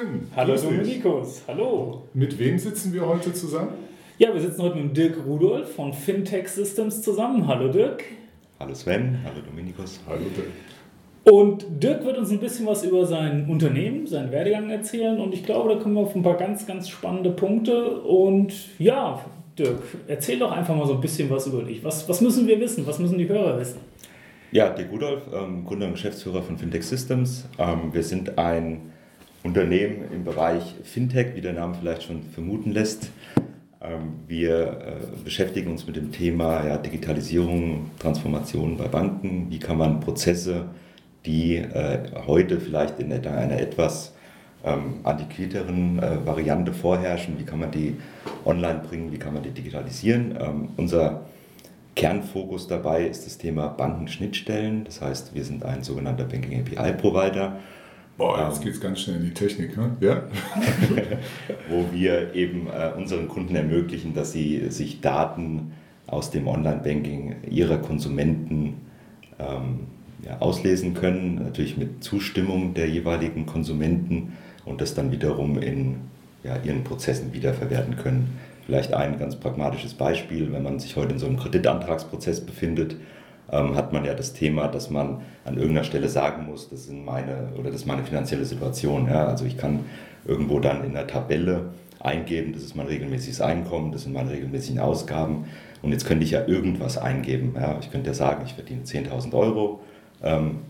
Hallo 0.00 0.56
Sven. 0.56 0.70
Hallo 0.70 0.82
Dominikus. 0.82 1.42
Hallo. 1.46 2.02
Mit 2.14 2.38
wem 2.38 2.58
sitzen 2.58 2.94
wir 2.94 3.06
heute 3.06 3.34
zusammen? 3.34 3.72
Ja, 4.16 4.32
wir 4.32 4.40
sitzen 4.40 4.62
heute 4.62 4.76
mit 4.76 4.96
Dirk 4.96 5.18
Rudolf 5.26 5.74
von 5.74 5.92
Fintech 5.92 6.48
Systems 6.48 7.02
zusammen. 7.02 7.46
Hallo 7.46 7.70
Dirk. 7.70 8.04
Hallo 8.58 8.72
Sven. 8.74 9.18
Hallo 9.24 9.42
Dominikus. 9.44 10.00
Hallo 10.08 10.22
Dirk. 10.34 10.46
Und 11.24 11.66
Dirk 11.82 12.02
wird 12.06 12.16
uns 12.16 12.30
ein 12.30 12.38
bisschen 12.38 12.66
was 12.66 12.82
über 12.82 13.04
sein 13.04 13.46
Unternehmen, 13.50 14.06
seinen 14.06 14.32
Werdegang 14.32 14.70
erzählen. 14.70 15.20
Und 15.20 15.34
ich 15.34 15.44
glaube, 15.44 15.74
da 15.74 15.78
kommen 15.78 15.96
wir 15.96 16.00
auf 16.00 16.16
ein 16.16 16.22
paar 16.22 16.38
ganz, 16.38 16.66
ganz 16.66 16.88
spannende 16.88 17.30
Punkte. 17.30 18.00
Und 18.00 18.54
ja, 18.78 19.22
Dirk, 19.58 19.82
erzähl 20.08 20.38
doch 20.38 20.52
einfach 20.52 20.74
mal 20.74 20.86
so 20.86 20.94
ein 20.94 21.02
bisschen 21.02 21.28
was 21.28 21.46
über 21.46 21.62
dich. 21.62 21.84
Was, 21.84 22.08
was 22.08 22.22
müssen 22.22 22.48
wir 22.48 22.58
wissen? 22.58 22.86
Was 22.86 22.98
müssen 22.98 23.18
die 23.18 23.28
Hörer 23.28 23.60
wissen? 23.60 23.80
Ja, 24.50 24.70
Dirk 24.70 24.92
Rudolf, 24.92 25.24
ähm, 25.30 25.66
Gründer 25.66 25.88
und 25.88 25.92
Geschäftsführer 25.92 26.40
von 26.40 26.56
Fintech 26.56 26.84
Systems. 26.84 27.46
Ähm, 27.58 27.92
wir 27.92 28.02
sind 28.02 28.38
ein 28.38 28.92
Unternehmen 29.42 30.04
im 30.12 30.24
Bereich 30.24 30.74
Fintech, 30.84 31.34
wie 31.34 31.40
der 31.40 31.54
Name 31.54 31.74
vielleicht 31.78 32.02
schon 32.02 32.22
vermuten 32.22 32.72
lässt. 32.72 33.10
Ähm, 33.82 34.20
wir 34.26 34.66
äh, 34.66 35.22
beschäftigen 35.24 35.70
uns 35.70 35.86
mit 35.86 35.96
dem 35.96 36.12
Thema 36.12 36.66
ja, 36.66 36.76
Digitalisierung, 36.76 37.90
Transformation 37.98 38.76
bei 38.76 38.88
Banken. 38.88 39.46
Wie 39.50 39.58
kann 39.58 39.78
man 39.78 40.00
Prozesse 40.00 40.66
die 41.26 41.56
äh, 41.56 41.98
heute 42.26 42.60
vielleicht 42.60 42.98
in 42.98 43.12
einer 43.12 43.60
etwas 43.60 44.14
ähm, 44.64 45.00
antiquierteren 45.04 45.98
äh, 45.98 46.26
Variante 46.26 46.72
vorherrschen. 46.72 47.38
Wie 47.38 47.44
kann 47.44 47.60
man 47.60 47.70
die 47.70 47.96
online 48.44 48.80
bringen? 48.80 49.12
Wie 49.12 49.18
kann 49.18 49.34
man 49.34 49.42
die 49.42 49.50
digitalisieren? 49.50 50.36
Ähm, 50.40 50.68
unser 50.76 51.22
Kernfokus 51.96 52.68
dabei 52.68 53.06
ist 53.06 53.26
das 53.26 53.38
Thema 53.38 53.68
Bankenschnittstellen. 53.68 54.84
Das 54.84 55.00
heißt, 55.00 55.34
wir 55.34 55.44
sind 55.44 55.64
ein 55.64 55.82
sogenannter 55.82 56.24
Banking 56.24 56.60
API 56.60 56.92
Provider. 56.92 57.56
Boah, 58.20 58.48
jetzt 58.48 58.58
ähm, 58.58 58.64
geht 58.64 58.74
es 58.74 58.80
ganz 58.82 59.00
schnell 59.00 59.16
in 59.16 59.24
die 59.24 59.32
Technik, 59.32 59.78
ne? 59.78 59.96
ja? 60.00 60.24
wo 61.70 61.86
wir 61.90 62.34
eben 62.34 62.66
äh, 62.66 62.90
unseren 62.94 63.28
Kunden 63.28 63.56
ermöglichen, 63.56 64.12
dass 64.12 64.32
sie 64.32 64.68
sich 64.68 65.00
Daten 65.00 65.72
aus 66.06 66.30
dem 66.30 66.46
Online-Banking 66.46 67.36
ihrer 67.50 67.78
Konsumenten 67.78 68.74
ähm, 69.38 69.86
ja, 70.22 70.38
auslesen 70.38 70.92
können, 70.92 71.36
natürlich 71.36 71.78
mit 71.78 72.04
Zustimmung 72.04 72.74
der 72.74 72.90
jeweiligen 72.90 73.46
Konsumenten 73.46 74.34
und 74.66 74.82
das 74.82 74.92
dann 74.92 75.12
wiederum 75.12 75.58
in 75.58 75.96
ja, 76.44 76.58
ihren 76.62 76.84
Prozessen 76.84 77.32
wiederverwerten 77.32 77.96
können. 77.96 78.38
Vielleicht 78.66 78.92
ein 78.92 79.18
ganz 79.18 79.36
pragmatisches 79.36 79.94
Beispiel, 79.94 80.52
wenn 80.52 80.62
man 80.62 80.78
sich 80.78 80.94
heute 80.94 81.14
in 81.14 81.18
so 81.18 81.26
einem 81.26 81.38
Kreditantragsprozess 81.38 82.42
befindet, 82.42 82.96
ähm, 83.52 83.74
hat 83.74 83.92
man 83.92 84.04
ja 84.04 84.14
das 84.14 84.32
Thema, 84.32 84.68
dass 84.68 84.90
man 84.90 85.22
an 85.44 85.56
irgendeiner 85.56 85.84
Stelle 85.84 86.08
sagen 86.08 86.46
muss, 86.46 86.68
das 86.68 86.80
ist 86.80 86.92
meine 86.92 87.52
oder 87.58 87.70
das 87.70 87.82
ist 87.82 87.86
meine 87.86 88.04
finanzielle 88.04 88.44
Situation. 88.44 89.06
Ja? 89.06 89.26
Also 89.26 89.44
ich 89.44 89.56
kann 89.56 89.84
irgendwo 90.24 90.60
dann 90.60 90.84
in 90.84 90.92
der 90.92 91.06
Tabelle 91.06 91.70
eingeben, 91.98 92.52
das 92.52 92.62
ist 92.62 92.76
mein 92.76 92.86
regelmäßiges 92.86 93.40
Einkommen, 93.40 93.92
das 93.92 94.02
sind 94.02 94.12
meine 94.12 94.30
regelmäßigen 94.30 94.80
Ausgaben 94.80 95.46
und 95.82 95.92
jetzt 95.92 96.06
könnte 96.06 96.24
ich 96.24 96.30
ja 96.30 96.46
irgendwas 96.46 96.98
eingeben. 96.98 97.54
Ja? 97.56 97.78
Ich 97.80 97.90
könnte 97.90 98.08
ja 98.08 98.14
sagen, 98.14 98.42
ich 98.46 98.54
verdiene 98.54 98.82
10.000 98.82 99.32
Euro 99.34 99.80
ähm, 100.22 100.60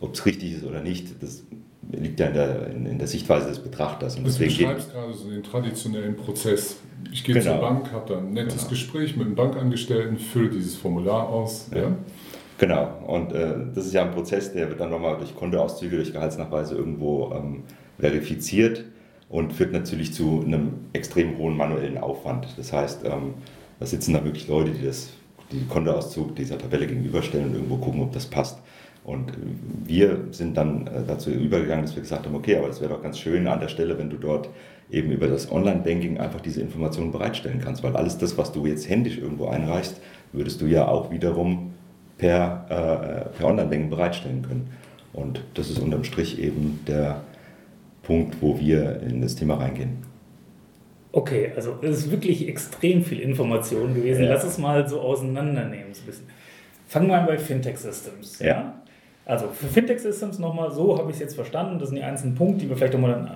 Ob 0.00 0.14
es 0.14 0.26
richtig 0.26 0.54
ist 0.54 0.64
oder 0.64 0.80
nicht, 0.80 1.22
das 1.22 1.44
liegt 1.92 2.20
ja 2.20 2.26
in 2.26 2.34
der, 2.34 2.66
in, 2.68 2.86
in 2.86 2.98
der 2.98 3.08
Sichtweise 3.08 3.48
des 3.48 3.58
Betrachters. 3.58 4.16
Und 4.16 4.24
also 4.24 4.38
du 4.38 4.44
beschreibst 4.44 4.92
gerade 4.92 5.12
so 5.12 5.28
den 5.30 5.42
traditionellen 5.42 6.16
Prozess. 6.16 6.76
Ich 7.12 7.24
gehe 7.24 7.34
genau. 7.34 7.52
zur 7.52 7.60
Bank, 7.60 7.92
habe 7.92 8.14
dann 8.14 8.26
ein 8.28 8.32
nettes 8.32 8.58
genau. 8.58 8.70
Gespräch 8.70 9.16
mit 9.16 9.26
einem 9.26 9.34
Bankangestellten, 9.34 10.18
fülle 10.18 10.50
dieses 10.50 10.76
Formular 10.76 11.28
aus. 11.28 11.70
Ja. 11.72 11.82
ja. 11.82 11.96
Genau, 12.58 13.02
und 13.06 13.32
äh, 13.32 13.54
das 13.74 13.86
ist 13.86 13.94
ja 13.94 14.02
ein 14.02 14.12
Prozess, 14.12 14.52
der 14.52 14.68
wird 14.68 14.78
dann 14.78 14.90
nochmal 14.90 15.16
durch 15.16 15.34
Kontoauszüge, 15.34 15.96
durch 15.96 16.12
Gehaltsnachweise 16.12 16.76
irgendwo 16.76 17.32
ähm, 17.34 17.64
verifiziert 17.98 18.84
und 19.28 19.52
führt 19.52 19.72
natürlich 19.72 20.12
zu 20.12 20.42
einem 20.46 20.72
extrem 20.92 21.36
hohen 21.36 21.56
manuellen 21.56 21.98
Aufwand. 21.98 22.46
Das 22.56 22.72
heißt, 22.72 23.04
ähm, 23.04 23.34
da 23.80 23.86
sitzen 23.86 24.14
da 24.14 24.24
wirklich 24.24 24.46
Leute, 24.46 24.70
die 24.70 24.84
das, 24.86 25.10
die 25.50 25.66
Kontoauszug 25.66 26.36
dieser 26.36 26.56
Tabelle 26.56 26.86
gegenüberstellen 26.86 27.48
und 27.48 27.54
irgendwo 27.54 27.76
gucken, 27.78 28.02
ob 28.02 28.12
das 28.12 28.26
passt. 28.26 28.60
Und 29.04 29.32
wir 29.84 30.28
sind 30.30 30.56
dann 30.56 30.86
äh, 30.86 31.02
dazu 31.06 31.30
übergegangen, 31.30 31.84
dass 31.84 31.94
wir 31.94 32.02
gesagt 32.02 32.24
haben, 32.24 32.34
okay, 32.34 32.56
aber 32.56 32.68
das 32.68 32.80
wäre 32.80 32.94
doch 32.94 33.02
ganz 33.02 33.18
schön 33.18 33.46
an 33.46 33.60
der 33.60 33.68
Stelle, 33.68 33.98
wenn 33.98 34.08
du 34.08 34.16
dort 34.16 34.48
eben 34.90 35.10
über 35.10 35.28
das 35.28 35.52
Online-Banking 35.52 36.18
einfach 36.18 36.40
diese 36.40 36.62
Informationen 36.62 37.12
bereitstellen 37.12 37.60
kannst, 37.62 37.82
weil 37.82 37.94
alles 37.96 38.16
das, 38.16 38.38
was 38.38 38.52
du 38.52 38.66
jetzt 38.66 38.88
händisch 38.88 39.18
irgendwo 39.18 39.46
einreichst, 39.46 40.00
würdest 40.32 40.60
du 40.60 40.66
ja 40.66 40.88
auch 40.88 41.10
wiederum 41.10 41.74
per, 42.16 42.66
äh, 42.70 43.36
per 43.36 43.46
Online-Banking 43.46 43.90
bereitstellen 43.90 44.42
können. 44.42 44.70
Und 45.12 45.42
das 45.54 45.68
ist 45.70 45.78
unterm 45.78 46.04
Strich 46.04 46.38
eben 46.38 46.80
der 46.86 47.20
Punkt, 48.02 48.36
wo 48.40 48.58
wir 48.58 49.00
in 49.02 49.20
das 49.20 49.36
Thema 49.36 49.56
reingehen. 49.56 49.98
Okay, 51.12 51.52
also 51.54 51.78
es 51.82 51.98
ist 51.98 52.10
wirklich 52.10 52.48
extrem 52.48 53.04
viel 53.04 53.20
Information 53.20 53.94
gewesen. 53.94 54.24
Ja. 54.24 54.30
Lass 54.32 54.44
es 54.44 54.58
mal 54.58 54.88
so 54.88 55.00
auseinandernehmen. 55.00 55.92
Fangen 56.88 57.08
wir 57.08 57.18
an 57.18 57.26
bei 57.26 57.38
Fintech 57.38 57.78
Systems. 57.78 58.38
Ja. 58.40 58.46
ja? 58.46 58.74
Also 59.26 59.48
für 59.48 59.66
Fintech 59.66 60.00
Systems 60.00 60.38
nochmal, 60.38 60.70
so 60.70 60.98
habe 60.98 61.10
ich 61.10 61.16
es 61.16 61.20
jetzt 61.20 61.34
verstanden, 61.34 61.78
das 61.78 61.88
sind 61.88 61.96
die 61.96 62.04
einzelnen 62.04 62.34
Punkte, 62.34 62.60
die 62.60 62.68
wir 62.68 62.76
vielleicht 62.76 62.92
nochmal 62.92 63.12
dann 63.12 63.30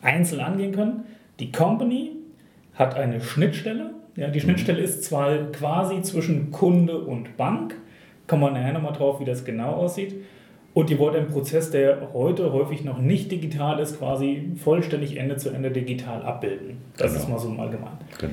einzeln 0.00 0.40
angehen 0.40 0.72
können. 0.72 1.04
Die 1.40 1.52
Company 1.52 2.12
hat 2.74 2.94
eine 2.96 3.20
Schnittstelle. 3.20 3.90
Ja, 4.16 4.28
die 4.28 4.40
Schnittstelle 4.40 4.80
ist 4.80 5.04
zwar 5.04 5.36
quasi 5.52 6.00
zwischen 6.02 6.50
Kunde 6.52 6.98
und 6.98 7.36
Bank, 7.36 7.74
kommen 8.26 8.42
wir 8.42 8.50
nachher 8.52 8.72
nochmal 8.72 8.92
drauf, 8.92 9.20
wie 9.20 9.24
das 9.24 9.44
genau 9.44 9.72
aussieht. 9.72 10.14
Und 10.72 10.90
ihr 10.90 10.98
wollt 10.98 11.14
einen 11.14 11.28
Prozess, 11.28 11.70
der 11.70 12.12
heute 12.14 12.52
häufig 12.52 12.84
noch 12.84 12.98
nicht 12.98 13.30
digital 13.30 13.78
ist, 13.78 13.98
quasi 13.98 14.52
vollständig 14.56 15.16
Ende 15.16 15.36
zu 15.36 15.50
Ende 15.50 15.70
digital 15.70 16.22
abbilden. 16.22 16.78
Das 16.96 17.12
genau. 17.12 17.22
ist 17.22 17.28
mal 17.28 17.38
so 17.38 17.48
im 17.48 17.60
Allgemeinen. 17.60 17.98
Genau. 18.18 18.32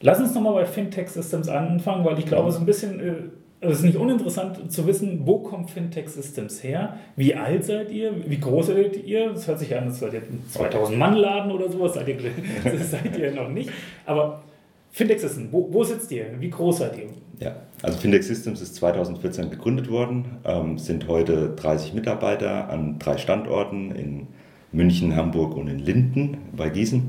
Lass 0.00 0.18
uns 0.20 0.34
nochmal 0.34 0.54
bei 0.54 0.64
Fintech 0.64 1.08
Systems 1.08 1.48
anfangen, 1.48 2.04
weil 2.04 2.18
ich 2.18 2.26
glaube, 2.26 2.48
es 2.48 2.54
ist 2.54 2.60
ein 2.60 2.66
bisschen 2.66 3.30
äh, 3.62 3.68
es 3.68 3.78
ist 3.78 3.84
nicht 3.84 3.96
uninteressant 3.96 4.70
zu 4.70 4.86
wissen, 4.86 5.22
wo 5.24 5.38
kommt 5.38 5.70
Fintech 5.70 6.08
Systems 6.08 6.62
her? 6.62 6.98
Wie 7.16 7.34
alt 7.34 7.64
seid 7.64 7.90
ihr? 7.90 8.12
Wie 8.28 8.38
groß 8.38 8.66
seid 8.66 9.04
ihr? 9.04 9.30
Das 9.30 9.46
hört 9.46 9.58
sich 9.58 9.74
an, 9.76 9.84
als 9.84 10.00
seid 10.00 10.12
ihr 10.14 10.20
ein 10.20 10.42
2000 10.50 10.98
Mann 10.98 11.16
Laden 11.16 11.52
oder 11.52 11.70
sowas. 11.70 11.94
Seid 11.94 12.08
ihr, 12.08 12.16
seid 12.78 13.16
ihr 13.16 13.32
noch 13.32 13.48
nicht. 13.48 13.70
Aber 14.04 14.42
Fintech 14.90 15.20
Systems, 15.20 15.52
wo, 15.52 15.68
wo, 15.72 15.84
sitzt 15.84 16.10
ihr? 16.12 16.26
Wie 16.38 16.50
groß 16.50 16.78
seid 16.78 16.98
ihr? 16.98 17.06
Ja, 17.38 17.56
also 17.82 17.98
Fintech 17.98 18.24
Systems 18.24 18.60
ist 18.60 18.74
2014 18.76 19.50
gegründet 19.50 19.90
worden, 19.90 20.38
ähm, 20.44 20.78
sind 20.78 21.08
heute 21.08 21.54
30 21.56 21.94
Mitarbeiter 21.94 22.68
an 22.68 22.98
drei 22.98 23.16
Standorten 23.16 23.92
in 23.92 24.26
München, 24.70 25.16
Hamburg 25.16 25.56
und 25.56 25.68
in 25.68 25.78
Linden 25.78 26.38
bei 26.56 26.68
Gießen. 26.68 27.08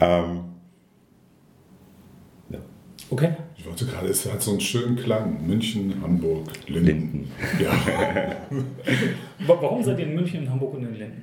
Ähm. 0.00 0.51
Okay. 3.12 3.28
Ich 3.58 3.66
wollte 3.66 3.84
gerade, 3.84 4.08
es 4.08 4.24
hat 4.24 4.40
so 4.40 4.52
einen 4.52 4.60
schönen 4.60 4.96
Klang. 4.96 5.46
München, 5.46 6.00
Hamburg, 6.02 6.46
Linden. 6.66 6.86
Linden. 6.86 7.30
Ja. 7.60 7.70
Warum 9.46 9.84
seid 9.84 9.98
ihr 9.98 10.06
in 10.06 10.14
München, 10.14 10.48
Hamburg 10.48 10.72
und 10.72 10.84
in 10.84 10.94
Linden? 10.94 11.22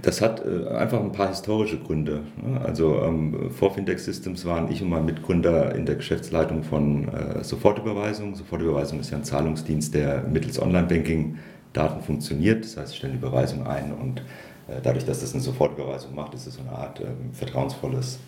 Das 0.00 0.22
hat 0.22 0.42
äh, 0.46 0.68
einfach 0.68 0.98
ein 0.98 1.12
paar 1.12 1.28
historische 1.28 1.78
Gründe. 1.78 2.22
Ne? 2.42 2.62
Also 2.62 3.02
ähm, 3.02 3.50
vor 3.50 3.74
Fintech 3.74 3.98
Systems 3.98 4.46
waren 4.46 4.72
ich 4.72 4.80
und 4.80 4.88
mein 4.88 5.04
Mitgründer 5.04 5.74
in 5.74 5.84
der 5.84 5.96
Geschäftsleitung 5.96 6.62
von 6.62 7.08
äh, 7.08 7.44
Sofortüberweisung. 7.44 8.34
Sofortüberweisung 8.34 8.98
ist 9.00 9.10
ja 9.10 9.18
ein 9.18 9.24
Zahlungsdienst, 9.24 9.92
der 9.92 10.22
mittels 10.22 10.58
Online-Banking 10.58 11.36
Daten 11.74 12.02
funktioniert. 12.02 12.64
Das 12.64 12.78
heißt, 12.78 12.92
ich 12.92 12.96
stelle 12.96 13.12
die 13.12 13.18
Überweisung 13.18 13.66
ein 13.66 13.92
und 13.92 14.20
äh, 14.66 14.80
dadurch, 14.82 15.04
dass 15.04 15.20
das 15.20 15.34
eine 15.34 15.42
Sofortüberweisung 15.42 16.14
macht, 16.14 16.32
ist 16.32 16.46
es 16.46 16.54
so 16.54 16.62
eine 16.62 16.72
Art 16.72 17.00
ähm, 17.00 17.34
vertrauensvolles 17.34 18.14
äh, 18.14 18.18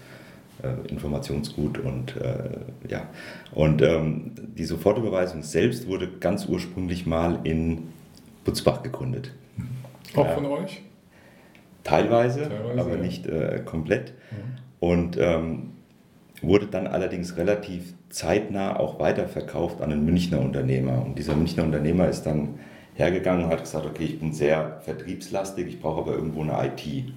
Informationsgut 0.89 1.79
und 1.79 2.17
äh, 2.17 2.89
ja. 2.89 3.09
Und 3.53 3.83
ähm, 3.83 4.33
die 4.57 4.65
Sofortüberweisung 4.65 5.43
selbst 5.43 5.87
wurde 5.87 6.09
ganz 6.21 6.47
ursprünglich 6.47 7.07
mal 7.07 7.41
in 7.45 7.89
Butzbach 8.45 8.83
gegründet. 8.83 9.33
Auch 10.15 10.29
von 10.33 10.47
euch? 10.47 10.83
Teilweise, 11.85 12.49
Teilweise 12.49 12.81
aber 12.81 12.97
ja. 12.97 13.03
nicht 13.03 13.27
äh, 13.27 13.61
komplett. 13.65 14.15
Mhm. 14.31 14.37
Und 14.81 15.17
ähm, 15.19 15.71
wurde 16.43 16.67
dann 16.67 16.87
allerdings 16.87 17.37
relativ 17.37 17.95
zeitnah 18.11 18.79
auch 18.79 19.01
weiterverkauft 19.01 19.81
an 19.81 19.93
einen 19.93 20.05
Münchner 20.05 20.41
Unternehmer. 20.41 21.05
Und 21.05 21.19
dieser 21.19 21.35
Münchner 21.35 21.65
Unternehmer 21.65 22.09
ist 22.09 22.23
dann 22.23 22.59
hergegangen 22.95 23.45
und 23.45 23.51
hat 23.51 23.61
gesagt, 23.61 23.87
okay, 23.87 24.05
ich 24.05 24.21
bin 24.21 24.33
sehr 24.33 24.81
vertriebslastig, 24.85 25.67
ich 25.67 25.81
brauche 25.81 26.01
aber 26.03 26.13
irgendwo 26.13 26.43
eine 26.43 26.67
IT. 26.67 27.13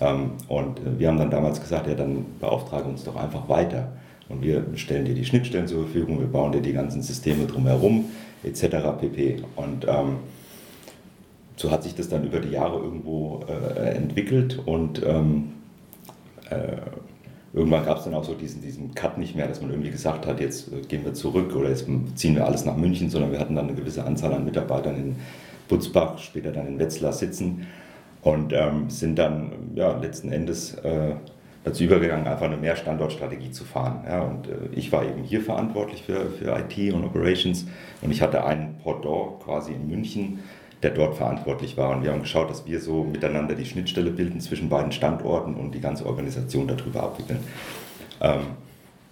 Ähm, 0.00 0.32
und 0.48 0.78
äh, 0.80 0.98
wir 0.98 1.08
haben 1.08 1.18
dann 1.18 1.30
damals 1.30 1.60
gesagt, 1.60 1.86
ja, 1.86 1.94
dann 1.94 2.24
beauftrage 2.40 2.88
uns 2.88 3.04
doch 3.04 3.16
einfach 3.16 3.48
weiter. 3.48 3.92
Und 4.28 4.42
wir 4.42 4.64
stellen 4.76 5.04
dir 5.04 5.14
die 5.14 5.24
Schnittstellen 5.24 5.66
zur 5.66 5.84
Verfügung, 5.84 6.20
wir 6.20 6.28
bauen 6.28 6.52
dir 6.52 6.60
die 6.60 6.72
ganzen 6.72 7.02
Systeme 7.02 7.46
drumherum, 7.46 8.06
etc. 8.44 8.76
pp. 9.00 9.42
Und 9.56 9.86
ähm, 9.88 10.18
so 11.56 11.70
hat 11.70 11.82
sich 11.82 11.94
das 11.94 12.08
dann 12.08 12.24
über 12.24 12.38
die 12.38 12.50
Jahre 12.50 12.78
irgendwo 12.78 13.44
äh, 13.48 13.90
entwickelt 13.90 14.60
und 14.64 15.02
ähm, 15.04 15.52
äh, 16.48 16.76
irgendwann 17.52 17.84
gab 17.84 17.98
es 17.98 18.04
dann 18.04 18.14
auch 18.14 18.24
so 18.24 18.34
diesen, 18.34 18.62
diesen 18.62 18.94
Cut 18.94 19.18
nicht 19.18 19.36
mehr, 19.36 19.46
dass 19.46 19.60
man 19.60 19.70
irgendwie 19.70 19.90
gesagt 19.90 20.26
hat, 20.26 20.40
jetzt 20.40 20.72
äh, 20.72 20.80
gehen 20.82 21.04
wir 21.04 21.12
zurück 21.12 21.54
oder 21.54 21.68
jetzt 21.68 21.86
ziehen 22.14 22.34
wir 22.34 22.46
alles 22.46 22.64
nach 22.64 22.76
München, 22.76 23.10
sondern 23.10 23.32
wir 23.32 23.40
hatten 23.40 23.56
dann 23.56 23.68
eine 23.68 23.76
gewisse 23.76 24.04
Anzahl 24.04 24.32
an 24.32 24.44
Mitarbeitern 24.44 24.96
in 24.96 25.16
Butzbach, 25.68 26.18
später 26.18 26.50
dann 26.50 26.66
in 26.66 26.78
Wetzlar 26.78 27.12
sitzen 27.12 27.66
Und 28.22 28.52
ähm, 28.52 28.90
sind 28.90 29.18
dann 29.18 29.72
ja, 29.74 29.96
letzten 29.96 30.30
Endes 30.30 30.74
äh, 30.74 31.14
dazu 31.64 31.84
übergegangen, 31.84 32.26
einfach 32.26 32.46
eine 32.46 32.56
Mehrstandortstrategie 32.56 33.50
zu 33.50 33.64
fahren. 33.64 34.04
Ja, 34.06 34.22
und 34.22 34.46
äh, 34.46 34.52
ich 34.72 34.92
war 34.92 35.04
eben 35.04 35.22
hier 35.22 35.40
verantwortlich 35.40 36.02
für, 36.02 36.30
für 36.30 36.56
IT 36.58 36.92
und 36.92 37.04
Operations 37.04 37.66
und 38.02 38.10
ich 38.10 38.22
hatte 38.22 38.44
einen 38.44 38.76
Pendant 38.82 39.40
quasi 39.44 39.72
in 39.72 39.88
München, 39.88 40.40
der 40.82 40.90
dort 40.90 41.16
verantwortlich 41.16 41.76
war. 41.76 41.90
Und 41.90 42.02
wir 42.02 42.12
haben 42.12 42.22
geschaut, 42.22 42.50
dass 42.50 42.66
wir 42.66 42.80
so 42.80 43.04
miteinander 43.04 43.54
die 43.54 43.66
Schnittstelle 43.66 44.10
bilden 44.10 44.40
zwischen 44.40 44.68
beiden 44.68 44.92
Standorten 44.92 45.54
und 45.54 45.74
die 45.74 45.80
ganze 45.80 46.06
Organisation 46.06 46.66
darüber 46.66 47.02
abwickeln. 47.02 47.40
Ähm, 48.20 48.40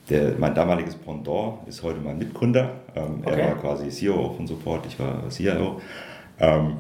der, 0.09 0.33
mein 0.39 0.55
damaliges 0.55 0.95
Pendant 0.95 1.67
ist 1.67 1.83
heute 1.83 2.01
mein 2.01 2.17
Mitgründer. 2.17 2.71
Ähm, 2.97 3.23
okay. 3.23 3.41
Er 3.41 3.49
war 3.49 3.57
quasi 3.57 3.89
CEO 3.91 4.33
von 4.35 4.47
Support, 4.47 4.87
ich 4.87 4.99
war 4.99 5.29
CIO. 5.29 5.81
Ähm, 6.41 6.79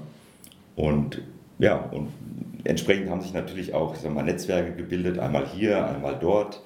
und 0.76 1.20
ja, 1.58 1.76
und 1.76 2.08
entsprechend 2.64 3.10
haben 3.10 3.20
sich 3.20 3.32
natürlich 3.32 3.74
auch 3.74 3.94
ich 3.94 4.00
sag 4.00 4.14
mal, 4.14 4.22
Netzwerke 4.22 4.72
gebildet, 4.72 5.18
einmal 5.18 5.46
hier, 5.46 5.86
einmal 5.86 6.16
dort. 6.20 6.62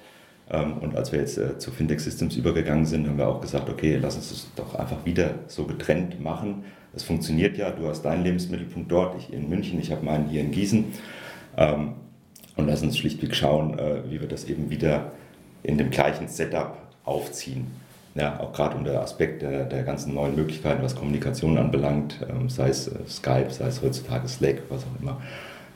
Ähm, 0.49 0.77
und 0.79 0.95
als 0.95 1.11
wir 1.11 1.19
jetzt 1.19 1.37
äh, 1.37 1.57
zu 1.57 1.71
Fintech 1.71 1.99
Systems 1.99 2.35
übergegangen 2.35 2.85
sind, 2.85 3.07
haben 3.07 3.17
wir 3.17 3.27
auch 3.27 3.41
gesagt, 3.41 3.69
okay, 3.69 3.97
lass 4.01 4.15
uns 4.15 4.29
das 4.29 4.47
doch 4.55 4.75
einfach 4.75 5.05
wieder 5.05 5.35
so 5.47 5.65
getrennt 5.65 6.21
machen. 6.21 6.63
Es 6.95 7.03
funktioniert 7.03 7.57
ja, 7.57 7.71
du 7.71 7.87
hast 7.87 8.03
deinen 8.03 8.23
Lebensmittelpunkt 8.23 8.91
dort, 8.91 9.17
ich 9.17 9.33
in 9.33 9.49
München, 9.49 9.79
ich 9.79 9.91
habe 9.91 10.05
meinen 10.05 10.29
hier 10.29 10.41
in 10.41 10.51
Gießen. 10.51 10.85
Ähm, 11.57 11.93
und 12.55 12.67
lass 12.67 12.83
uns 12.83 12.97
schlichtweg 12.97 13.35
schauen, 13.35 13.79
äh, 13.79 14.03
wie 14.09 14.21
wir 14.21 14.27
das 14.27 14.45
eben 14.45 14.69
wieder 14.69 15.11
in 15.63 15.77
dem 15.77 15.89
gleichen 15.89 16.27
Setup 16.27 16.77
aufziehen. 17.03 17.67
Ja, 18.15 18.39
auch 18.39 18.53
gerade 18.53 18.77
unter 18.77 19.01
Aspekt 19.01 19.41
der, 19.41 19.65
der 19.65 19.83
ganzen 19.83 20.13
neuen 20.13 20.35
Möglichkeiten, 20.35 20.83
was 20.83 20.95
Kommunikation 20.95 21.57
anbelangt, 21.57 22.19
ähm, 22.29 22.47
sei 22.47 22.69
es 22.69 22.87
äh, 22.87 22.91
Skype, 23.07 23.49
sei 23.49 23.67
es 23.67 23.81
heutzutage 23.81 24.27
Slack, 24.27 24.61
was 24.69 24.83
auch 24.83 25.01
immer. 25.01 25.19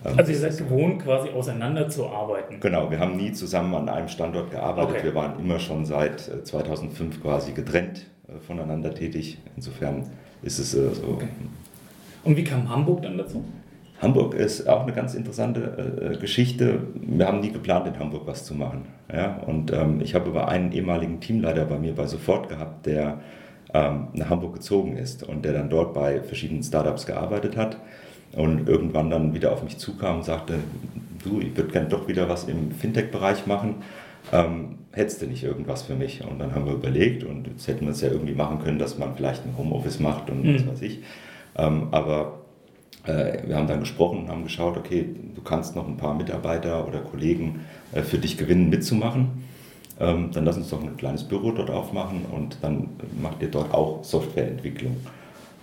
Ähm, 0.05 0.19
also 0.19 0.31
ihr 0.31 0.37
seid 0.37 0.57
gewohnt, 0.57 1.03
quasi 1.03 1.29
auseinanderzuarbeiten. 1.29 2.59
Genau, 2.59 2.91
wir 2.91 2.99
haben 2.99 3.17
nie 3.17 3.31
zusammen 3.31 3.73
an 3.73 3.89
einem 3.89 4.07
Standort 4.07 4.51
gearbeitet. 4.51 4.97
Okay. 4.97 5.03
Wir 5.05 5.15
waren 5.15 5.39
immer 5.39 5.57
schon 5.57 5.85
seit 5.85 6.19
2005 6.19 7.17
äh, 7.17 7.21
quasi 7.21 7.53
getrennt 7.53 8.05
äh, 8.27 8.39
voneinander 8.45 8.93
tätig. 8.93 9.39
Insofern 9.55 10.03
ist 10.43 10.59
es 10.59 10.71
so. 10.71 10.87
Okay. 11.13 11.27
Und 12.23 12.37
wie 12.37 12.43
kam 12.43 12.69
Hamburg 12.69 13.01
dann 13.01 13.17
dazu? 13.17 13.43
Hamburg 14.01 14.35
ist 14.35 14.67
auch 14.67 14.83
eine 14.83 14.93
ganz 14.93 15.15
interessante 15.15 16.13
äh, 16.13 16.17
Geschichte. 16.17 16.81
Wir 16.93 17.27
haben 17.27 17.39
nie 17.39 17.51
geplant, 17.51 17.87
in 17.87 17.97
Hamburg 17.97 18.23
was 18.25 18.45
zu 18.45 18.53
machen. 18.53 18.85
Ja? 19.11 19.37
Und 19.45 19.73
ähm, 19.73 20.01
ich 20.01 20.13
habe 20.13 20.29
aber 20.29 20.47
einen 20.47 20.71
ehemaligen 20.71 21.19
Teamleiter 21.19 21.65
bei 21.65 21.79
mir 21.79 21.95
bei 21.95 22.05
Sofort 22.05 22.49
gehabt, 22.49 22.85
der 22.85 23.19
ähm, 23.73 24.07
nach 24.13 24.29
Hamburg 24.29 24.53
gezogen 24.53 24.97
ist 24.97 25.23
und 25.23 25.43
der 25.43 25.53
dann 25.53 25.69
dort 25.69 25.93
bei 25.93 26.21
verschiedenen 26.21 26.63
Startups 26.63 27.05
gearbeitet 27.05 27.57
hat 27.57 27.77
und 28.33 28.69
irgendwann 28.69 29.09
dann 29.09 29.33
wieder 29.33 29.51
auf 29.51 29.63
mich 29.63 29.77
zukam 29.77 30.17
und 30.17 30.25
sagte, 30.25 30.59
du, 31.23 31.41
ich 31.41 31.55
würde 31.57 31.71
gerne 31.71 31.87
doch 31.87 32.07
wieder 32.07 32.29
was 32.29 32.43
im 32.45 32.71
Fintech-Bereich 32.71 33.47
machen. 33.47 33.75
Ähm, 34.31 34.79
hättest 34.91 35.21
du 35.21 35.25
nicht 35.25 35.43
irgendwas 35.43 35.83
für 35.83 35.95
mich? 35.95 36.23
Und 36.23 36.39
dann 36.39 36.53
haben 36.53 36.65
wir 36.65 36.73
überlegt 36.73 37.23
und 37.23 37.47
jetzt 37.47 37.67
hätten 37.67 37.85
wir 37.85 37.91
es 37.91 38.01
ja 38.01 38.09
irgendwie 38.09 38.35
machen 38.35 38.59
können, 38.59 38.77
dass 38.77 38.97
man 38.97 39.15
vielleicht 39.15 39.45
ein 39.45 39.57
Homeoffice 39.57 39.99
macht 39.99 40.29
und 40.29 40.43
mhm. 40.43 40.55
was 40.55 40.67
weiß 40.67 40.81
ich. 40.83 40.99
Ähm, 41.57 41.87
aber 41.91 42.21
äh, 42.21 42.46
wir 43.07 43.55
haben 43.55 43.67
dann 43.67 43.79
gesprochen 43.79 44.19
und 44.19 44.29
haben 44.29 44.43
geschaut, 44.43 44.77
okay, 44.77 45.05
du 45.33 45.41
kannst 45.41 45.75
noch 45.75 45.87
ein 45.87 45.97
paar 45.97 46.13
Mitarbeiter 46.13 46.87
oder 46.87 46.99
Kollegen 46.99 47.65
äh, 47.93 48.01
für 48.01 48.17
dich 48.17 48.37
gewinnen, 48.37 48.69
mitzumachen. 48.69 49.45
Ähm, 49.99 50.29
dann 50.31 50.45
lass 50.45 50.57
uns 50.57 50.69
doch 50.69 50.81
ein 50.81 50.97
kleines 50.97 51.23
Büro 51.23 51.51
dort 51.51 51.69
aufmachen 51.69 52.25
und 52.31 52.57
dann 52.61 52.89
macht 53.21 53.41
ihr 53.41 53.49
dort 53.49 53.73
auch 53.73 54.03
Softwareentwicklung. 54.03 54.97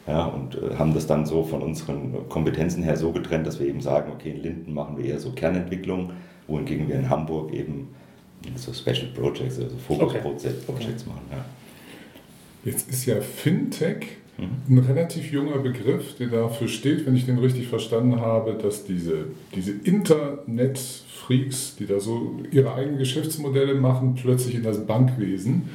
Ja, 0.06 0.25
und 0.25 0.56
äh, 0.56 0.76
haben 0.76 0.93
das 0.93 1.06
dann 1.06 1.25
so 1.25 1.44
von 1.44 1.62
unseren 1.62 2.29
Kompetenzen 2.29 2.82
her 2.82 2.96
so 2.96 3.12
getrennt, 3.12 3.47
dass 3.47 3.61
wir 3.61 3.67
eben 3.67 3.81
sagen, 3.81 4.12
okay, 4.12 4.31
in 4.31 4.43
Linden 4.43 4.75
machen 4.75 4.99
wir 4.99 5.05
eher 5.05 5.20
so 5.20 5.31
Kernentwicklung, 5.31 6.11
wohingegen 6.47 6.88
wir 6.88 6.97
in 6.97 7.08
Hamburg 7.08 7.52
eben 7.52 7.88
so 8.56 8.73
Special 8.73 9.06
Projects, 9.14 9.58
also 9.58 9.76
Fokus-Projects 9.79 10.69
okay. 10.69 10.79
okay. 10.85 10.93
machen. 11.06 11.26
Ja. 11.31 11.44
Jetzt 12.64 12.90
ist 12.90 13.06
ja 13.06 13.20
Fintech 13.20 14.19
ein 14.36 14.78
relativ 14.78 15.31
junger 15.31 15.58
Begriff, 15.58 16.16
der 16.16 16.26
dafür 16.26 16.66
steht, 16.66 17.06
wenn 17.06 17.14
ich 17.14 17.26
den 17.26 17.38
richtig 17.38 17.69
verstanden 17.69 18.20
habe, 18.20 18.54
dass 18.54 18.84
diese, 18.84 19.26
diese 19.54 19.72
Internet-Freaks, 19.72 21.76
die 21.76 21.86
da 21.86 22.00
so 22.00 22.40
ihre 22.50 22.75
eigenen 22.75 22.98
Geschäftsmodelle 22.98 23.75
machen, 23.75 24.16
plötzlich 24.16 24.56
in 24.56 24.64
das 24.64 24.86
Bankwesen 24.86 25.69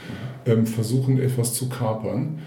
ähm, 0.46 0.66
versuchen, 0.66 1.22
etwas 1.22 1.54
zu 1.54 1.70
kapern. 1.70 2.40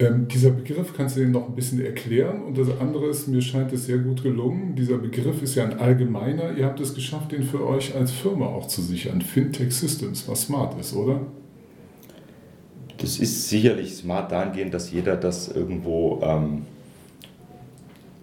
Ähm, 0.00 0.26
dieser 0.28 0.50
Begriff 0.50 0.92
kannst 0.94 1.16
du 1.16 1.20
dir 1.20 1.28
noch 1.28 1.48
ein 1.48 1.54
bisschen 1.54 1.80
erklären 1.80 2.42
und 2.42 2.58
das 2.58 2.68
andere 2.80 3.06
ist, 3.06 3.28
mir 3.28 3.40
scheint 3.40 3.72
es 3.72 3.86
sehr 3.86 3.98
gut 3.98 4.24
gelungen. 4.24 4.74
Dieser 4.74 4.98
Begriff 4.98 5.42
ist 5.42 5.54
ja 5.54 5.64
ein 5.64 5.78
allgemeiner. 5.78 6.56
Ihr 6.56 6.66
habt 6.66 6.80
es 6.80 6.92
geschafft, 6.92 7.30
den 7.30 7.44
für 7.44 7.64
euch 7.64 7.94
als 7.94 8.10
Firma 8.10 8.46
auch 8.46 8.66
zu 8.66 8.82
sichern. 8.82 9.22
Fintech 9.22 9.72
Systems, 9.72 10.28
was 10.28 10.42
smart 10.42 10.78
ist, 10.80 10.94
oder? 10.94 11.20
Das 12.98 13.18
ist 13.18 13.48
sicherlich 13.48 13.94
smart 13.96 14.32
dahingehend, 14.32 14.72
dass 14.72 14.90
jeder 14.90 15.16
das 15.16 15.48
irgendwo 15.48 16.20
ähm, 16.22 16.62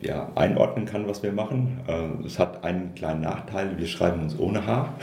ja, 0.02 0.30
einordnen 0.36 0.86
kann, 0.86 1.08
was 1.08 1.24
wir 1.24 1.32
machen. 1.32 1.80
Äh, 1.88 2.26
es 2.26 2.40
hat 2.40 2.64
einen 2.64 2.94
kleinen 2.96 3.22
Nachteil, 3.22 3.78
wir 3.78 3.88
schreiben 3.88 4.22
uns 4.22 4.38
ohne 4.38 4.66
H. 4.66 4.94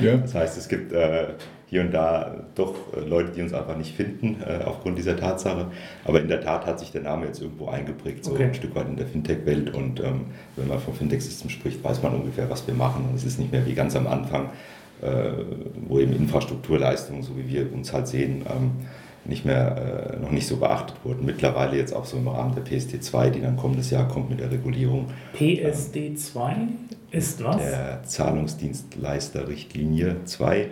Ja. 0.00 0.16
Das 0.16 0.34
heißt, 0.34 0.58
es 0.58 0.68
gibt 0.68 0.92
äh, 0.92 1.28
hier 1.66 1.82
und 1.82 1.92
da 1.92 2.44
doch 2.56 2.74
äh, 2.96 3.00
Leute, 3.00 3.30
die 3.30 3.42
uns 3.42 3.52
einfach 3.52 3.76
nicht 3.76 3.94
finden 3.94 4.42
äh, 4.42 4.64
aufgrund 4.64 4.98
dieser 4.98 5.16
Tatsache. 5.16 5.66
Aber 6.04 6.20
in 6.20 6.28
der 6.28 6.40
Tat 6.40 6.66
hat 6.66 6.80
sich 6.80 6.90
der 6.90 7.02
Name 7.02 7.26
jetzt 7.26 7.40
irgendwo 7.40 7.68
eingeprägt, 7.68 8.24
so 8.24 8.32
okay. 8.32 8.44
ein 8.44 8.54
Stück 8.54 8.74
weit 8.74 8.88
in 8.88 8.96
der 8.96 9.06
Fintech-Welt. 9.06 9.72
Und 9.74 10.00
ähm, 10.00 10.26
wenn 10.56 10.68
man 10.68 10.80
vom 10.80 10.94
Fintech-System 10.94 11.48
spricht, 11.48 11.82
weiß 11.82 12.02
man 12.02 12.14
ungefähr, 12.14 12.50
was 12.50 12.66
wir 12.66 12.74
machen. 12.74 13.04
Und 13.08 13.16
es 13.16 13.24
ist 13.24 13.38
nicht 13.38 13.52
mehr 13.52 13.64
wie 13.66 13.74
ganz 13.74 13.94
am 13.94 14.08
Anfang, 14.08 14.50
äh, 15.00 15.30
wo 15.86 16.00
eben 16.00 16.12
Infrastrukturleistungen, 16.12 17.22
so 17.22 17.36
wie 17.36 17.48
wir 17.48 17.72
uns 17.72 17.92
halt 17.92 18.08
sehen, 18.08 18.44
ähm, 18.50 18.72
nicht 19.24 19.44
mehr, 19.44 20.14
äh, 20.14 20.20
noch 20.20 20.30
nicht 20.30 20.46
so 20.46 20.56
beachtet 20.56 20.96
wurden. 21.04 21.26
Mittlerweile 21.26 21.76
jetzt 21.76 21.92
auch 21.94 22.06
so 22.06 22.16
im 22.16 22.28
Rahmen 22.28 22.54
der 22.54 22.64
PSD2, 22.64 23.30
die 23.30 23.40
dann 23.40 23.56
kommendes 23.56 23.90
Jahr 23.90 24.06
kommt 24.08 24.30
mit 24.30 24.38
der 24.40 24.50
Regulierung. 24.50 25.06
PSD2 25.38 26.52
ähm, 26.52 26.68
ist 27.10 27.44
was? 27.44 27.58
Der 27.58 28.02
Zahlungsdienstleisterrichtlinie 28.04 30.24
2, 30.24 30.68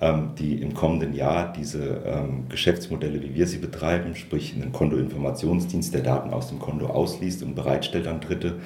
ähm, 0.00 0.30
die 0.38 0.62
im 0.62 0.74
kommenden 0.74 1.14
Jahr 1.14 1.52
diese 1.52 2.02
ähm, 2.06 2.44
Geschäftsmodelle, 2.48 3.20
wie 3.22 3.34
wir 3.34 3.46
sie 3.46 3.58
betreiben, 3.58 4.14
sprich 4.14 4.54
einen 4.54 4.72
Kontoinformationsdienst, 4.72 5.92
der 5.94 6.02
Daten 6.02 6.32
aus 6.32 6.48
dem 6.48 6.60
Konto 6.60 6.86
ausliest 6.86 7.42
und 7.42 7.54
bereitstellt 7.54 8.06
an 8.06 8.20
Dritte, 8.20 8.60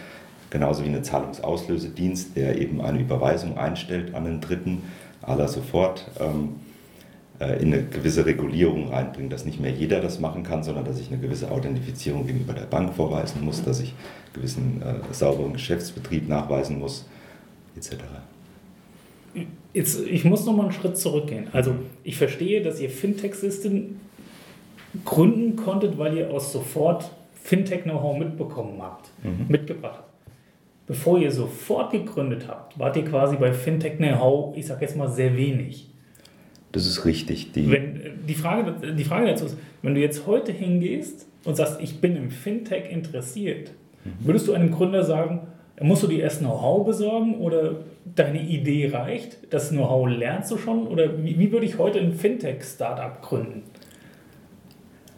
genauso 0.50 0.84
wie 0.84 0.88
einen 0.88 1.04
Zahlungsauslösedienst, 1.04 2.36
der 2.36 2.60
eben 2.60 2.80
eine 2.80 3.00
Überweisung 3.00 3.56
einstellt 3.56 4.14
an 4.14 4.24
den 4.24 4.40
Dritten, 4.40 4.82
aller 5.22 5.48
sofort. 5.48 6.10
Ähm, 6.20 6.56
äh, 6.60 6.65
in 7.38 7.72
eine 7.72 7.84
gewisse 7.84 8.24
Regulierung 8.24 8.88
reinbringen, 8.88 9.28
dass 9.28 9.44
nicht 9.44 9.60
mehr 9.60 9.70
jeder 9.70 10.00
das 10.00 10.20
machen 10.20 10.42
kann, 10.42 10.62
sondern 10.62 10.84
dass 10.84 10.98
ich 10.98 11.08
eine 11.08 11.20
gewisse 11.20 11.50
Authentifizierung 11.50 12.26
gegenüber 12.26 12.54
der 12.54 12.64
Bank 12.64 12.94
vorweisen 12.94 13.44
muss, 13.44 13.62
dass 13.62 13.80
ich 13.80 13.90
einen 13.90 14.34
gewissen 14.34 14.82
äh, 14.82 15.12
sauberen 15.12 15.52
Geschäftsbetrieb 15.52 16.28
nachweisen 16.28 16.78
muss, 16.78 17.06
etc. 17.76 17.96
Jetzt, 19.74 20.00
ich 20.06 20.24
muss 20.24 20.46
noch 20.46 20.56
mal 20.56 20.64
einen 20.64 20.72
Schritt 20.72 20.96
zurückgehen. 20.96 21.48
Also 21.52 21.74
ich 22.04 22.16
verstehe, 22.16 22.62
dass 22.62 22.80
ihr 22.80 22.88
Fintech-System 22.88 24.00
gründen 25.04 25.56
konntet, 25.56 25.98
weil 25.98 26.16
ihr 26.16 26.30
aus 26.30 26.52
sofort 26.52 27.10
Fintech-Know-how 27.42 28.18
mitbekommen 28.18 28.80
habt, 28.80 29.10
mhm. 29.22 29.44
mitgebracht 29.48 29.98
habt. 29.98 30.10
Bevor 30.86 31.18
ihr 31.18 31.30
sofort 31.30 31.92
gegründet 31.92 32.46
habt, 32.48 32.78
wart 32.78 32.96
ihr 32.96 33.04
quasi 33.04 33.36
bei 33.36 33.52
Fintech-Know-how, 33.52 34.56
ich 34.56 34.66
sage 34.66 34.82
jetzt 34.82 34.96
mal, 34.96 35.10
sehr 35.10 35.36
wenig. 35.36 35.90
Das 36.72 36.86
ist 36.86 37.04
richtig. 37.04 37.52
Die, 37.52 37.70
wenn, 37.70 38.26
die, 38.26 38.34
Frage, 38.34 38.92
die 38.94 39.04
Frage 39.04 39.26
dazu 39.26 39.46
ist, 39.46 39.56
wenn 39.82 39.94
du 39.94 40.00
jetzt 40.00 40.26
heute 40.26 40.52
hingehst 40.52 41.26
und 41.44 41.56
sagst, 41.56 41.80
ich 41.80 42.00
bin 42.00 42.16
im 42.16 42.30
Fintech 42.30 42.90
interessiert, 42.90 43.70
mhm. 44.04 44.26
würdest 44.26 44.48
du 44.48 44.52
einem 44.52 44.70
Gründer 44.70 45.04
sagen, 45.04 45.46
musst 45.80 46.02
du 46.02 46.06
dir 46.06 46.22
erst 46.22 46.40
Know-how 46.40 46.86
besorgen 46.86 47.36
oder 47.36 47.76
deine 48.14 48.42
Idee 48.42 48.90
reicht? 48.92 49.38
Das 49.50 49.70
Know-how 49.70 50.08
lernst 50.08 50.50
du 50.50 50.58
schon? 50.58 50.86
Oder 50.86 51.22
wie, 51.22 51.38
wie 51.38 51.52
würde 51.52 51.66
ich 51.66 51.78
heute 51.78 51.98
ein 52.00 52.12
Fintech-Startup 52.12 53.20
gründen? 53.22 53.62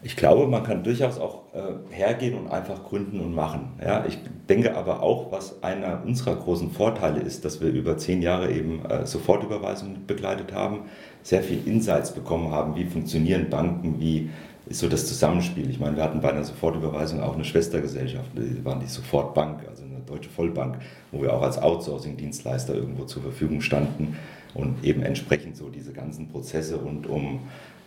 Ich 0.01 0.15
glaube, 0.15 0.47
man 0.47 0.63
kann 0.63 0.83
durchaus 0.83 1.19
auch 1.19 1.41
äh, 1.53 1.93
hergehen 1.93 2.37
und 2.37 2.47
einfach 2.49 2.85
gründen 2.85 3.19
und 3.19 3.35
machen. 3.35 3.73
Ja, 3.83 4.05
ich 4.05 4.17
denke 4.47 4.77
aber 4.77 5.03
auch, 5.03 5.31
was 5.31 5.61
einer 5.61 6.01
unserer 6.05 6.37
großen 6.37 6.71
Vorteile 6.71 7.19
ist, 7.19 7.43
dass 7.43 7.59
wir 7.59 7.69
über 7.69 7.97
zehn 7.97 8.21
Jahre 8.21 8.49
eben 8.51 8.85
äh, 8.85 9.05
Sofortüberweisungen 9.05 10.05
begleitet 10.07 10.53
haben, 10.53 10.83
sehr 11.21 11.43
viel 11.43 11.67
Insights 11.67 12.13
bekommen 12.13 12.51
haben, 12.51 12.75
wie 12.75 12.85
funktionieren 12.85 13.49
Banken, 13.49 13.99
wie 13.99 14.29
ist 14.67 14.79
so 14.79 14.87
das 14.87 15.07
Zusammenspiel. 15.07 15.69
Ich 15.69 15.79
meine, 15.79 15.97
wir 15.97 16.03
hatten 16.03 16.21
bei 16.21 16.29
einer 16.29 16.43
Sofortüberweisung 16.43 17.21
auch 17.21 17.33
eine 17.33 17.43
Schwestergesellschaft, 17.43 18.29
die 18.37 18.63
waren 18.63 18.79
die 18.79 18.87
Sofortbank, 18.87 19.67
also 19.67 19.83
eine 19.83 19.99
deutsche 20.05 20.29
Vollbank, 20.29 20.77
wo 21.11 21.21
wir 21.21 21.33
auch 21.33 21.41
als 21.41 21.57
Outsourcing-Dienstleister 21.57 22.73
irgendwo 22.75 23.03
zur 23.05 23.23
Verfügung 23.23 23.61
standen 23.61 24.17
und 24.53 24.83
eben 24.83 25.01
entsprechend 25.01 25.57
so 25.57 25.69
diese 25.69 25.91
ganzen 25.91 26.29
Prozesse 26.29 26.77
rund 26.77 27.07
um 27.07 27.41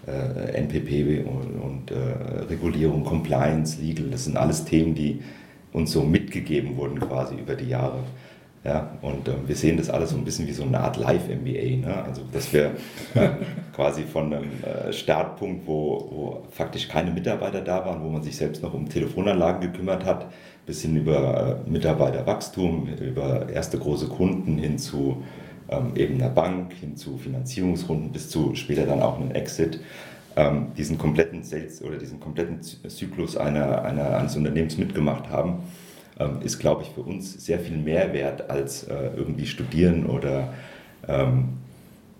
äh, 0.07 0.53
NPP 0.57 1.25
und, 1.27 1.61
und 1.61 1.91
äh, 1.91 2.45
Regulierung, 2.49 3.05
Compliance, 3.05 3.81
Legal, 3.81 4.09
das 4.11 4.25
sind 4.25 4.37
alles 4.37 4.65
Themen, 4.65 4.95
die 4.95 5.21
uns 5.73 5.93
so 5.93 6.03
mitgegeben 6.03 6.77
wurden 6.77 7.01
quasi 7.01 7.37
über 7.37 7.55
die 7.55 7.69
Jahre. 7.69 8.01
Ja, 8.65 8.97
und 9.03 9.27
ähm, 9.27 9.41
wir 9.47 9.57
sehen 9.57 9.77
das 9.77 9.91
alles 9.91 10.11
so 10.11 10.17
ein 10.17 10.25
bisschen 10.25 10.47
wie 10.47 10.53
so 10.53 10.63
eine 10.63 10.79
Art 10.79 10.97
Live-MBA. 10.97 11.85
Ne? 11.85 12.05
Also, 12.07 12.23
dass 12.33 12.53
wir 12.53 12.67
äh, 13.15 13.31
quasi 13.75 14.03
von 14.03 14.33
einem 14.33 14.51
äh, 14.63 14.93
Startpunkt, 14.93 15.67
wo, 15.67 16.09
wo 16.11 16.43
faktisch 16.51 16.87
keine 16.87 17.11
Mitarbeiter 17.11 17.61
da 17.61 17.85
waren, 17.85 18.05
wo 18.05 18.09
man 18.09 18.23
sich 18.23 18.37
selbst 18.37 18.63
noch 18.63 18.73
um 18.73 18.89
Telefonanlagen 18.89 19.73
gekümmert 19.73 20.05
hat, 20.05 20.27
bis 20.65 20.83
hin 20.83 20.97
über 20.97 21.61
äh, 21.67 21.71
Mitarbeiterwachstum, 21.71 22.87
über 23.01 23.49
erste 23.49 23.79
große 23.79 24.07
Kunden 24.07 24.59
hin 24.59 24.79
zu 24.79 25.25
ähm, 25.69 25.93
eben 25.97 26.15
einer 26.15 26.31
Bank, 26.31 26.73
hin 26.73 26.97
zu 26.97 27.19
Finanzierungsrunden, 27.19 28.13
bis 28.13 28.31
zu 28.31 28.55
später 28.55 28.87
dann 28.87 29.03
auch 29.03 29.21
einem 29.21 29.33
Exit. 29.33 29.81
Ähm, 30.35 30.69
diesen 30.79 30.97
kompletten 30.97 31.43
Sales 31.43 31.83
oder 31.83 31.99
diesen 31.99 32.19
kompletten 32.19 32.63
Zyklus 32.63 33.37
einer, 33.37 33.85
einer, 33.85 34.17
eines 34.17 34.35
Unternehmens 34.35 34.79
mitgemacht 34.79 35.29
haben 35.29 35.59
ähm, 36.19 36.39
ist, 36.43 36.59
glaube 36.59 36.83
ich, 36.83 36.89
für 36.91 37.03
uns 37.03 37.45
sehr 37.45 37.59
viel 37.59 37.77
mehr 37.77 38.13
wert 38.13 38.49
als 38.51 38.85
äh, 38.85 39.11
irgendwie 39.17 39.47
studieren 39.47 40.07
oder 40.07 40.53
ähm, 41.07 41.59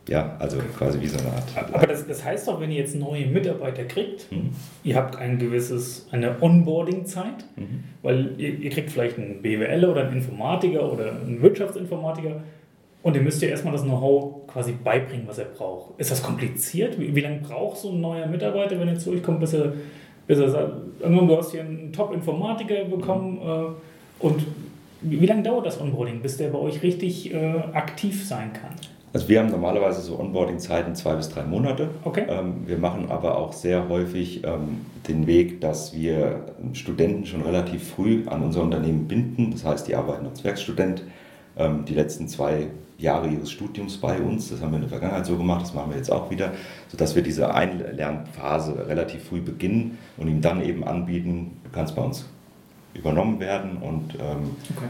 ja, 0.09 0.37
also 0.41 0.59
quasi 0.77 1.01
wie 1.01 1.07
so 1.07 1.19
eine 1.19 1.29
Art. 1.29 1.73
Aber 1.73 1.87
das, 1.87 2.07
das 2.07 2.25
heißt 2.25 2.49
doch, 2.49 2.61
wenn 2.61 2.71
ihr 2.73 2.79
jetzt 2.79 2.97
neue 2.97 3.27
Mitarbeiter 3.27 3.85
kriegt, 3.85 4.31
mhm. 4.33 4.51
ihr 4.83 4.97
habt 4.97 5.17
ein 5.17 5.39
gewisses, 5.39 6.09
eine 6.11 6.43
Onboarding-Zeit, 6.43 7.45
mhm. 7.57 7.85
weil 8.03 8.33
ihr, 8.37 8.59
ihr, 8.59 8.71
kriegt 8.71 8.91
vielleicht 8.91 9.17
einen 9.17 9.43
BWL 9.43 9.85
oder 9.85 10.07
einen 10.09 10.17
Informatiker 10.17 10.93
oder 10.93 11.13
einen 11.13 11.41
Wirtschaftsinformatiker 11.41 12.43
und 13.03 13.17
ihr 13.17 13.23
müsst 13.23 13.43
ja 13.43 13.49
erstmal 13.49 13.73
das 13.73 13.83
Know-how 13.83 14.47
quasi 14.47 14.73
beibringen, 14.73 15.27
was 15.27 15.39
er 15.39 15.47
braucht. 15.47 15.99
Ist 15.99 16.11
das 16.11 16.23
kompliziert? 16.23 16.99
Wie, 17.01 17.15
wie 17.15 17.21
lange 17.21 17.41
braucht 17.41 17.79
so 17.79 17.91
ein 17.91 18.01
neuer 18.01 18.27
Mitarbeiter, 18.27 18.79
wenn 18.79 18.89
er 18.89 18.99
zu 18.99 19.11
euch 19.11 19.23
kommt, 19.23 19.41
bis 19.41 19.55
er 19.55 19.73
bis 20.27 20.39
er 20.39 20.51
sagt, 20.51 20.73
du 21.03 21.37
hast 21.37 21.51
hier 21.51 21.63
einen 21.63 21.93
Top-Informatiker 21.93 22.85
bekommen 22.85 23.39
äh, 23.39 24.25
und 24.25 24.47
wie, 25.01 25.21
wie, 25.21 25.27
lange 25.27 25.43
dauert 25.43 25.67
das 25.67 25.81
Onboarding, 25.81 26.21
bis 26.21 26.37
der 26.37 26.49
bei 26.49 26.59
euch 26.59 26.83
richtig 26.83 27.35
äh, 27.35 27.57
aktiv 27.73 28.27
sein 28.27 28.53
kann? 28.53 28.71
Also 29.13 29.29
wir 29.29 29.41
haben 29.41 29.51
normalerweise 29.51 30.01
so 30.01 30.19
Onboarding-Zeiten 30.19 30.95
zwei 30.95 31.17
bis 31.17 31.29
drei 31.29 31.43
Monate. 31.43 31.89
Okay. 32.05 32.25
Ähm, 32.29 32.63
wir 32.67 32.79
machen 32.79 33.11
aber 33.11 33.37
auch 33.37 33.53
sehr 33.53 33.89
häufig 33.89 34.43
ähm, 34.45 34.87
den 35.07 35.27
Weg, 35.27 35.61
dass 35.61 35.95
wir 35.95 36.47
Studenten 36.73 37.27
schon 37.27 37.43
relativ 37.43 37.91
früh 37.91 38.23
an 38.27 38.43
unser 38.43 38.63
Unternehmen 38.63 39.09
binden. 39.09 39.51
Das 39.51 39.65
heißt, 39.65 39.89
die 39.89 39.97
arbeiten 39.97 40.27
als 40.27 40.45
Werkstudent 40.45 41.03
ähm, 41.59 41.85
die 41.85 41.95
letzten 41.95 42.27
zwei 42.27 42.69
Jahre 43.03 43.29
ihres 43.29 43.51
Studiums 43.51 43.99
bei 43.99 44.21
uns. 44.21 44.49
Das 44.49 44.61
haben 44.61 44.71
wir 44.71 44.77
in 44.77 44.83
der 44.83 44.91
Vergangenheit 44.91 45.27
so 45.27 45.37
gemacht, 45.37 45.63
das 45.63 45.75
machen 45.75 45.91
wir 45.91 45.97
jetzt 45.97 46.11
auch 46.11 46.31
wieder, 46.31 46.53
sodass 46.89 47.15
wir 47.15 47.23
diese 47.23 47.53
Einlernphase 47.55 48.89
relativ 48.89 49.25
früh 49.25 49.41
beginnen 49.41 49.99
und 50.17 50.29
ihm 50.29 50.41
dann 50.41 50.63
eben 50.63 50.85
anbieten, 50.85 51.59
du 51.65 51.71
kannst 51.71 51.95
bei 51.97 52.03
uns 52.03 52.25
übernommen 52.95 53.41
werden 53.41 53.79
und 53.79 54.15
ähm, 54.15 54.51
okay. 54.77 54.87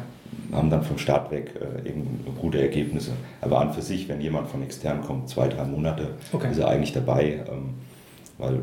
haben 0.53 0.71
dann 0.71 0.83
vom 0.83 0.99
Start 0.99 1.31
weg 1.31 1.55
äh, 1.61 1.89
eben 1.89 2.21
gute 2.41 2.61
Ergebnisse. 2.61 3.13
Aber 3.41 3.61
an 3.61 3.73
für 3.73 3.83
sich, 3.83 4.09
wenn 4.09 4.21
jemand 4.21 4.49
von 4.49 4.63
extern 4.63 5.03
kommt, 5.03 5.29
zwei, 5.29 5.49
drei 5.49 5.65
Monate, 5.65 6.09
okay. 6.33 6.51
ist 6.51 6.59
er 6.59 6.69
eigentlich 6.69 6.93
dabei, 6.93 7.45
ähm, 7.49 7.75
weil 8.39 8.61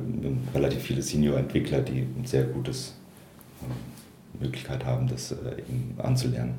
relativ 0.54 0.82
viele 0.82 1.02
Senior-Entwickler, 1.02 1.80
die 1.82 2.02
ein 2.02 2.26
sehr 2.26 2.44
gutes 2.44 2.96
äh, 3.62 4.44
Möglichkeit 4.44 4.86
haben, 4.86 5.08
das 5.08 5.32
äh, 5.32 5.36
eben 5.60 5.96
anzulernen. 5.98 6.56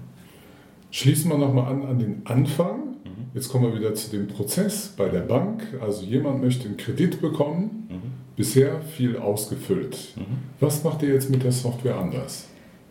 Schließen 0.90 1.30
wir 1.30 1.38
nochmal 1.38 1.72
an 1.72 1.82
an 1.84 1.98
den 1.98 2.22
Anfang. 2.24 2.90
Jetzt 3.32 3.48
kommen 3.48 3.72
wir 3.72 3.78
wieder 3.78 3.94
zu 3.94 4.10
dem 4.10 4.26
Prozess 4.26 4.92
bei 4.96 5.08
der 5.08 5.20
Bank. 5.20 5.62
Also 5.80 6.04
jemand 6.04 6.42
möchte 6.42 6.66
einen 6.66 6.76
Kredit 6.76 7.20
bekommen, 7.20 7.86
mhm. 7.88 8.12
bisher 8.34 8.80
viel 8.80 9.16
ausgefüllt. 9.16 10.14
Mhm. 10.16 10.22
Was 10.58 10.82
macht 10.82 11.02
ihr 11.02 11.10
jetzt 11.10 11.30
mit 11.30 11.44
der 11.44 11.52
Software 11.52 11.96
anders? 11.96 12.48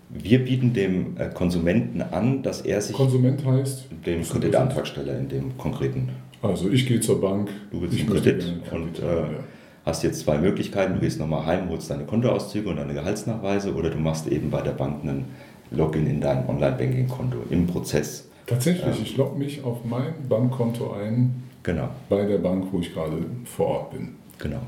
Wir 0.09 0.39
bieten 0.39 0.73
dem 0.73 1.17
äh, 1.17 1.29
Konsumenten 1.29 2.01
an, 2.01 2.41
dass 2.41 2.61
er 2.61 2.81
sich. 2.81 2.95
Konsument 2.95 3.45
heißt? 3.45 3.87
Dem 4.05 4.23
Kreditantragsteller 4.23 5.19
in 5.19 5.27
dem 5.27 5.57
konkreten. 5.57 6.09
Also 6.41 6.69
ich 6.69 6.87
gehe 6.87 7.01
zur 7.01 7.19
Bank. 7.19 7.49
Du 7.69 7.81
willst 7.81 7.99
einen 7.99 8.09
Kredit 8.09 8.45
und 8.71 8.99
äh, 8.99 9.23
hast 9.85 10.03
jetzt 10.03 10.21
zwei 10.21 10.37
Möglichkeiten. 10.37 10.95
Du 10.95 10.99
gehst 11.01 11.19
nochmal 11.19 11.45
heim, 11.45 11.69
holst 11.69 11.91
deine 11.91 12.05
Kontoauszüge 12.05 12.69
und 12.69 12.77
deine 12.77 12.93
Gehaltsnachweise 12.93 13.75
oder 13.75 13.89
du 13.89 13.97
machst 13.97 14.27
eben 14.27 14.49
bei 14.49 14.61
der 14.61 14.71
Bank 14.71 15.03
einen 15.03 15.25
Login 15.71 16.07
in 16.07 16.21
dein 16.21 16.47
Online-Banking-Konto 16.47 17.37
im 17.49 17.67
Prozess. 17.67 18.27
Tatsächlich, 18.45 18.97
ähm, 18.97 19.03
ich 19.03 19.17
logge 19.17 19.37
mich 19.37 19.63
auf 19.63 19.85
mein 19.85 20.13
Bankkonto 20.27 20.91
ein. 20.93 21.43
Genau. 21.63 21.89
Bei 22.09 22.25
der 22.25 22.39
Bank, 22.39 22.65
wo 22.71 22.79
ich 22.79 22.93
gerade 22.93 23.17
vor 23.45 23.67
Ort 23.67 23.91
bin. 23.91 24.15
Genau. 24.39 24.61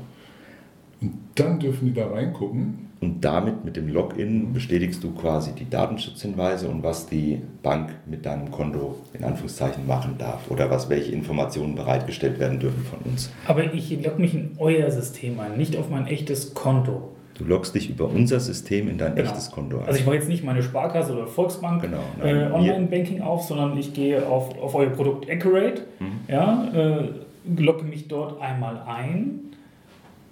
Und 1.00 1.14
dann 1.34 1.58
dürfen 1.58 1.86
die 1.86 1.94
da 1.94 2.06
reingucken. 2.06 2.90
Und 3.00 3.24
damit 3.24 3.64
mit 3.64 3.74
dem 3.74 3.88
Login 3.88 4.52
bestätigst 4.52 5.02
du 5.02 5.10
quasi 5.10 5.50
die 5.52 5.68
Datenschutzhinweise 5.68 6.68
und 6.68 6.84
was 6.84 7.08
die 7.08 7.42
Bank 7.60 7.90
mit 8.06 8.24
deinem 8.24 8.52
Konto 8.52 8.94
in 9.12 9.24
Anführungszeichen 9.24 9.88
machen 9.88 10.14
darf 10.18 10.48
oder 10.48 10.70
was 10.70 10.88
welche 10.88 11.10
Informationen 11.10 11.74
bereitgestellt 11.74 12.38
werden 12.38 12.60
dürfen 12.60 12.84
von 12.84 13.00
uns. 13.00 13.32
Aber 13.48 13.74
ich 13.74 13.90
logge 14.04 14.20
mich 14.20 14.34
in 14.34 14.52
euer 14.58 14.88
System 14.92 15.40
ein, 15.40 15.56
nicht 15.56 15.76
auf 15.76 15.90
mein 15.90 16.06
echtes 16.06 16.54
Konto. 16.54 17.10
Du 17.38 17.44
loggst 17.44 17.74
dich 17.74 17.88
über 17.88 18.08
unser 18.08 18.40
System 18.40 18.88
in 18.88 18.98
dein 18.98 19.14
genau. 19.14 19.30
echtes 19.30 19.50
Konto 19.50 19.78
ein. 19.78 19.86
Also 19.86 19.98
ich 19.98 20.04
mache 20.04 20.16
jetzt 20.16 20.28
nicht 20.28 20.44
meine 20.44 20.62
Sparkasse 20.62 21.12
oder 21.12 21.26
Volksbank 21.26 21.82
genau, 21.82 22.02
äh, 22.22 22.50
Online-Banking 22.52 23.22
auf, 23.22 23.44
sondern 23.44 23.76
ich 23.78 23.94
gehe 23.94 24.26
auf, 24.26 24.58
auf 24.60 24.74
euer 24.74 24.90
Produkt 24.90 25.30
Accurate, 25.30 25.82
mhm. 25.98 26.20
ja, 26.28 26.68
äh, 26.74 27.08
logge 27.56 27.84
mich 27.84 28.08
dort 28.08 28.40
einmal 28.40 28.82
ein. 28.86 29.40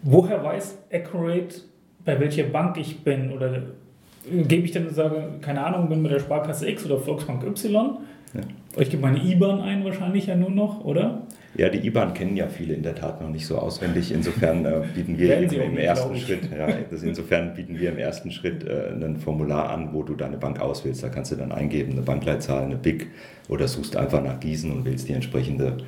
Woher 0.02 0.44
weiß 0.44 0.78
Accurate, 0.92 1.62
bei 2.04 2.20
welcher 2.20 2.44
Bank 2.44 2.76
ich 2.76 3.02
bin? 3.02 3.32
Oder 3.32 3.56
äh, 3.56 4.42
gebe 4.42 4.66
ich 4.66 4.72
dann 4.72 4.86
und 4.86 4.94
sage, 4.94 5.24
keine 5.40 5.64
Ahnung, 5.64 5.88
bin 5.88 6.02
bei 6.02 6.10
der 6.10 6.20
Sparkasse 6.20 6.68
X 6.68 6.84
oder 6.84 6.98
Volksbank 6.98 7.42
Y? 7.44 7.98
Ja. 8.34 8.40
Ich 8.76 8.90
gebe 8.90 9.02
meine 9.02 9.18
IBAN 9.18 9.60
ein 9.60 9.84
wahrscheinlich 9.84 10.26
ja 10.26 10.36
nur 10.36 10.50
noch, 10.50 10.84
oder? 10.84 11.22
Ja, 11.56 11.68
die 11.68 11.84
IBAN 11.84 12.14
kennen 12.14 12.36
ja 12.36 12.46
viele 12.46 12.74
in 12.74 12.82
der 12.82 12.94
Tat 12.94 13.20
noch 13.20 13.28
nicht 13.28 13.44
so 13.44 13.58
auswendig. 13.58 14.12
Insofern 14.12 14.64
äh, 14.64 14.82
bieten 14.94 15.18
wir 15.18 15.36
im, 15.38 15.50
im 15.50 15.76
ersten 15.76 16.16
Schritt, 16.16 16.48
ja, 16.56 16.68
das 16.88 17.02
insofern 17.02 17.54
bieten 17.54 17.78
wir 17.78 17.90
im 17.90 17.98
ersten 17.98 18.30
Schritt 18.30 18.64
äh, 18.64 18.90
ein 18.92 19.16
Formular 19.16 19.70
an, 19.70 19.92
wo 19.92 20.04
du 20.04 20.14
deine 20.14 20.36
Bank 20.36 20.60
auswählst. 20.60 21.02
Da 21.02 21.08
kannst 21.08 21.32
du 21.32 21.36
dann 21.36 21.50
eingeben, 21.50 21.92
eine 21.92 22.02
Bankleitzahl, 22.02 22.62
eine 22.62 22.76
BIC 22.76 23.08
oder 23.48 23.66
suchst 23.66 23.96
einfach 23.96 24.22
nach 24.22 24.38
Gießen 24.38 24.70
und 24.70 24.84
wählst 24.84 25.08
die 25.08 25.12
entsprechende 25.12 25.78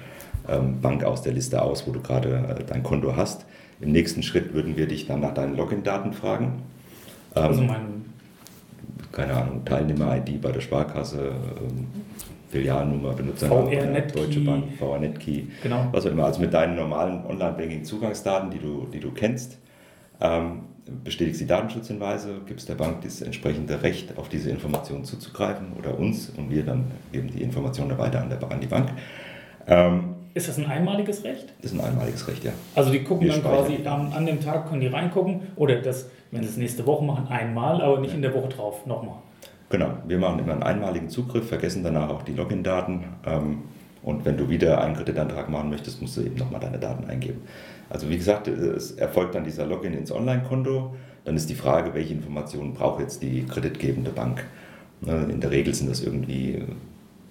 ähm, 0.49 0.81
Bank 0.81 1.04
aus 1.04 1.23
der 1.23 1.33
Liste 1.33 1.62
aus, 1.62 1.87
wo 1.87 1.92
du 1.92 2.00
gerade 2.00 2.57
äh, 2.59 2.64
dein 2.64 2.83
Konto 2.83 3.14
hast. 3.14 3.47
Im 3.81 3.92
nächsten 3.92 4.25
Schritt 4.25 4.54
würden 4.54 4.76
wir 4.76 4.88
dich 4.88 5.07
dann 5.07 5.21
nach 5.21 5.35
deinen 5.35 5.57
Login-Daten 5.57 6.12
fragen. 6.12 6.62
Ähm, 7.37 7.42
also 7.42 7.62
mein 7.62 8.02
keine 9.12 9.35
Ahnung, 9.35 9.64
Teilnehmer-ID 9.64 10.40
bei 10.40 10.50
der 10.50 10.61
Sparkasse, 10.61 11.33
ähm, 11.61 11.87
Filialnummer, 12.52 13.14
Benutzername, 13.14 14.02
Deutsche 14.14 14.40
Bank, 14.40 14.64
VR-Net-Key, 14.78 15.44
genau. 15.62 15.87
was 15.90 16.06
auch 16.06 16.11
immer. 16.11 16.26
Also 16.26 16.40
mit 16.40 16.52
deinen 16.52 16.76
normalen 16.76 17.25
Online-Banking-Zugangsdaten, 17.25 18.50
die 18.50 18.59
du, 18.59 18.87
die 18.92 19.00
du 19.00 19.11
kennst, 19.11 19.59
ähm, 20.21 20.64
bestätigst 21.02 21.40
die 21.40 21.47
Datenschutzhinweise, 21.47 22.42
gibst 22.47 22.68
der 22.68 22.75
Bank 22.75 23.00
das 23.02 23.23
entsprechende 23.23 23.82
Recht, 23.82 24.18
auf 24.18 24.28
diese 24.28 24.50
Informationen 24.50 25.04
zuzugreifen 25.04 25.73
oder 25.78 25.99
uns 25.99 26.28
und 26.28 26.50
wir 26.50 26.62
dann 26.62 26.85
geben 27.11 27.30
die 27.35 27.42
Informationen 27.42 27.97
weiter 27.97 28.21
an, 28.21 28.28
der, 28.28 28.42
an 28.50 28.61
die 28.61 28.66
Bank. 28.66 28.90
Ähm, 29.66 30.14
ist 30.35 30.49
das 30.49 30.59
ein 30.59 30.66
einmaliges 30.66 31.25
Recht? 31.25 31.54
Das 31.62 31.73
ist 31.73 31.78
ein 31.78 31.85
einmaliges 31.85 32.28
Recht, 32.28 32.44
ja. 32.44 32.52
Also 32.75 32.90
die 32.90 33.02
gucken 33.02 33.26
wir 33.26 33.32
dann 33.32 33.42
quasi 33.42 33.87
an, 33.87 34.12
an 34.12 34.26
dem 34.26 34.40
Tag, 34.40 34.68
können 34.68 34.80
die 34.80 34.88
reingucken 34.88 35.40
oder 35.56 35.76
das, 35.76 36.11
wenn 36.30 36.42
sie 36.42 36.50
es 36.50 36.56
nächste 36.59 36.87
Woche 36.87 37.04
machen, 37.04 37.28
einmal, 37.28 37.80
aber 37.80 37.99
nicht 37.99 38.11
ja. 38.11 38.16
in 38.16 38.23
der 38.23 38.35
Woche 38.35 38.49
drauf 38.49 38.85
nochmal. 38.85 39.16
Genau, 39.72 39.94
wir 40.06 40.18
machen 40.18 40.38
immer 40.38 40.52
einen 40.52 40.62
einmaligen 40.62 41.08
Zugriff, 41.08 41.48
vergessen 41.48 41.82
danach 41.82 42.10
auch 42.10 42.22
die 42.22 42.34
Login-Daten. 42.34 43.04
Ähm, 43.24 43.62
und 44.02 44.22
wenn 44.26 44.36
du 44.36 44.50
wieder 44.50 44.82
einen 44.82 44.94
Kreditantrag 44.94 45.48
machen 45.48 45.70
möchtest, 45.70 46.02
musst 46.02 46.18
du 46.18 46.20
eben 46.20 46.36
nochmal 46.36 46.60
deine 46.60 46.78
Daten 46.78 47.08
eingeben. 47.08 47.40
Also 47.88 48.10
wie 48.10 48.18
gesagt, 48.18 48.48
es 48.48 48.90
erfolgt 48.92 49.34
dann 49.34 49.44
dieser 49.44 49.64
Login 49.64 49.94
ins 49.94 50.12
Online-Konto. 50.12 50.94
Dann 51.24 51.36
ist 51.36 51.48
die 51.48 51.54
Frage, 51.54 51.94
welche 51.94 52.12
Informationen 52.12 52.74
braucht 52.74 53.00
jetzt 53.00 53.22
die 53.22 53.46
kreditgebende 53.46 54.10
Bank. 54.10 54.44
Ne, 55.00 55.26
in 55.30 55.40
der 55.40 55.50
Regel 55.50 55.72
sind 55.72 55.88
das 55.88 56.02
irgendwie 56.02 56.62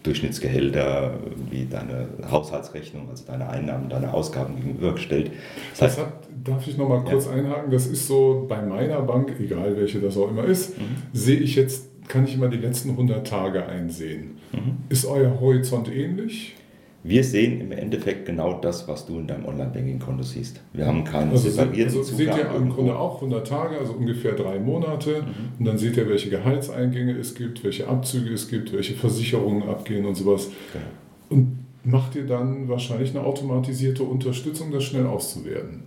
Durchschnittsgehälter, 0.01 1.13
wie 1.51 1.65
deine 1.65 2.07
Haushaltsrechnung, 2.31 3.07
also 3.07 3.23
deine 3.27 3.49
Einnahmen, 3.49 3.87
deine 3.87 4.15
Ausgaben 4.15 4.55
gegenübergestellt. 4.55 5.29
Das, 5.73 5.81
heißt, 5.83 5.97
das 5.99 6.05
hat, 6.05 6.13
darf 6.43 6.67
ich 6.67 6.75
nochmal 6.75 7.03
kurz 7.03 7.27
ja. 7.27 7.33
einhaken, 7.33 7.69
das 7.69 7.85
ist 7.85 8.07
so 8.07 8.47
bei 8.49 8.63
meiner 8.63 8.99
Bank, 9.03 9.35
egal 9.39 9.77
welche 9.77 9.99
das 9.99 10.17
auch 10.17 10.31
immer 10.31 10.45
ist, 10.45 10.79
mhm. 10.79 10.83
sehe 11.13 11.37
ich 11.37 11.55
jetzt 11.55 11.90
kann 12.07 12.25
ich 12.25 12.35
immer 12.35 12.47
die 12.47 12.57
letzten 12.57 12.91
100 12.91 13.25
Tage 13.25 13.65
einsehen. 13.65 14.37
Mhm. 14.51 14.77
Ist 14.89 15.05
euer 15.05 15.39
Horizont 15.39 15.93
ähnlich? 15.93 16.55
Wir 17.03 17.23
sehen 17.23 17.61
im 17.61 17.71
Endeffekt 17.71 18.27
genau 18.27 18.59
das, 18.59 18.87
was 18.87 19.07
du 19.07 19.17
in 19.17 19.25
deinem 19.25 19.45
Online-Banking-Konto 19.45 20.21
siehst. 20.21 20.61
Wir 20.71 20.85
haben 20.85 21.03
keinen 21.03 21.31
also 21.31 21.49
separierten 21.49 21.97
also 21.97 22.03
Zugang. 22.03 22.35
Seht 22.35 22.45
ihr 22.45 22.55
im 22.55 22.69
Grunde 22.69 22.95
auch 22.95 23.15
100 23.15 23.47
Tage, 23.47 23.79
also 23.79 23.93
ungefähr 23.93 24.33
drei 24.33 24.59
Monate. 24.59 25.23
Mhm. 25.23 25.59
Und 25.59 25.65
dann 25.65 25.77
seht 25.79 25.97
ihr, 25.97 26.07
welche 26.07 26.29
Gehaltseingänge 26.29 27.13
es 27.13 27.33
gibt, 27.33 27.63
welche 27.63 27.87
Abzüge 27.87 28.31
es 28.31 28.49
gibt, 28.49 28.71
welche 28.71 28.93
Versicherungen 28.93 29.67
abgehen 29.67 30.05
und 30.05 30.13
sowas. 30.13 30.49
Genau. 30.73 30.85
Und 31.29 31.65
macht 31.83 32.15
ihr 32.15 32.27
dann 32.27 32.69
wahrscheinlich 32.69 33.15
eine 33.15 33.25
automatisierte 33.25 34.03
Unterstützung, 34.03 34.71
das 34.71 34.83
schnell 34.83 35.07
auszuwerten? 35.07 35.83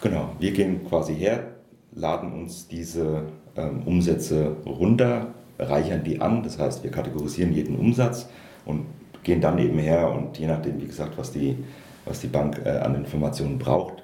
Genau, 0.00 0.36
wir 0.38 0.52
gehen 0.52 0.84
quasi 0.88 1.14
her, 1.14 1.53
laden 1.94 2.32
uns 2.32 2.68
diese 2.68 3.26
ähm, 3.56 3.82
Umsätze 3.84 4.56
runter, 4.66 5.34
reichern 5.58 6.02
die 6.04 6.20
an, 6.20 6.42
das 6.42 6.58
heißt, 6.58 6.82
wir 6.82 6.90
kategorisieren 6.90 7.52
jeden 7.52 7.76
Umsatz 7.76 8.28
und 8.64 8.86
gehen 9.22 9.40
dann 9.40 9.58
eben 9.58 9.78
her 9.78 10.10
und 10.10 10.38
je 10.38 10.46
nachdem, 10.46 10.80
wie 10.80 10.86
gesagt, 10.86 11.16
was 11.16 11.32
die, 11.32 11.56
was 12.04 12.20
die 12.20 12.26
Bank 12.26 12.60
äh, 12.64 12.70
an 12.70 12.94
Informationen 12.94 13.58
braucht, 13.58 14.02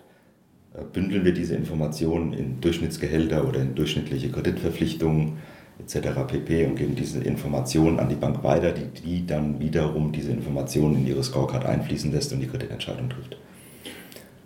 äh, 0.75 0.83
bündeln 0.93 1.25
wir 1.25 1.35
diese 1.35 1.55
Informationen 1.55 2.33
in 2.33 2.61
Durchschnittsgehälter 2.61 3.47
oder 3.47 3.61
in 3.61 3.75
durchschnittliche 3.75 4.31
Kreditverpflichtungen 4.31 5.39
etc. 5.81 6.09
pp. 6.27 6.67
und 6.67 6.77
geben 6.77 6.95
diese 6.95 7.21
Informationen 7.21 7.99
an 7.99 8.09
die 8.09 8.15
Bank 8.15 8.45
weiter, 8.45 8.73
die, 8.73 8.89
die 9.03 9.27
dann 9.27 9.61
wiederum 9.61 10.13
diese 10.13 10.31
Informationen 10.31 10.97
in 10.97 11.07
ihre 11.07 11.25
Scorecard 11.25 11.65
einfließen 11.65 12.13
lässt 12.13 12.33
und 12.33 12.41
die 12.41 12.47
Kreditentscheidung 12.47 13.09
trifft. 13.09 13.37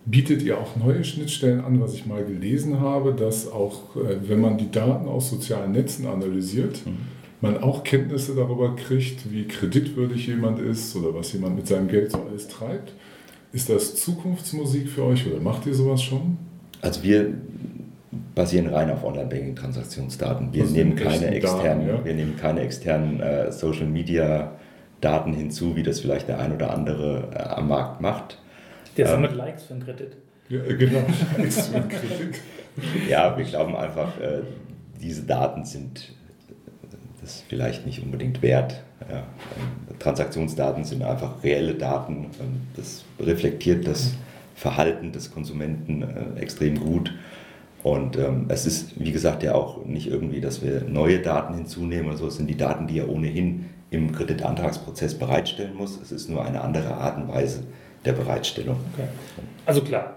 Bietet 0.07 0.43
ihr 0.43 0.59
auch 0.59 0.75
neue 0.75 1.03
Schnittstellen 1.03 1.61
an, 1.61 1.81
was 1.81 1.95
ich 1.95 2.05
mal 2.05 2.23
gelesen 2.23 2.79
habe, 2.79 3.13
dass 3.13 3.51
auch, 3.51 3.95
äh, 3.95 4.17
wenn 4.27 4.39
man 4.39 4.57
die 4.57 4.69
Daten 4.69 5.07
aus 5.07 5.29
sozialen 5.29 5.71
Netzen 5.71 6.05
analysiert, 6.05 6.85
mhm. 6.85 6.97
man 7.41 7.57
auch 7.63 7.83
Kenntnisse 7.83 8.35
darüber 8.35 8.75
kriegt, 8.75 9.31
wie 9.31 9.47
kreditwürdig 9.47 10.27
jemand 10.27 10.59
ist 10.59 10.95
oder 10.95 11.13
was 11.15 11.33
jemand 11.33 11.55
mit 11.55 11.67
seinem 11.67 11.87
Geld 11.87 12.11
so 12.11 12.21
alles 12.29 12.47
treibt? 12.47 12.93
Ist 13.51 13.69
das 13.69 13.95
Zukunftsmusik 13.95 14.89
für 14.89 15.05
euch 15.05 15.25
oder 15.25 15.39
macht 15.39 15.65
ihr 15.65 15.73
sowas 15.73 16.03
schon? 16.03 16.37
Also 16.81 17.01
wir 17.01 17.33
basieren 18.35 18.67
rein 18.67 18.91
auf 18.91 19.03
Online-Banking-Transaktionsdaten. 19.03 20.53
Wir, 20.53 20.65
nehmen 20.65 20.95
keine 20.95 21.27
externen, 21.27 21.87
Daten, 21.87 21.99
ja? 21.99 22.05
wir 22.05 22.13
nehmen 22.13 22.35
keine 22.35 22.61
externen 22.61 23.21
äh, 23.21 23.51
Social-Media-Daten 23.51 25.33
hinzu, 25.33 25.75
wie 25.75 25.83
das 25.83 26.01
vielleicht 26.01 26.27
der 26.27 26.39
ein 26.39 26.53
oder 26.53 26.71
andere 26.71 27.29
äh, 27.33 27.39
am 27.39 27.69
Markt 27.69 28.01
macht. 28.01 28.37
Der 28.97 29.07
sammelt 29.07 29.31
ähm, 29.31 29.37
Likes 29.37 29.63
für 29.63 29.73
einen 29.73 29.83
Kredit. 29.83 30.17
Ja, 30.49 30.63
äh, 30.63 30.75
genau, 30.75 31.03
Likes 31.37 31.67
für 31.67 31.75
einen 31.75 31.89
Kredit. 31.89 32.41
ja, 33.09 33.37
wir 33.37 33.45
glauben 33.45 33.75
einfach, 33.75 34.19
äh, 34.19 34.41
diese 35.01 35.23
Daten 35.23 35.65
sind 35.65 36.13
das 37.21 37.43
vielleicht 37.47 37.85
nicht 37.85 38.03
unbedingt 38.03 38.41
wert. 38.41 38.83
Ja. 39.09 39.17
Ähm, 39.17 39.97
Transaktionsdaten 39.99 40.83
sind 40.83 41.03
einfach 41.03 41.43
reelle 41.43 41.73
Daten. 41.73 42.27
Ähm, 42.39 42.61
das 42.75 43.03
reflektiert 43.19 43.87
das 43.87 44.13
Verhalten 44.55 45.11
des 45.11 45.31
Konsumenten 45.31 46.03
äh, 46.03 46.39
extrem 46.39 46.79
gut. 46.79 47.13
Und 47.83 48.17
ähm, 48.17 48.45
es 48.49 48.65
ist, 48.65 48.99
wie 48.99 49.11
gesagt, 49.11 49.43
ja 49.43 49.53
auch 49.53 49.85
nicht 49.85 50.07
irgendwie, 50.07 50.41
dass 50.41 50.63
wir 50.63 50.81
neue 50.81 51.19
Daten 51.19 51.55
hinzunehmen 51.55 52.07
oder 52.07 52.17
so. 52.17 52.27
Es 52.27 52.37
sind 52.37 52.47
die 52.49 52.57
Daten, 52.57 52.87
die 52.87 52.99
er 52.99 53.09
ohnehin 53.09 53.65
im 53.91 54.11
Kreditantragsprozess 54.11 55.15
bereitstellen 55.15 55.75
muss. 55.75 55.99
Es 56.01 56.11
ist 56.11 56.29
nur 56.29 56.43
eine 56.43 56.61
andere 56.61 56.95
Art 56.95 57.17
und 57.17 57.27
Weise 57.27 57.63
der 58.05 58.13
Bereitstellung. 58.13 58.77
Okay. 58.93 59.07
Also 59.65 59.81
klar, 59.81 60.15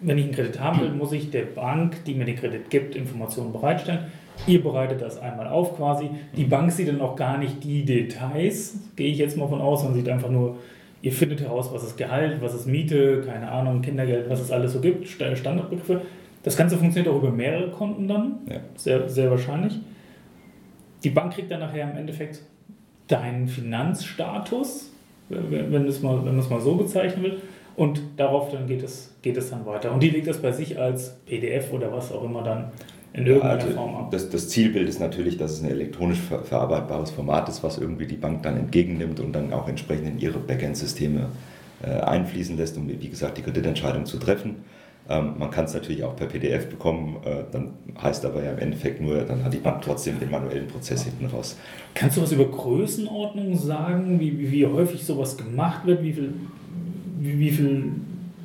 wenn 0.00 0.18
ich 0.18 0.24
einen 0.24 0.34
Kredit 0.34 0.60
haben 0.60 0.80
will, 0.80 0.90
muss 0.90 1.12
ich 1.12 1.30
der 1.30 1.42
Bank, 1.42 2.04
die 2.04 2.14
mir 2.14 2.24
den 2.24 2.36
Kredit 2.36 2.70
gibt, 2.70 2.94
Informationen 2.94 3.52
bereitstellen. 3.52 4.06
Ihr 4.46 4.62
bereitet 4.62 5.02
das 5.02 5.18
einmal 5.18 5.48
auf 5.48 5.76
quasi. 5.76 6.10
Die 6.36 6.44
Bank 6.44 6.70
sieht 6.70 6.88
dann 6.88 7.00
auch 7.00 7.16
gar 7.16 7.38
nicht 7.38 7.64
die 7.64 7.84
Details, 7.84 8.78
gehe 8.94 9.10
ich 9.10 9.18
jetzt 9.18 9.36
mal 9.36 9.48
von 9.48 9.60
aus, 9.60 9.82
man 9.82 9.94
sieht 9.94 10.08
einfach 10.08 10.30
nur, 10.30 10.56
ihr 11.02 11.12
findet 11.12 11.40
heraus, 11.40 11.70
was 11.72 11.82
ist 11.82 11.96
Gehalt, 11.96 12.40
was 12.40 12.54
ist 12.54 12.66
Miete, 12.66 13.22
keine 13.22 13.50
Ahnung, 13.50 13.82
Kindergeld, 13.82 14.30
was 14.30 14.40
es 14.40 14.52
alles 14.52 14.72
so 14.72 14.80
gibt, 14.80 15.08
Standardbegriffe. 15.08 16.02
Das 16.44 16.56
Ganze 16.56 16.76
funktioniert 16.76 17.12
auch 17.12 17.18
über 17.18 17.32
mehrere 17.32 17.70
Konten 17.70 18.06
dann, 18.06 18.38
ja. 18.48 18.60
sehr, 18.76 19.08
sehr 19.08 19.30
wahrscheinlich. 19.30 19.80
Die 21.02 21.10
Bank 21.10 21.34
kriegt 21.34 21.50
dann 21.50 21.60
nachher 21.60 21.90
im 21.90 21.96
Endeffekt 21.96 22.40
deinen 23.08 23.48
Finanzstatus, 23.48 24.87
wenn 25.28 25.86
es 25.86 26.02
mal, 26.02 26.18
wenn 26.18 26.36
man 26.36 26.38
es 26.38 26.50
mal 26.50 26.60
so 26.60 26.74
bezeichnen 26.74 27.22
will, 27.22 27.38
und 27.78 28.00
darauf 28.16 28.50
dann 28.50 28.66
geht 28.66 28.82
es, 28.82 29.14
geht 29.22 29.36
es 29.36 29.50
dann 29.50 29.64
weiter. 29.64 29.92
Und 29.92 30.02
die 30.02 30.10
legt 30.10 30.26
das 30.26 30.38
bei 30.38 30.50
sich 30.50 30.80
als 30.80 31.14
PDF 31.26 31.72
oder 31.72 31.92
was 31.92 32.10
auch 32.10 32.24
immer 32.24 32.42
dann 32.42 32.72
in 33.12 33.24
irgendeiner 33.24 33.54
also 33.54 33.70
Form 33.70 33.94
ab. 33.94 34.10
Das, 34.10 34.28
das, 34.30 34.48
Zielbild 34.48 34.88
ist 34.88 34.98
natürlich, 34.98 35.36
dass 35.36 35.52
es 35.52 35.62
ein 35.62 35.70
elektronisch 35.70 36.18
ver 36.18 36.42
verarbeitbares 36.42 37.12
Format 37.12 37.48
ist, 37.48 37.62
was 37.62 37.78
irgendwie 37.78 38.06
die 38.06 38.16
Bank 38.16 38.42
dann 38.42 38.56
entgegennimmt 38.56 39.20
und 39.20 39.32
dann 39.32 39.52
auch 39.52 39.68
entsprechend 39.68 40.08
in 40.08 40.18
ihre 40.18 40.40
Backend-Systeme 40.40 41.28
äh, 41.82 42.00
einfließen 42.00 42.56
lässt, 42.56 42.76
um 42.76 42.88
wie 42.88 43.08
gesagt 43.08 43.38
die 43.38 43.42
Kreditentscheidung 43.42 44.06
zu 44.06 44.18
treffen. 44.18 44.56
Ähm, 45.10 45.34
man 45.38 45.50
kann 45.50 45.64
es 45.64 45.74
natürlich 45.74 46.04
auch 46.04 46.14
per 46.16 46.26
PDF 46.26 46.68
bekommen, 46.68 47.16
äh, 47.24 47.44
dann 47.50 47.72
heißt 48.00 48.26
aber 48.26 48.44
ja 48.44 48.52
im 48.52 48.58
Endeffekt 48.58 49.00
nur, 49.00 49.22
dann 49.22 49.42
hat 49.42 49.54
die 49.54 49.58
Bank 49.58 49.80
trotzdem 49.82 50.20
den 50.20 50.30
manuellen 50.30 50.68
Prozess 50.68 51.04
hinten 51.04 51.26
raus. 51.26 51.56
Kannst 51.94 52.18
du 52.18 52.22
was 52.22 52.32
über 52.32 52.44
Größenordnung 52.44 53.56
sagen, 53.56 54.20
wie, 54.20 54.38
wie, 54.38 54.52
wie 54.52 54.66
häufig 54.66 55.04
sowas 55.04 55.36
gemacht 55.38 55.86
wird, 55.86 56.02
wie 56.02 56.12
viel, 56.12 56.34
wie, 57.20 57.38
wie 57.38 57.50
viel 57.50 57.92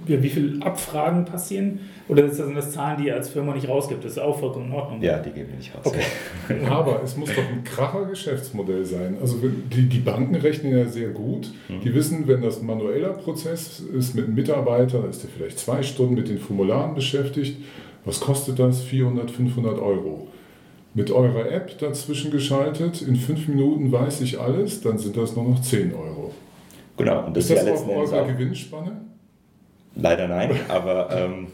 wie 0.05 0.29
viele 0.29 0.65
Abfragen 0.65 1.25
passieren? 1.25 1.79
Oder 2.07 2.29
sind 2.29 2.55
das 2.55 2.71
Zahlen, 2.71 2.97
die 3.01 3.07
ihr 3.07 3.15
als 3.15 3.29
Firma 3.29 3.53
nicht 3.53 3.67
rausgibt? 3.67 4.03
Das 4.03 4.13
ist 4.13 4.19
auch 4.19 4.37
vollkommen 4.37 4.67
in 4.67 4.73
Ordnung. 4.73 5.01
Ja, 5.01 5.19
die 5.19 5.31
geben 5.31 5.49
wir 5.49 5.57
nicht 5.57 5.73
raus. 5.73 5.85
Okay. 5.85 6.03
Aber 6.69 7.01
es 7.03 7.15
muss 7.15 7.29
doch 7.29 7.43
ein 7.43 7.63
kracher 7.63 8.05
Geschäftsmodell 8.05 8.83
sein. 8.83 9.17
Also 9.21 9.37
die, 9.39 9.83
die 9.83 9.99
Banken 9.99 10.35
rechnen 10.35 10.77
ja 10.77 10.85
sehr 10.85 11.09
gut. 11.09 11.51
Mhm. 11.69 11.81
Die 11.81 11.93
wissen, 11.93 12.27
wenn 12.27 12.41
das 12.41 12.59
ein 12.59 12.65
manueller 12.65 13.13
Prozess 13.13 13.79
ist 13.79 14.15
mit 14.15 14.25
einem 14.25 14.35
Mitarbeiter, 14.35 15.01
da 15.01 15.07
ist 15.07 15.23
der 15.23 15.29
vielleicht 15.29 15.59
zwei 15.59 15.81
Stunden 15.81 16.15
mit 16.15 16.27
den 16.29 16.39
Formularen 16.39 16.95
beschäftigt. 16.95 17.57
Was 18.05 18.19
kostet 18.19 18.59
das? 18.59 18.81
400, 18.81 19.31
500 19.31 19.79
Euro. 19.79 20.27
Mit 20.93 21.09
eurer 21.09 21.49
App 21.51 21.77
dazwischen 21.79 22.29
geschaltet, 22.29 23.01
in 23.01 23.15
fünf 23.15 23.47
Minuten 23.47 23.91
weiß 23.91 24.21
ich 24.21 24.39
alles, 24.39 24.81
dann 24.81 24.97
sind 24.99 25.17
das 25.17 25.35
nur 25.35 25.49
noch 25.49 25.61
10 25.61 25.93
Euro. 25.93 26.31
Genau. 26.97 27.25
Und 27.25 27.35
das 27.35 27.49
ist 27.49 27.57
das 27.57 27.65
ja 27.65 27.73
auch 27.73 27.87
eure 27.87 28.33
Gewinnspanne? 28.33 29.12
Leider 29.95 30.27
nein, 30.27 30.51
aber 30.69 31.09
ähm, 31.11 31.47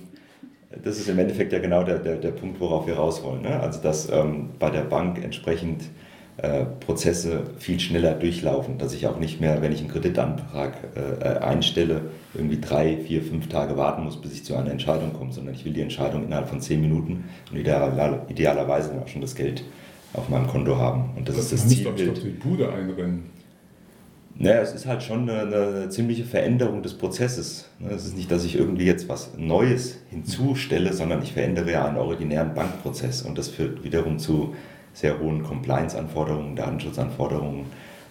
das 0.83 0.97
ist 0.97 1.09
im 1.09 1.19
Endeffekt 1.19 1.51
ja 1.51 1.59
genau 1.59 1.83
der, 1.83 1.99
der, 1.99 2.15
der 2.15 2.31
Punkt, 2.31 2.59
worauf 2.59 2.87
wir 2.87 2.95
raus 2.95 3.23
wollen. 3.23 3.41
Ne? 3.41 3.59
Also, 3.59 3.81
dass 3.81 4.09
ähm, 4.11 4.51
bei 4.59 4.69
der 4.69 4.81
Bank 4.81 5.23
entsprechend 5.23 5.83
äh, 6.37 6.65
Prozesse 6.79 7.43
viel 7.57 7.79
schneller 7.79 8.13
durchlaufen, 8.13 8.77
dass 8.77 8.93
ich 8.93 9.07
auch 9.07 9.19
nicht 9.19 9.41
mehr, 9.41 9.61
wenn 9.61 9.73
ich 9.73 9.79
einen 9.79 9.89
Kreditantrag 9.89 10.73
äh, 10.95 11.39
einstelle, 11.39 12.01
irgendwie 12.33 12.61
drei, 12.61 12.97
vier, 12.97 13.21
fünf 13.21 13.49
Tage 13.49 13.75
warten 13.75 14.03
muss, 14.03 14.21
bis 14.21 14.33
ich 14.33 14.45
zu 14.45 14.55
einer 14.55 14.71
Entscheidung 14.71 15.11
komme, 15.13 15.33
sondern 15.33 15.53
ich 15.53 15.65
will 15.65 15.73
die 15.73 15.81
Entscheidung 15.81 16.23
innerhalb 16.23 16.47
von 16.47 16.61
zehn 16.61 16.79
Minuten 16.79 17.25
und 17.51 17.57
ideal, 17.57 18.21
idealerweise 18.29 18.91
auch 19.01 19.07
schon 19.09 19.21
das 19.21 19.35
Geld 19.35 19.63
auf 20.13 20.29
meinem 20.29 20.47
Konto 20.47 20.77
haben. 20.77 21.09
Und 21.17 21.27
das, 21.27 21.35
das 21.35 21.51
ist 21.51 21.65
das 21.65 21.67
Ziel. 21.67 21.83
Du 21.83 21.91
musst 21.91 22.07
doch 22.07 22.23
die 22.23 22.29
Bude 22.29 22.71
einrennen. 22.71 23.38
Naja, 24.41 24.61
es 24.61 24.73
ist 24.73 24.85
halt 24.85 25.03
schon 25.03 25.29
eine, 25.29 25.41
eine 25.41 25.89
ziemliche 25.89 26.23
Veränderung 26.23 26.81
des 26.81 26.93
Prozesses. 26.93 27.67
Ne, 27.77 27.89
es 27.89 28.05
ist 28.05 28.15
nicht, 28.15 28.31
dass 28.31 28.45
ich 28.45 28.55
irgendwie 28.55 28.85
jetzt 28.85 29.09
was 29.09 29.31
Neues 29.37 29.97
hinzustelle, 30.09 30.93
sondern 30.93 31.21
ich 31.21 31.33
verändere 31.33 31.71
ja 31.71 31.85
einen 31.85 31.97
originären 31.97 32.53
Bankprozess 32.53 33.21
und 33.21 33.37
das 33.37 33.49
führt 33.49 33.83
wiederum 33.83 34.17
zu 34.17 34.55
sehr 34.93 35.19
hohen 35.19 35.43
Compliance-Anforderungen, 35.43 36.55
Datenschutzanforderungen 36.55 37.65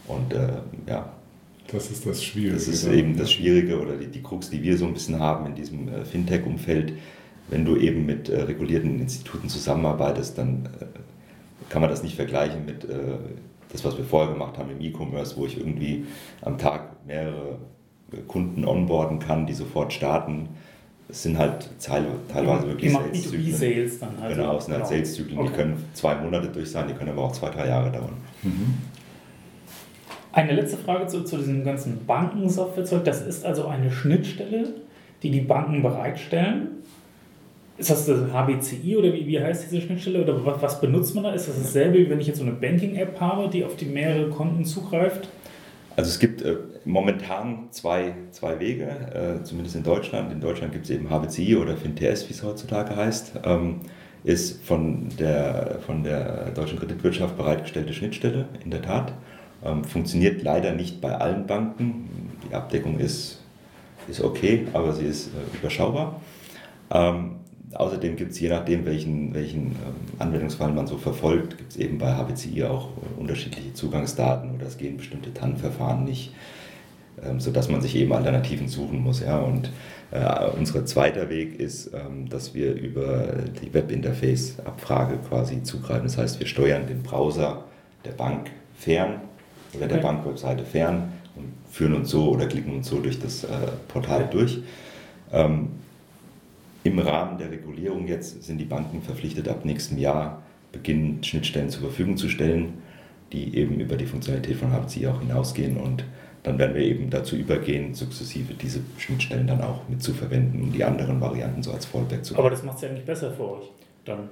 und 0.07 0.35
äh, 0.35 0.49
ja. 0.87 1.09
Das 1.73 1.91
ist 1.91 2.05
das 2.05 2.23
Schwierige. 2.23 2.55
Das 2.55 2.69
ist 2.69 2.87
eben 2.87 3.17
das 3.17 3.33
Schwierige 3.33 3.81
oder 3.81 3.97
die, 3.97 4.09
die 4.09 4.23
Krux, 4.23 4.51
die 4.51 4.63
wir 4.63 4.77
so 4.77 4.87
ein 4.87 4.93
bisschen 4.93 5.19
haben 5.19 5.47
in 5.47 5.55
diesem 5.55 5.89
äh, 5.89 6.05
Fintech-Umfeld. 6.05 6.93
Wenn 7.49 7.65
du 7.65 7.77
eben 7.77 8.05
mit 8.05 8.29
äh, 8.29 8.43
regulierten 8.43 9.01
Instituten 9.01 9.49
zusammenarbeitest, 9.49 10.37
dann 10.37 10.69
äh, 10.79 10.85
kann 11.71 11.81
man 11.81 11.89
das 11.89 12.03
nicht 12.03 12.17
vergleichen 12.17 12.67
mit 12.67 12.85
äh, 12.85 13.17
das, 13.71 13.85
was 13.85 13.97
wir 13.97 14.05
vorher 14.05 14.33
gemacht 14.33 14.59
haben 14.59 14.71
im 14.71 14.81
E-Commerce, 14.81 15.37
wo 15.37 15.47
ich 15.47 15.59
irgendwie 15.59 16.07
am 16.43 16.59
Tag 16.59 17.07
mehrere 17.07 17.59
Kunden 18.27 18.65
onboarden 18.65 19.19
kann, 19.19 19.47
die 19.47 19.53
sofort 19.53 19.93
starten. 19.93 20.49
Es 21.11 21.23
sind 21.23 21.39
halt 21.39 21.71
teilweise 21.81 22.67
wirklich 22.67 22.93
Sales-Zyklen. 22.93 23.55
Sales 23.55 23.99
dann 23.99 24.21
halt. 24.21 24.37
Genau, 24.37 24.57
es 24.57 24.65
sind 24.67 24.75
halt 24.75 24.85
genau. 24.85 24.97
Sales-Zyklen, 24.97 25.39
okay. 25.39 25.49
die 25.49 25.55
können 25.55 25.85
zwei 25.95 26.15
Monate 26.17 26.49
durch 26.49 26.71
sein, 26.71 26.89
die 26.89 26.95
können 26.95 27.11
aber 27.11 27.25
auch 27.25 27.33
zwei, 27.33 27.51
drei 27.51 27.69
Jahre 27.69 27.91
dauern. 27.91 28.13
Mhm. 28.43 28.75
Eine 30.33 30.53
letzte 30.53 30.77
Frage 30.77 31.07
zu, 31.07 31.25
zu 31.25 31.39
diesem 31.39 31.65
ganzen 31.65 32.05
Bankensoftwarezeug. 32.07 33.05
Das 33.05 33.23
ist 33.23 33.45
also 33.45 33.67
eine 33.67 33.91
Schnittstelle, 33.91 34.75
die 35.23 35.31
die 35.31 35.41
Banken 35.41 35.83
bereitstellen 35.83 36.69
ist 37.79 37.91
das 37.91 38.07
das 38.07 38.33
HBCI 38.33 38.97
oder 38.97 39.13
wie, 39.13 39.27
wie 39.27 39.41
heißt 39.41 39.71
diese 39.71 39.81
Schnittstelle? 39.81 40.23
Oder 40.23 40.45
was, 40.45 40.61
was 40.61 40.81
benutzt 40.81 41.15
man 41.15 41.25
da? 41.25 41.33
Ist 41.33 41.49
das 41.49 41.57
dasselbe, 41.57 41.99
wie 41.99 42.11
wenn 42.11 42.21
ich 42.21 42.27
jetzt 42.27 42.39
so 42.39 42.43
eine 42.43 42.53
Banking-App 42.53 43.21
habe, 43.21 43.49
die 43.49 43.65
auf 43.65 43.77
die 43.77 43.87
mehrere 43.87 44.29
Konten 44.31 44.65
zugreift? 44.65 45.29
Also 45.97 46.11
es 46.11 46.19
gibt 46.19 46.43
äh, 46.43 46.57
momentan 46.85 47.69
zwei, 47.71 48.15
zwei 48.31 48.59
Wege, 48.61 48.85
äh, 48.85 49.45
zumindest 49.45 49.77
in 49.77 49.85
Deutschland. 49.85 50.33
In 50.33 50.41
Deutschland 50.41 50.73
gibt 50.73 50.85
es 50.85 50.91
eben 50.91 51.09
HBCI 51.09 51.57
oder 51.57 51.77
FinTS, 51.77 52.29
wie 52.29 52.33
es 52.33 52.43
heutzutage 52.43 52.95
heißt. 52.95 53.33
Ähm, 53.45 53.81
ist 54.25 54.65
von 54.65 55.09
der, 55.19 55.79
von 55.87 56.03
der 56.03 56.51
deutschen 56.51 56.79
Kreditwirtschaft 56.79 57.37
bereitgestellte 57.37 57.93
Schnittstelle, 57.93 58.47
in 58.65 58.71
der 58.71 58.83
Tat. 58.83 59.13
Ähm, 59.65 59.85
funktioniert 59.85 60.43
leider 60.43 60.73
nicht 60.73 61.01
bei 61.01 61.17
allen 61.17 61.47
Banken. 61.47 62.09
Die 62.49 62.55
Abdeckung 62.55 62.99
ist, 62.99 63.41
ist 64.09 64.21
okay, 64.21 64.67
aber 64.73 64.93
sie 64.93 65.07
ist 65.07 65.29
äh, 65.29 65.57
überschaubar. 65.57 66.21
Ähm, 66.91 67.37
Außerdem 67.75 68.17
gibt 68.17 68.33
es 68.33 68.41
je 68.41 68.49
nachdem, 68.49 68.87
welchen, 68.87 69.35
welchen 69.35 69.67
ähm, 69.67 69.75
Anwendungsfall 70.19 70.73
man 70.73 70.87
so 70.87 70.97
verfolgt, 70.97 71.59
gibt 71.59 71.73
es 71.73 71.77
eben 71.77 71.99
bei 71.99 72.15
HBCI 72.15 72.65
auch 72.65 72.89
äh, 72.89 73.21
unterschiedliche 73.21 73.75
Zugangsdaten 73.75 74.55
oder 74.55 74.67
es 74.67 74.79
gehen 74.79 74.97
bestimmte 74.97 75.35
TAN-Verfahren 75.35 76.05
nicht, 76.05 76.33
ähm, 77.23 77.41
sodass 77.41 77.69
man 77.69 77.83
sich 77.83 77.95
eben 77.97 78.13
Alternativen 78.13 78.69
suchen 78.69 79.03
muss. 79.03 79.21
Ja? 79.21 79.39
Und 79.39 79.71
äh, 80.11 80.47
unser 80.57 80.87
zweiter 80.87 81.29
Weg 81.29 81.61
ist, 81.61 81.93
ähm, 81.93 82.29
dass 82.31 82.55
wir 82.55 82.73
über 82.73 83.35
die 83.63 83.73
Webinterface-Abfrage 83.75 85.19
quasi 85.29 85.63
zugreifen. 85.63 86.05
Das 86.05 86.17
heißt, 86.17 86.41
wir 86.41 86.47
steuern 86.47 86.87
den 86.87 87.03
Browser 87.03 87.65
der 88.05 88.13
Bank 88.13 88.51
fern 88.75 89.21
oder 89.75 89.87
der 89.87 89.99
Bankwebseite 89.99 90.65
fern 90.65 91.13
und 91.37 91.53
führen 91.71 91.95
uns 91.95 92.09
so 92.09 92.31
oder 92.31 92.47
klicken 92.47 92.75
uns 92.75 92.89
so 92.89 93.01
durch 93.01 93.21
das 93.21 93.45
äh, 93.45 93.49
Portal 93.89 94.27
durch. 94.31 94.61
Ähm, 95.33 95.69
Im 96.89 96.99
Rahmen 97.01 97.37
der 97.37 97.51
Regulierung 97.51 98.07
jetzt 98.09 98.43
sind 98.43 98.57
die 98.57 98.65
Banken 98.65 99.03
verpflichtet, 99.03 99.47
ab 99.47 99.67
nächstem 99.67 99.99
Jahr 99.99 100.43
beginnen 100.73 101.23
Schnittstellen 101.23 101.69
zur 101.69 101.83
Verfügung 101.83 102.17
zu 102.17 102.31
stellen, 102.31 102.79
die 103.31 103.55
eben 103.59 103.79
über 103.79 103.97
die 103.97 104.07
Funktionalität 104.07 104.57
von 104.57 104.73
HPC 104.73 105.07
auch 105.07 105.21
hinausgehen 105.21 105.77
und 105.77 106.07
dann 106.45 106.59
werden 106.59 106.75
wir 106.75 106.81
eben 106.81 107.11
dazu 107.11 107.37
übergehen, 107.37 107.93
sukzessive 107.93 108.55
diese 108.55 108.81
Schnittstellen 108.97 109.47
dann 109.47 109.61
auch 109.61 109.87
mit 109.91 110.03
zu 110.03 110.15
verwenden, 110.15 110.63
um 110.63 110.73
die 110.73 110.83
anderen 110.83 111.21
Varianten 111.21 111.63
so 111.63 111.73
als 111.73 111.85
Fallback 111.85 112.25
zu 112.25 112.39
Aber 112.39 112.49
das 112.49 112.63
macht 112.63 112.77
es 112.77 112.83
ja 112.85 112.89
nicht 112.89 113.05
besser 113.05 113.33
für 113.33 113.51
euch 113.51 113.71
dann. 114.07 114.31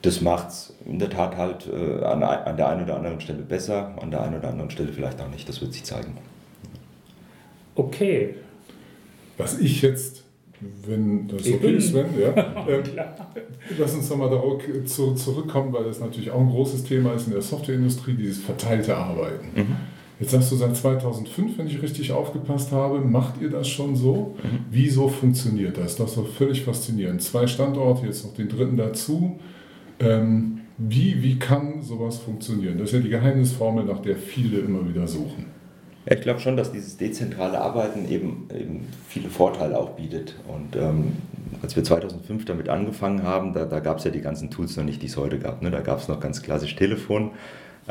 Das 0.00 0.20
macht 0.20 0.48
es 0.48 0.74
in 0.84 0.98
der 0.98 1.10
Tat 1.10 1.36
halt 1.36 1.68
äh, 1.68 2.04
an, 2.04 2.24
an 2.24 2.56
der 2.56 2.70
einen 2.70 2.82
oder 2.82 2.96
anderen 2.96 3.20
Stelle 3.20 3.42
besser, 3.42 3.94
an 4.02 4.10
der 4.10 4.22
einen 4.22 4.36
oder 4.36 4.48
anderen 4.48 4.72
Stelle 4.72 4.92
vielleicht 4.92 5.20
auch 5.20 5.30
nicht. 5.30 5.48
Das 5.48 5.60
wird 5.60 5.72
sich 5.72 5.84
zeigen. 5.84 6.16
Okay. 7.76 8.34
Was 9.38 9.60
ich 9.60 9.80
jetzt, 9.80 10.24
wenn 10.86 11.28
das 11.28 11.46
ich 11.46 11.54
okay 11.54 11.76
ist, 11.76 11.90
Sven, 11.90 12.06
ja, 12.18 12.28
äh, 12.68 12.82
lass 13.78 13.94
uns 13.94 14.08
nochmal 14.10 14.30
darauf 14.30 14.62
zu, 14.84 15.14
zurückkommen, 15.14 15.72
weil 15.72 15.84
das 15.84 16.00
natürlich 16.00 16.30
auch 16.30 16.40
ein 16.40 16.50
großes 16.50 16.84
Thema 16.84 17.14
ist 17.14 17.26
in 17.26 17.32
der 17.32 17.42
Softwareindustrie, 17.42 18.14
dieses 18.14 18.42
verteilte 18.42 18.96
Arbeiten. 18.96 19.46
Mhm. 19.54 19.76
Jetzt 20.20 20.30
sagst 20.30 20.52
du 20.52 20.56
seit 20.56 20.76
2005, 20.76 21.58
wenn 21.58 21.66
ich 21.66 21.82
richtig 21.82 22.12
aufgepasst 22.12 22.70
habe, 22.70 23.00
macht 23.00 23.40
ihr 23.40 23.50
das 23.50 23.68
schon 23.68 23.96
so? 23.96 24.36
Mhm. 24.42 24.58
Wieso 24.70 25.08
funktioniert 25.08 25.78
das? 25.78 25.96
Das 25.96 26.10
ist 26.10 26.16
doch 26.16 26.28
völlig 26.28 26.62
faszinierend. 26.62 27.22
Zwei 27.22 27.46
Standorte, 27.48 28.06
jetzt 28.06 28.24
noch 28.24 28.34
den 28.34 28.48
dritten 28.48 28.76
dazu. 28.76 29.40
Ähm, 29.98 30.60
wie, 30.78 31.22
wie 31.22 31.38
kann 31.38 31.82
sowas 31.82 32.18
funktionieren? 32.18 32.78
Das 32.78 32.88
ist 32.88 32.94
ja 32.94 33.00
die 33.00 33.08
Geheimnisformel, 33.08 33.84
nach 33.84 34.00
der 34.00 34.16
viele 34.16 34.60
immer 34.60 34.88
wieder 34.88 35.06
suchen. 35.08 35.46
Ja, 36.06 36.16
ich 36.16 36.22
glaube 36.22 36.40
schon, 36.40 36.56
dass 36.56 36.72
dieses 36.72 36.96
dezentrale 36.96 37.60
Arbeiten 37.60 38.08
eben, 38.08 38.48
eben 38.52 38.88
viele 39.08 39.28
Vorteile 39.28 39.78
auch 39.78 39.90
bietet. 39.90 40.34
Und 40.48 40.74
ähm, 40.74 41.16
als 41.62 41.76
wir 41.76 41.84
2005 41.84 42.44
damit 42.44 42.68
angefangen 42.68 43.22
haben, 43.22 43.52
da, 43.52 43.64
da 43.64 43.78
gab 43.80 43.98
es 43.98 44.04
ja 44.04 44.10
die 44.10 44.20
ganzen 44.20 44.50
Tools 44.50 44.76
noch 44.76 44.84
nicht, 44.84 45.00
die 45.02 45.06
es 45.06 45.16
heute 45.16 45.38
gab. 45.38 45.62
Ne? 45.62 45.70
Da 45.70 45.80
gab 45.80 45.98
es 45.98 46.08
noch 46.08 46.18
ganz 46.18 46.42
klassisch 46.42 46.74
Telefon. 46.74 47.30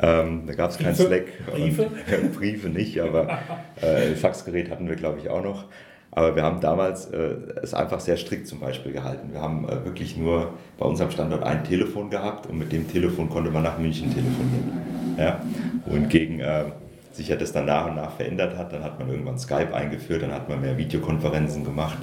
Ähm, 0.01 0.43
da 0.45 0.53
gab 0.53 0.71
es 0.71 0.77
kein 0.77 0.95
Slack. 0.95 1.25
Briefe? 1.45 1.83
Und, 2.21 2.33
Briefe 2.33 2.69
nicht, 2.69 2.99
aber 2.99 3.39
äh, 3.81 4.15
Faxgerät 4.15 4.69
hatten 4.69 4.87
wir, 4.89 4.95
glaube 4.95 5.19
ich, 5.19 5.29
auch 5.29 5.43
noch. 5.43 5.65
Aber 6.13 6.35
wir 6.35 6.43
haben 6.43 6.59
damals 6.59 7.05
äh, 7.05 7.35
es 7.61 7.73
einfach 7.73 8.01
sehr 8.01 8.17
strikt 8.17 8.47
zum 8.47 8.59
Beispiel 8.59 8.91
gehalten. 8.91 9.29
Wir 9.31 9.41
haben 9.41 9.67
äh, 9.67 9.85
wirklich 9.85 10.17
nur 10.17 10.53
bei 10.77 10.85
unserem 10.85 11.11
Standort 11.11 11.43
ein 11.43 11.63
Telefon 11.63 12.09
gehabt 12.09 12.47
und 12.47 12.59
mit 12.59 12.73
dem 12.73 12.89
Telefon 12.89 13.29
konnte 13.29 13.51
man 13.51 13.63
nach 13.63 13.77
München 13.77 14.13
telefonieren. 14.13 15.15
Ja? 15.17 15.41
Wohingegen 15.85 16.41
äh, 16.41 16.65
sich 17.11 17.27
ja 17.27 17.35
das 17.35 17.51
dann 17.51 17.65
nach 17.65 17.87
und 17.87 17.95
nach 17.95 18.11
verändert 18.11 18.57
hat. 18.57 18.73
Dann 18.73 18.83
hat 18.83 18.99
man 18.99 19.09
irgendwann 19.09 19.37
Skype 19.37 19.73
eingeführt, 19.73 20.23
dann 20.23 20.33
hat 20.33 20.49
man 20.49 20.61
mehr 20.61 20.77
Videokonferenzen 20.77 21.63
gemacht. 21.63 21.97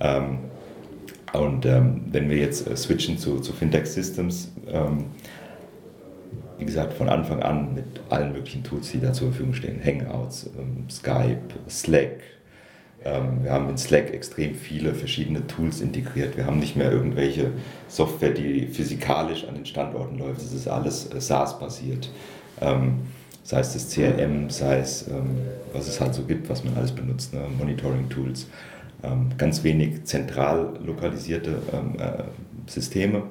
Ähm, 0.00 0.38
und 1.32 1.66
ähm, 1.66 2.02
wenn 2.12 2.30
wir 2.30 2.36
jetzt 2.36 2.68
äh, 2.68 2.76
switchen 2.76 3.18
zu, 3.18 3.40
zu 3.40 3.52
Fintech 3.52 3.86
Systems, 3.86 4.52
ähm, 4.68 5.06
wie 6.58 6.64
gesagt, 6.64 6.92
von 6.94 7.08
Anfang 7.08 7.42
an 7.42 7.74
mit 7.74 7.84
allen 8.08 8.32
möglichen 8.32 8.62
Tools, 8.62 8.92
die 8.92 9.00
da 9.00 9.12
zur 9.12 9.28
Verfügung 9.28 9.54
stehen. 9.54 9.80
Hangouts, 9.84 10.48
ähm, 10.56 10.88
Skype, 10.88 11.42
Slack. 11.68 12.20
Ähm, 13.04 13.42
wir 13.42 13.50
haben 13.50 13.68
in 13.68 13.76
Slack 13.76 14.14
extrem 14.14 14.54
viele 14.54 14.94
verschiedene 14.94 15.46
Tools 15.46 15.80
integriert. 15.80 16.36
Wir 16.36 16.46
haben 16.46 16.60
nicht 16.60 16.76
mehr 16.76 16.92
irgendwelche 16.92 17.50
Software, 17.88 18.30
die 18.30 18.68
physikalisch 18.68 19.44
an 19.48 19.56
den 19.56 19.66
Standorten 19.66 20.18
läuft. 20.18 20.40
Es 20.40 20.52
ist 20.52 20.68
alles 20.68 21.12
äh, 21.12 21.20
SaaS-basiert. 21.20 22.10
Ähm, 23.44 23.50
sei 23.50 23.60
es 23.60 23.72
das 23.74 23.90
CRM, 23.90 24.50
sei 24.50 24.78
es, 24.78 25.10
was 25.72 25.88
es 25.88 26.00
halt 26.00 26.14
so 26.14 26.22
gibt, 26.22 26.48
was 26.48 26.64
man 26.64 26.74
alles 26.76 26.92
benutzt, 26.92 27.34
ne? 27.34 27.40
Monitoring-Tools. 27.58 28.46
ganz 29.36 29.62
wenig 29.62 30.04
zentral 30.04 30.78
lokalisierte 30.84 31.58
äh, 31.98 32.24
Systeme 32.66 33.24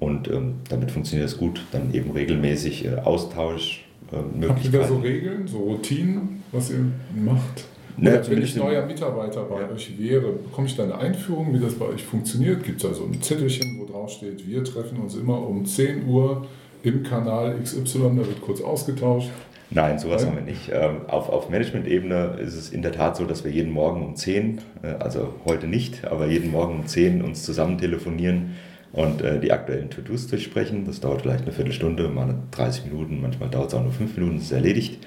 und 0.00 0.28
ähm, 0.28 0.56
damit 0.68 0.90
funktioniert 0.90 1.28
es 1.28 1.36
gut. 1.36 1.62
Dann 1.72 1.92
eben 1.94 2.10
regelmäßig 2.10 2.84
äh, 2.84 2.96
Austausch. 2.96 3.84
Äh, 4.12 4.48
Habt 4.48 4.64
ihr 4.64 4.70
da 4.70 4.86
so 4.86 4.98
Regeln, 4.98 5.46
so 5.46 5.58
Routinen, 5.58 6.42
was 6.52 6.70
ihr 6.70 6.84
macht? 7.14 7.64
Ne, 7.96 8.20
wenn 8.28 8.42
ich 8.42 8.56
neuer 8.56 8.84
Mitarbeiter 8.86 9.44
bei 9.44 9.60
ja. 9.60 9.70
euch 9.70 9.96
wäre, 9.96 10.32
bekomme 10.32 10.66
ich 10.66 10.76
da 10.76 10.82
eine 10.82 10.98
Einführung, 10.98 11.54
wie 11.54 11.60
das 11.60 11.74
bei 11.74 11.86
euch 11.86 12.02
funktioniert? 12.02 12.64
Gibt 12.64 12.82
es 12.82 12.88
da 12.90 12.94
so 12.94 13.04
ein 13.04 13.22
Zettelchen, 13.22 13.78
wo 13.78 13.86
drauf 13.86 14.10
steht, 14.10 14.48
wir 14.48 14.64
treffen 14.64 14.98
uns 14.98 15.14
immer 15.14 15.40
um 15.46 15.64
10 15.64 16.08
Uhr 16.08 16.44
im 16.84 17.02
Kanal 17.02 17.58
XY, 17.62 18.10
da 18.16 18.16
wird 18.16 18.40
kurz 18.42 18.60
ausgetauscht? 18.60 19.30
Nein, 19.70 19.98
sowas 19.98 20.22
Nein. 20.22 20.30
haben 20.30 20.46
wir 20.46 20.52
nicht. 20.52 20.70
Ähm, 20.72 21.08
auf, 21.08 21.28
auf 21.28 21.48
Management-Ebene 21.48 22.38
ist 22.40 22.54
es 22.54 22.70
in 22.70 22.82
der 22.82 22.92
Tat 22.92 23.16
so, 23.16 23.24
dass 23.24 23.44
wir 23.44 23.50
jeden 23.50 23.72
Morgen 23.72 24.04
um 24.04 24.14
10, 24.14 24.60
äh, 24.82 24.86
also 25.00 25.34
heute 25.44 25.66
nicht, 25.66 26.06
aber 26.06 26.26
jeden 26.26 26.50
Morgen 26.50 26.80
um 26.80 26.86
10 26.86 27.22
uns 27.22 27.42
zusammen 27.42 27.78
telefonieren 27.78 28.52
und 28.92 29.22
äh, 29.22 29.40
die 29.40 29.50
aktuellen 29.50 29.90
To-Dos 29.90 30.28
durchsprechen. 30.28 30.84
Das 30.84 31.00
dauert 31.00 31.22
vielleicht 31.22 31.42
eine 31.42 31.52
Viertelstunde, 31.52 32.08
mal 32.08 32.34
30 32.52 32.84
Minuten, 32.86 33.20
manchmal 33.20 33.48
dauert 33.48 33.68
es 33.68 33.74
auch 33.74 33.82
nur 33.82 33.92
5 33.92 34.16
Minuten, 34.16 34.36
das 34.36 34.44
ist 34.44 34.52
erledigt. 34.52 34.98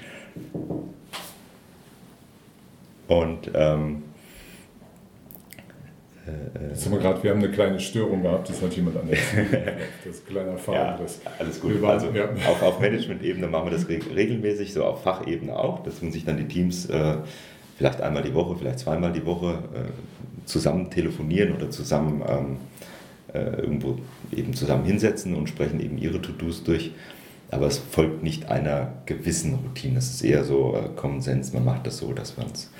Und 3.06 3.50
ähm, 3.54 4.02
äh, 6.28 6.68
Jetzt 6.70 6.84
haben 6.84 6.92
wir 6.92 6.98
gerade, 6.98 7.22
wir 7.22 7.30
haben 7.30 7.38
eine 7.38 7.50
kleine 7.50 7.80
Störung 7.80 8.22
gehabt, 8.22 8.48
das 8.48 8.62
hat 8.62 8.74
jemand 8.74 8.96
anders. 8.96 9.18
das 10.04 10.16
ist 10.16 10.26
ein 10.26 10.32
kleiner 10.32 10.56
Fahndriss. 10.56 11.20
Ja, 11.24 11.30
alles 11.38 11.60
gut. 11.60 11.80
Waren, 11.82 11.90
also 11.90 12.10
ja. 12.10 12.28
auf, 12.48 12.62
auf 12.62 12.80
Management-Ebene 12.80 13.46
machen 13.46 13.70
wir 13.70 13.72
das 13.72 13.88
regelmäßig, 13.88 14.72
so 14.72 14.84
auf 14.84 15.02
Fachebene 15.02 15.56
auch, 15.56 15.82
dass 15.82 16.02
man 16.02 16.12
sich 16.12 16.24
dann 16.24 16.36
die 16.36 16.48
Teams 16.48 16.86
äh, 16.86 17.16
vielleicht 17.76 18.00
einmal 18.00 18.22
die 18.22 18.34
Woche, 18.34 18.56
vielleicht 18.56 18.80
zweimal 18.80 19.12
die 19.12 19.24
Woche 19.24 19.62
äh, 19.74 20.46
zusammen 20.46 20.90
telefonieren 20.90 21.54
oder 21.54 21.70
zusammen 21.70 22.22
ähm, 22.28 22.56
äh, 23.32 23.60
irgendwo 23.60 23.98
eben 24.34 24.54
zusammen 24.54 24.84
hinsetzen 24.84 25.34
und 25.34 25.48
sprechen 25.48 25.80
eben 25.80 25.98
ihre 25.98 26.20
To-Dos 26.20 26.64
durch. 26.64 26.92
Aber 27.50 27.66
es 27.66 27.78
folgt 27.78 28.22
nicht 28.22 28.50
einer 28.50 28.92
gewissen 29.06 29.54
Routine. 29.54 29.98
Es 29.98 30.10
ist 30.10 30.22
eher 30.22 30.44
so 30.44 30.74
äh, 30.74 30.88
Common 30.96 31.22
Sense. 31.22 31.54
Man 31.54 31.64
macht 31.64 31.86
das 31.86 31.98
so, 31.98 32.12
dass 32.12 32.36
man 32.36 32.46
es, 32.52 32.70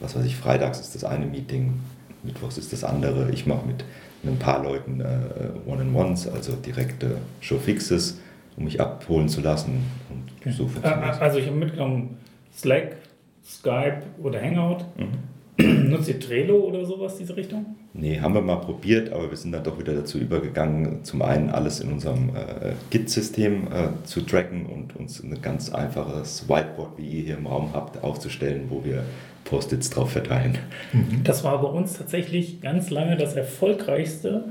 was 0.00 0.16
weiß 0.16 0.24
ich, 0.24 0.36
freitags 0.36 0.80
ist 0.80 0.94
das 0.94 1.04
eine 1.04 1.26
Meeting, 1.26 1.74
mittwochs 2.22 2.58
ist 2.58 2.72
das 2.72 2.84
andere. 2.84 3.30
Ich 3.30 3.46
mache 3.46 3.66
mit 3.66 3.84
ein 4.24 4.38
paar 4.38 4.62
Leuten 4.62 5.00
äh, 5.00 5.70
One-on-Ones, 5.70 6.28
also 6.28 6.54
direkte 6.54 7.18
Showfixes, 7.40 8.20
um 8.56 8.64
mich 8.64 8.80
abholen 8.80 9.28
zu 9.28 9.40
lassen. 9.40 9.84
Und 10.10 10.52
so 10.52 10.66
funktioniert 10.66 11.20
Also 11.20 11.38
ich 11.38 11.46
habe 11.46 11.56
mitgenommen 11.56 12.16
Slack, 12.56 12.96
Skype 13.44 14.02
oder 14.22 14.40
Hangout. 14.40 14.84
Mhm. 14.96 15.88
Nutzt 15.90 16.08
ihr 16.08 16.20
Trello 16.20 16.56
oder 16.60 16.84
sowas, 16.84 17.16
diese 17.16 17.36
Richtung? 17.36 17.76
Nee, 18.00 18.20
haben 18.20 18.32
wir 18.32 18.42
mal 18.42 18.56
probiert, 18.56 19.12
aber 19.12 19.28
wir 19.28 19.36
sind 19.36 19.50
dann 19.50 19.64
doch 19.64 19.76
wieder 19.78 19.92
dazu 19.92 20.18
übergegangen, 20.18 21.02
zum 21.02 21.20
einen 21.20 21.50
alles 21.50 21.80
in 21.80 21.92
unserem 21.92 22.28
äh, 22.28 22.74
Git-System 22.90 23.66
äh, 23.66 24.04
zu 24.04 24.20
tracken 24.20 24.66
und 24.66 24.94
uns 24.94 25.20
ein 25.20 25.42
ganz 25.42 25.72
einfaches 25.72 26.48
Whiteboard, 26.48 26.96
wie 26.96 27.08
ihr 27.08 27.22
hier 27.24 27.38
im 27.38 27.46
Raum 27.48 27.70
habt, 27.72 28.04
aufzustellen, 28.04 28.66
wo 28.68 28.84
wir 28.84 29.02
Post-its 29.44 29.90
drauf 29.90 30.12
verteilen. 30.12 30.58
Mhm. 30.92 31.24
Das 31.24 31.42
war 31.42 31.60
bei 31.60 31.68
uns 31.68 31.98
tatsächlich 31.98 32.60
ganz 32.60 32.90
lange 32.90 33.16
das 33.16 33.34
erfolgreichste 33.34 34.44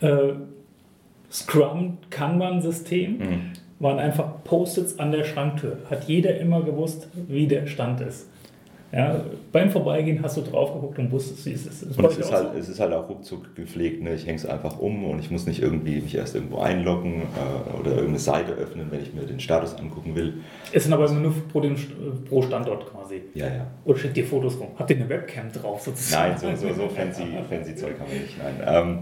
äh, 0.00 0.34
Scrum-Kanban-System. 1.32 3.18
Mhm. 3.18 3.40
Waren 3.78 3.98
einfach 3.98 4.44
Post-its 4.44 4.98
an 4.98 5.10
der 5.10 5.24
Schranktür. 5.24 5.78
Hat 5.88 6.04
jeder 6.04 6.38
immer 6.38 6.62
gewusst, 6.62 7.08
wie 7.28 7.46
der 7.46 7.66
Stand 7.66 8.02
ist. 8.02 8.26
Ja, 8.92 9.24
beim 9.52 9.70
Vorbeigehen 9.70 10.20
hast 10.22 10.36
du 10.36 10.42
drauf 10.42 10.74
geguckt 10.74 10.98
und 10.98 11.12
wusstest, 11.12 11.46
wie 11.46 11.52
es 11.52 11.64
ist. 11.64 11.96
und 11.96 12.04
es 12.04 12.18
ist, 12.18 12.32
halt, 12.32 12.52
so? 12.52 12.58
es 12.58 12.68
ist 12.68 12.80
halt 12.80 12.92
auch 12.92 13.08
ruckzuck 13.08 13.54
gepflegt. 13.54 14.02
Ne? 14.02 14.14
Ich 14.14 14.26
hänge 14.26 14.36
es 14.36 14.46
einfach 14.46 14.80
um 14.80 15.04
und 15.04 15.20
ich 15.20 15.30
muss 15.30 15.46
nicht 15.46 15.62
irgendwie 15.62 16.00
mich 16.00 16.16
erst 16.16 16.34
irgendwo 16.34 16.58
einloggen 16.58 17.22
äh, 17.22 17.78
oder 17.78 17.90
irgendeine 17.90 18.18
Seite 18.18 18.52
öffnen, 18.52 18.88
wenn 18.90 19.02
ich 19.02 19.14
mir 19.14 19.22
den 19.22 19.38
Status 19.38 19.76
angucken 19.76 20.16
will. 20.16 20.34
Es 20.72 20.84
sind 20.84 20.92
aber 20.92 21.06
immer 21.06 21.20
nur 21.20 21.34
pro, 21.52 21.60
den, 21.60 21.76
pro 22.28 22.42
Standort 22.42 22.90
quasi. 22.90 23.22
Ja, 23.34 23.46
ja. 23.46 23.66
Oder 23.84 23.98
schickt 23.98 24.16
dir 24.16 24.24
Fotos 24.24 24.58
rum. 24.58 24.68
Habt 24.76 24.90
ihr 24.90 24.96
eine 24.96 25.08
Webcam 25.08 25.52
drauf 25.52 25.82
sozusagen? 25.82 26.32
Nein, 26.40 26.56
so, 26.56 26.68
so, 26.68 26.74
so 26.74 26.88
fancy, 26.88 27.22
fancy 27.48 27.76
Zeug 27.76 27.94
haben 28.00 28.10
wir 28.10 28.20
nicht. 28.20 28.36
Nein. 28.38 28.54
Ähm, 28.66 28.98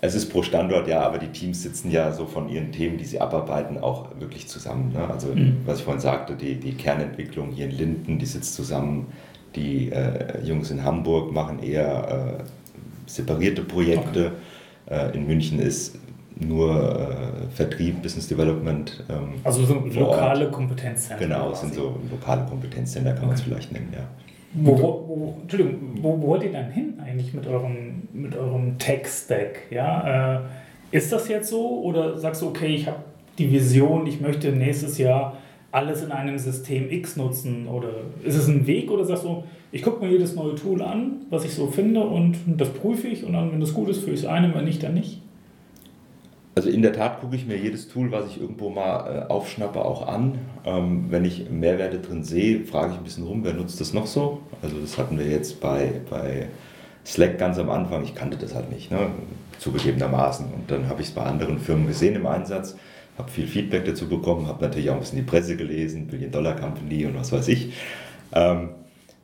es 0.00 0.14
ist 0.14 0.28
pro 0.30 0.42
Standort, 0.42 0.86
ja, 0.86 1.00
aber 1.02 1.18
die 1.18 1.28
Teams 1.28 1.62
sitzen 1.62 1.90
ja 1.90 2.12
so 2.12 2.26
von 2.26 2.48
ihren 2.48 2.70
Themen, 2.70 2.98
die 2.98 3.04
sie 3.04 3.20
abarbeiten, 3.20 3.78
auch 3.78 4.08
wirklich 4.18 4.48
zusammen. 4.48 4.92
Ne? 4.92 5.08
Also, 5.10 5.28
mhm. 5.28 5.58
was 5.66 5.78
ich 5.78 5.84
vorhin 5.84 6.00
sagte, 6.00 6.34
die, 6.34 6.54
die 6.54 6.72
Kernentwicklung 6.72 7.50
hier 7.50 7.66
in 7.66 7.72
Linden, 7.72 8.18
die 8.18 8.26
sitzt 8.26 8.54
zusammen. 8.54 9.06
Die 9.56 9.90
äh, 9.90 10.44
Jungs 10.44 10.70
in 10.70 10.84
Hamburg 10.84 11.32
machen 11.32 11.60
eher 11.62 12.38
äh, 12.38 13.10
separierte 13.10 13.62
Projekte. 13.62 14.32
Okay. 14.86 15.10
Äh, 15.10 15.16
in 15.16 15.26
München 15.26 15.58
ist 15.58 15.98
nur 16.36 16.70
äh, 16.70 17.48
Vertrieb, 17.50 18.00
Business 18.02 18.28
Development. 18.28 19.04
Ähm, 19.08 19.40
also 19.42 19.64
so 19.64 19.74
lokale 19.74 20.50
Kompetenzzentren. 20.50 21.28
Genau, 21.28 21.50
es 21.50 21.60
sind 21.60 21.74
so 21.74 21.98
lokale 22.10 22.44
Kompetenzzentren, 22.46 23.14
kann 23.14 23.24
okay. 23.24 23.26
man 23.26 23.34
es 23.34 23.42
vielleicht 23.42 23.72
nennen, 23.72 23.92
ja. 23.92 24.06
Wo, 24.54 24.78
wo, 24.78 25.34
Entschuldigung, 25.42 25.74
wo, 26.00 26.20
wo 26.20 26.28
wollt 26.28 26.42
ihr 26.42 26.52
dann 26.52 26.70
hin 26.70 26.94
eigentlich 27.04 27.34
mit 27.34 27.46
eurem, 27.46 28.08
mit 28.12 28.36
eurem 28.36 28.78
Tech-Stack? 28.78 29.70
Ja? 29.70 30.38
Äh, 30.38 30.40
ist 30.90 31.12
das 31.12 31.28
jetzt 31.28 31.50
so 31.50 31.82
oder 31.82 32.16
sagst 32.18 32.42
du, 32.42 32.46
okay, 32.46 32.74
ich 32.74 32.86
habe 32.86 32.98
die 33.36 33.52
Vision, 33.52 34.06
ich 34.06 34.20
möchte 34.20 34.50
nächstes 34.52 34.98
Jahr 34.98 35.36
alles 35.70 36.02
in 36.02 36.12
einem 36.12 36.38
System 36.38 36.90
X 36.90 37.16
nutzen? 37.16 37.68
Oder 37.68 37.90
ist 38.24 38.36
es 38.36 38.48
ein 38.48 38.66
Weg 38.66 38.90
oder 38.90 39.04
sagst 39.04 39.24
du, 39.24 39.44
ich 39.70 39.82
gucke 39.82 40.04
mir 40.04 40.10
jedes 40.10 40.34
neue 40.34 40.54
Tool 40.54 40.80
an, 40.82 41.26
was 41.28 41.44
ich 41.44 41.52
so 41.52 41.66
finde 41.66 42.00
und 42.00 42.36
das 42.46 42.70
prüfe 42.70 43.08
ich 43.08 43.24
und 43.24 43.34
dann, 43.34 43.52
wenn 43.52 43.60
das 43.60 43.74
gut 43.74 43.90
ist, 43.90 43.98
führe 43.98 44.14
ich 44.14 44.20
es 44.20 44.26
ein, 44.26 44.54
wenn 44.54 44.64
nicht, 44.64 44.82
dann 44.82 44.94
nicht? 44.94 45.20
Also 46.58 46.70
in 46.70 46.82
der 46.82 46.92
Tat 46.92 47.20
gucke 47.20 47.36
ich 47.36 47.46
mir 47.46 47.56
jedes 47.56 47.86
Tool, 47.86 48.10
was 48.10 48.26
ich 48.26 48.40
irgendwo 48.40 48.68
mal 48.68 49.26
äh, 49.28 49.32
aufschnappe, 49.32 49.80
auch 49.80 50.08
an. 50.08 50.40
Ähm, 50.64 51.04
wenn 51.08 51.24
ich 51.24 51.48
Mehrwerte 51.48 52.00
drin 52.00 52.24
sehe, 52.24 52.64
frage 52.64 52.94
ich 52.94 52.98
ein 52.98 53.04
bisschen 53.04 53.22
rum, 53.22 53.44
wer 53.44 53.52
nutzt 53.52 53.80
das 53.80 53.94
noch 53.94 54.08
so? 54.08 54.40
Also 54.60 54.80
das 54.80 54.98
hatten 54.98 55.20
wir 55.20 55.26
jetzt 55.26 55.60
bei, 55.60 56.00
bei 56.10 56.48
Slack 57.06 57.38
ganz 57.38 57.60
am 57.60 57.70
Anfang. 57.70 58.02
Ich 58.02 58.16
kannte 58.16 58.36
das 58.36 58.56
halt 58.56 58.72
nicht, 58.72 58.90
ne? 58.90 59.06
zugegebenermaßen. 59.60 60.46
Und 60.52 60.68
dann 60.68 60.88
habe 60.88 61.00
ich 61.00 61.06
es 61.06 61.14
bei 61.14 61.22
anderen 61.22 61.60
Firmen 61.60 61.86
gesehen 61.86 62.16
im 62.16 62.26
Einsatz, 62.26 62.74
habe 63.18 63.30
viel 63.30 63.46
Feedback 63.46 63.84
dazu 63.84 64.08
bekommen, 64.08 64.48
habe 64.48 64.64
natürlich 64.64 64.90
auch 64.90 64.94
ein 64.94 65.00
bisschen 65.00 65.18
die 65.18 65.24
Presse 65.24 65.56
gelesen, 65.56 66.08
Billion 66.08 66.32
Dollar 66.32 66.56
Company 66.56 67.06
und 67.06 67.14
was 67.14 67.30
weiß 67.30 67.46
ich. 67.46 67.72
Ähm, 68.32 68.70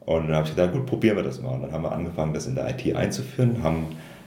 und 0.06 0.28
dann 0.28 0.36
habe 0.36 0.46
ich 0.46 0.54
gedacht, 0.54 0.72
gut, 0.72 0.86
probieren 0.86 1.16
wir 1.16 1.24
das 1.24 1.42
mal. 1.42 1.50
Und 1.50 1.62
dann 1.62 1.72
haben 1.72 1.82
wir 1.82 1.90
angefangen, 1.90 2.32
das 2.32 2.46
in 2.46 2.54
der 2.54 2.70
IT 2.70 2.94
einzuführen, 2.94 3.64
haben 3.64 3.86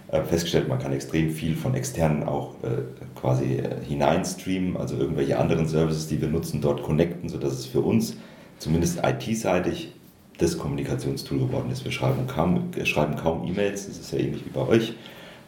festgestellt, 0.10 0.70
man 0.70 0.80
kann 0.80 0.93
extrem 0.93 1.32
viel 1.32 1.56
von 1.56 1.76
externen 1.76 2.24
auch 2.24 2.56
äh, 2.63 2.84
quasi 3.15 3.58
äh, 3.58 3.84
hineinstreamen, 3.86 4.78
also 4.78 4.96
irgendwelche 4.96 5.38
anderen 5.38 5.67
Services, 5.67 6.08
die 6.08 6.22
wir 6.22 6.30
nutzen, 6.30 6.62
dort 6.62 6.84
connecten, 6.84 7.28
sodass 7.28 7.54
es 7.54 7.65
für 7.65 7.82
uns 7.82 8.15
zumindest 8.58 9.02
IT-seitig 9.04 9.93
das 10.38 10.58
Kommunikationstool 10.58 11.39
geworden 11.39 11.72
ist. 11.72 11.84
Wir 11.84 11.91
schreiben 11.91 12.26
kaum, 12.28 12.72
schreiben 12.84 13.15
kaum 13.15 13.46
E-Mails, 13.48 13.88
das 13.88 13.98
ist 13.98 14.13
ja 14.13 14.20
ähnlich 14.20 14.46
wie 14.46 14.50
bei 14.50 14.62
euch, 14.62 14.93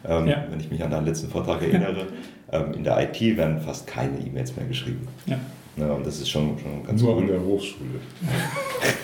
ähm, 0.06 0.26
ja. 0.26 0.44
wenn 0.50 0.60
ich 0.60 0.70
mich 0.70 0.82
an 0.82 0.90
deinen 0.90 1.06
letzten 1.06 1.30
Vortrag 1.30 1.62
erinnere. 1.62 2.08
ähm, 2.52 2.74
in 2.74 2.84
der 2.84 3.00
IT 3.00 3.20
werden 3.36 3.60
fast 3.60 3.86
keine 3.86 4.18
E-Mails 4.18 4.56
mehr 4.56 4.66
geschrieben. 4.66 5.08
Ja. 5.26 5.38
Ja, 5.76 5.92
und 5.92 6.04
das 6.04 6.20
ist 6.20 6.28
schon, 6.28 6.58
schon 6.58 6.84
ganz 6.84 7.00
Nur 7.00 7.14
cool. 7.14 7.22
an 7.22 7.28
der 7.28 7.40
Hochschule. 7.42 8.00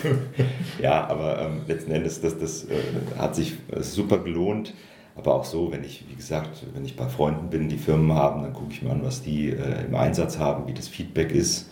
ja, 0.83 1.07
aber 1.07 1.41
ähm, 1.41 1.61
letzten 1.67 1.93
Endes, 1.93 2.21
das, 2.21 2.39
das 2.39 2.65
äh, 2.65 2.75
hat 3.17 3.35
sich 3.37 3.55
super 3.81 4.19
gelohnt. 4.19 4.75
Aber 5.17 5.35
auch 5.35 5.45
so, 5.45 5.73
wenn 5.73 5.83
ich, 5.83 6.05
wie 6.09 6.15
gesagt, 6.15 6.63
wenn 6.75 6.85
ich 6.85 6.95
bei 6.95 7.09
Freunden 7.09 7.49
bin, 7.49 7.69
die 7.69 7.79
Firmen 7.79 8.13
haben, 8.13 8.43
dann 8.43 8.53
gucke 8.53 8.73
ich 8.73 8.83
mir 8.83 8.91
an, 8.91 9.03
was 9.03 9.23
die 9.23 9.49
äh, 9.49 9.87
im 9.87 9.95
Einsatz 9.95 10.39
haben, 10.39 10.69
wie 10.69 10.75
das 10.75 10.89
Feedback 10.89 11.33
ist. 11.33 11.71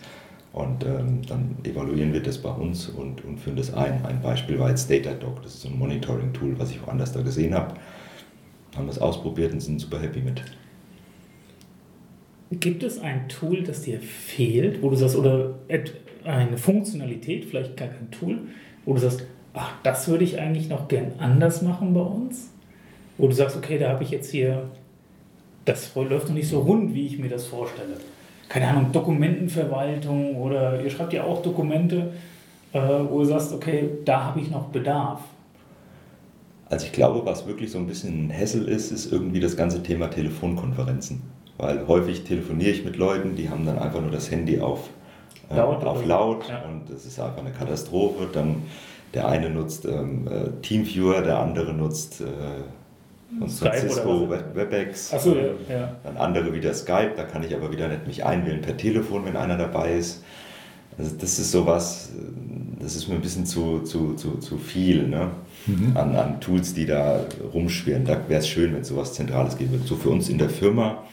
Und 0.51 0.83
ähm, 0.83 1.21
dann 1.27 1.57
evaluieren 1.63 2.13
wir 2.13 2.23
das 2.23 2.37
bei 2.37 2.49
uns 2.49 2.87
und, 2.87 3.23
und 3.23 3.39
führen 3.39 3.57
das 3.57 3.73
ein. 3.73 4.03
Ein 4.05 4.21
Beispiel 4.21 4.57
war 4.57 4.69
jetzt 4.69 4.89
Datadog, 4.89 5.43
das 5.43 5.55
ist 5.55 5.61
so 5.61 5.67
ein 5.67 5.77
Monitoring-Tool, 5.77 6.57
was 6.57 6.71
ich 6.71 6.85
woanders 6.85 7.11
da 7.11 7.21
gesehen 7.21 7.53
habe. 7.53 7.75
Haben 8.75 8.87
das 8.87 8.99
ausprobiert 8.99 9.53
und 9.53 9.59
sind 9.59 9.79
super 9.79 10.01
happy 10.01 10.21
mit. 10.21 10.41
Gibt 12.51 12.83
es 12.83 12.99
ein 12.99 13.27
Tool, 13.27 13.63
das 13.63 13.81
dir 13.81 13.99
fehlt, 13.99 14.81
wo 14.81 14.89
du 14.89 14.95
sagst, 14.95 15.15
oder 15.15 15.55
eine 16.23 16.57
Funktionalität, 16.57 17.45
vielleicht 17.45 17.75
gar 17.75 17.89
kein 17.89 18.09
Tool, 18.11 18.39
wo 18.85 18.93
du 18.93 18.99
sagst, 18.99 19.25
ach, 19.53 19.73
das 19.83 20.07
würde 20.07 20.23
ich 20.23 20.39
eigentlich 20.39 20.69
noch 20.69 20.87
gern 20.87 21.13
anders 21.19 21.61
machen 21.61 21.93
bei 21.93 22.01
uns? 22.01 22.51
Wo 23.17 23.27
du 23.27 23.33
sagst, 23.33 23.55
okay, 23.57 23.77
da 23.77 23.89
habe 23.89 24.03
ich 24.03 24.11
jetzt 24.11 24.31
hier, 24.31 24.63
das 25.65 25.95
läuft 25.95 26.27
noch 26.27 26.35
nicht 26.35 26.49
so 26.49 26.59
rund, 26.59 26.93
wie 26.93 27.05
ich 27.07 27.19
mir 27.19 27.29
das 27.29 27.45
vorstelle. 27.45 27.97
Keine 28.49 28.67
Ahnung, 28.67 28.91
Dokumentenverwaltung 28.91 30.35
oder 30.35 30.81
ihr 30.81 30.89
schreibt 30.89 31.13
ja 31.13 31.23
auch 31.23 31.41
Dokumente, 31.41 32.11
äh, 32.73 32.79
wo 33.09 33.19
du 33.19 33.25
sagst, 33.25 33.53
okay, 33.53 33.89
da 34.05 34.25
habe 34.25 34.39
ich 34.39 34.51
noch 34.51 34.65
Bedarf. 34.65 35.21
Also 36.69 36.85
ich 36.85 36.91
glaube, 36.91 37.25
was 37.25 37.47
wirklich 37.47 37.71
so 37.71 37.77
ein 37.77 37.87
bisschen 37.87 38.27
ein 38.27 38.29
Hessel 38.29 38.67
ist, 38.67 38.91
ist 38.91 39.11
irgendwie 39.11 39.39
das 39.39 39.55
ganze 39.55 39.83
Thema 39.83 40.07
Telefonkonferenzen. 40.07 41.21
Weil 41.57 41.87
häufig 41.87 42.23
telefoniere 42.23 42.71
ich 42.71 42.83
mit 42.83 42.97
Leuten, 42.97 43.35
die 43.35 43.49
haben 43.49 43.65
dann 43.65 43.79
einfach 43.79 44.01
nur 44.01 44.11
das 44.11 44.29
Handy 44.29 44.59
auf 44.59 44.89
äh, 45.49 45.55
laut, 45.55 45.83
auf 45.83 46.05
laut 46.05 46.49
ja. 46.49 46.63
und 46.63 46.89
das 46.89 47.05
ist 47.05 47.19
einfach 47.19 47.39
eine 47.39 47.51
Katastrophe. 47.51 48.27
Dann 48.31 48.63
der 49.13 49.27
eine 49.27 49.49
nutzt 49.49 49.85
ähm, 49.85 50.27
äh, 50.27 50.61
Teamviewer, 50.61 51.21
der 51.21 51.39
andere 51.39 51.73
nutzt 51.73 52.21
äh, 52.21 52.25
von 53.39 53.49
Cisco, 53.49 54.29
WebEx. 54.29 55.13
Achso, 55.13 55.35
ja, 55.35 55.47
ja. 55.69 55.95
Dann 56.03 56.17
andere 56.17 56.53
wieder 56.53 56.73
Skype, 56.73 57.13
da 57.15 57.23
kann 57.23 57.43
ich 57.43 57.55
aber 57.55 57.71
wieder 57.71 57.87
nicht 57.87 58.07
mich 58.07 58.25
einwählen 58.25 58.61
per 58.61 58.77
Telefon, 58.77 59.25
wenn 59.25 59.35
einer 59.35 59.57
dabei 59.57 59.95
ist. 59.95 60.23
Also 60.97 61.15
das 61.19 61.39
ist 61.39 61.51
sowas, 61.51 62.11
das 62.79 62.95
ist 62.95 63.09
mir 63.09 63.15
ein 63.15 63.21
bisschen 63.21 63.45
zu, 63.45 63.79
zu, 63.79 64.13
zu, 64.13 64.37
zu 64.37 64.57
viel 64.57 65.07
ne? 65.07 65.31
Mhm. 65.65 65.97
an, 65.97 66.15
an 66.15 66.39
Tools, 66.39 66.73
die 66.73 66.85
da 66.85 67.25
rumschwirren. 67.53 68.05
Da 68.05 68.17
wäre 68.29 68.39
es 68.39 68.47
schön, 68.47 68.73
wenn 68.73 68.81
es 68.81 68.87
sowas 68.87 69.13
Zentrales 69.13 69.57
geben 69.57 69.71
würde. 69.71 69.85
So 69.85 69.95
für 69.95 70.09
uns 70.09 70.29
in 70.29 70.37
der 70.37 70.49
Firma, 70.49 71.03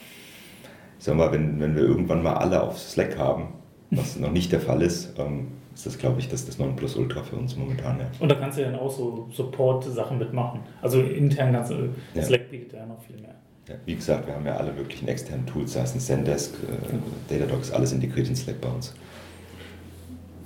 ich 0.98 1.04
sag 1.04 1.16
mal, 1.16 1.32
wenn, 1.32 1.58
wenn 1.60 1.74
wir 1.74 1.82
irgendwann 1.82 2.22
mal 2.22 2.34
alle 2.34 2.62
auf 2.62 2.78
Slack 2.78 3.18
haben, 3.18 3.48
was 3.90 4.18
noch 4.18 4.30
nicht 4.30 4.52
der 4.52 4.60
Fall 4.60 4.82
ist, 4.82 5.18
ähm, 5.18 5.48
ist 5.74 5.86
das, 5.86 5.98
glaube 5.98 6.20
ich, 6.20 6.28
das, 6.28 6.44
das 6.46 6.58
Nonplusultra 6.58 7.22
für 7.22 7.36
uns 7.36 7.56
momentan. 7.56 7.98
Ja. 7.98 8.06
Und 8.20 8.30
da 8.30 8.34
kannst 8.34 8.58
du 8.58 8.62
ja 8.62 8.70
dann 8.70 8.80
auch 8.80 8.90
so 8.90 9.28
Support-Sachen 9.32 10.18
mitmachen. 10.18 10.60
Also 10.80 11.00
intern 11.00 11.52
kannst 11.52 11.70
du, 11.70 11.88
ja. 12.14 12.22
Slack 12.22 12.50
bietet 12.50 12.74
ja 12.74 12.86
noch 12.86 13.00
viel 13.02 13.16
mehr. 13.16 13.34
Ja, 13.68 13.74
wie 13.86 13.94
gesagt, 13.94 14.26
wir 14.26 14.34
haben 14.34 14.44
ja 14.44 14.56
alle 14.56 14.72
möglichen 14.72 15.08
externen 15.08 15.46
Tools, 15.46 15.72
sei 15.72 15.82
es 15.82 15.94
ein 15.94 16.00
Zendesk, 16.00 16.54
äh, 16.54 17.34
Datadog 17.38 17.60
ist 17.60 17.72
alles 17.72 17.92
integriert 17.92 18.28
in 18.28 18.36
Slack 18.36 18.60
bei 18.60 18.68
uns. 18.68 18.94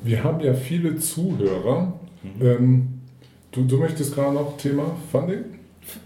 Wir 0.02 0.22
haben 0.22 0.40
ja 0.40 0.54
viele 0.54 0.96
Zuhörer. 0.96 1.94
Mhm. 2.22 2.46
Ähm, 2.46 2.88
du, 3.50 3.64
du 3.64 3.78
möchtest 3.78 4.14
gerade 4.14 4.34
noch 4.34 4.56
Thema 4.58 4.96
Funding? 5.10 5.44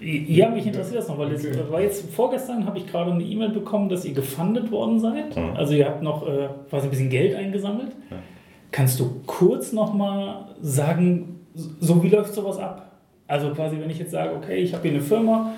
Ja, 0.01 0.51
mich 0.51 0.67
interessiert 0.67 0.99
das 0.99 1.09
noch, 1.09 1.19
weil 1.19 1.35
okay. 1.35 1.47
jetzt, 1.47 1.71
war 1.71 1.81
jetzt 1.81 2.11
vorgestern 2.13 2.67
habe 2.67 2.79
ich 2.79 2.87
gerade 2.87 3.13
eine 3.13 3.25
E-Mail 3.25 3.51
bekommen, 3.51 3.89
dass 3.89 4.05
ihr 4.05 4.13
gefundet 4.13 4.71
worden 4.71 5.01
seid. 5.01 5.37
Mhm. 5.37 5.57
Also 5.57 5.75
ihr 5.75 5.87
habt 5.87 6.03
noch 6.03 6.27
äh, 6.27 6.49
quasi 6.69 6.87
ein 6.87 6.91
bisschen 6.91 7.11
Geld 7.11 7.35
eingesammelt. 7.35 7.93
Ja. 8.11 8.19
Kannst 8.73 9.01
du 9.01 9.21
kurz 9.27 9.73
nochmal 9.73 10.47
sagen, 10.61 11.41
so 11.55 12.03
wie 12.03 12.09
läuft 12.09 12.35
sowas 12.35 12.59
ab? 12.59 12.93
Also 13.27 13.51
quasi, 13.51 13.79
wenn 13.81 13.91
ich 13.91 13.99
jetzt 13.99 14.13
sage, 14.13 14.35
okay, 14.35 14.57
ich 14.57 14.73
habe 14.73 14.83
hier 14.83 14.93
eine 14.93 15.01
Firma, 15.01 15.53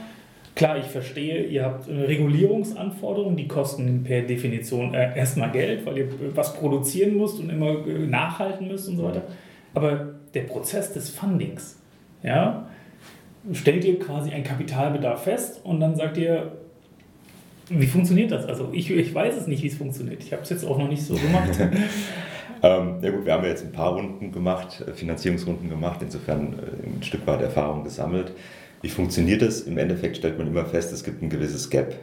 klar, 0.54 0.78
ich 0.78 0.86
verstehe, 0.86 1.44
ihr 1.44 1.64
habt 1.64 1.88
Regulierungsanforderungen, 1.88 3.36
die 3.36 3.48
kosten 3.48 4.02
per 4.04 4.22
Definition 4.22 4.94
äh, 4.94 5.16
erstmal 5.16 5.50
Geld, 5.50 5.84
weil 5.86 5.98
ihr 5.98 6.08
was 6.34 6.54
produzieren 6.54 7.16
müsst 7.16 7.40
und 7.40 7.50
immer 7.50 7.86
äh, 7.86 8.06
nachhalten 8.06 8.68
müsst 8.68 8.88
und 8.88 8.96
so 8.96 9.04
weiter. 9.04 9.22
Aber 9.74 10.14
der 10.34 10.42
Prozess 10.42 10.92
des 10.92 11.10
Fundings, 11.10 11.78
ja, 12.22 12.66
stellt 13.52 13.84
ihr 13.84 13.98
quasi 13.98 14.30
einen 14.30 14.44
Kapitalbedarf 14.44 15.24
fest 15.24 15.60
und 15.64 15.80
dann 15.80 15.96
sagt 15.96 16.16
ihr, 16.16 16.52
wie 17.68 17.86
funktioniert 17.86 18.30
das? 18.30 18.44
Also 18.44 18.70
ich, 18.72 18.90
ich 18.90 19.14
weiß 19.14 19.36
es 19.36 19.46
nicht, 19.46 19.62
wie 19.62 19.68
es 19.68 19.76
funktioniert. 19.76 20.22
Ich 20.22 20.32
habe 20.32 20.42
es 20.42 20.50
jetzt 20.50 20.64
auch 20.64 20.78
noch 20.78 20.88
nicht 20.88 21.02
so 21.02 21.14
gemacht. 21.14 21.50
Ähm, 22.62 22.98
ja 23.02 23.10
gut, 23.10 23.26
wir 23.26 23.32
haben 23.32 23.42
ja 23.42 23.50
jetzt 23.50 23.64
ein 23.64 23.72
paar 23.72 23.92
Runden 23.92 24.30
gemacht, 24.30 24.84
äh, 24.86 24.92
Finanzierungsrunden 24.92 25.68
gemacht, 25.68 26.00
insofern 26.00 26.54
äh, 26.54 26.96
ein 26.96 27.02
Stück 27.02 27.26
weit 27.26 27.42
Erfahrung 27.42 27.82
gesammelt. 27.82 28.32
Wie 28.82 28.88
funktioniert 28.88 29.42
das? 29.42 29.62
Im 29.62 29.78
Endeffekt 29.78 30.16
stellt 30.16 30.38
man 30.38 30.46
immer 30.46 30.64
fest, 30.64 30.92
es 30.92 31.02
gibt 31.02 31.22
ein 31.22 31.28
gewisses 31.28 31.70
Gap. 31.70 31.96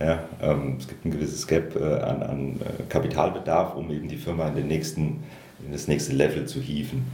Ja, 0.00 0.24
ähm, 0.40 0.76
es 0.78 0.88
gibt 0.88 1.04
ein 1.04 1.10
gewisses 1.10 1.46
Gap 1.46 1.76
äh, 1.76 1.82
an, 1.82 2.22
an 2.22 2.60
äh, 2.60 2.82
Kapitalbedarf, 2.88 3.74
um 3.74 3.90
eben 3.90 4.08
die 4.08 4.16
Firma 4.16 4.48
in, 4.48 4.54
den 4.54 4.68
nächsten, 4.68 5.24
in 5.64 5.72
das 5.72 5.88
nächste 5.88 6.14
Level 6.14 6.46
zu 6.46 6.60
hieven. 6.60 7.04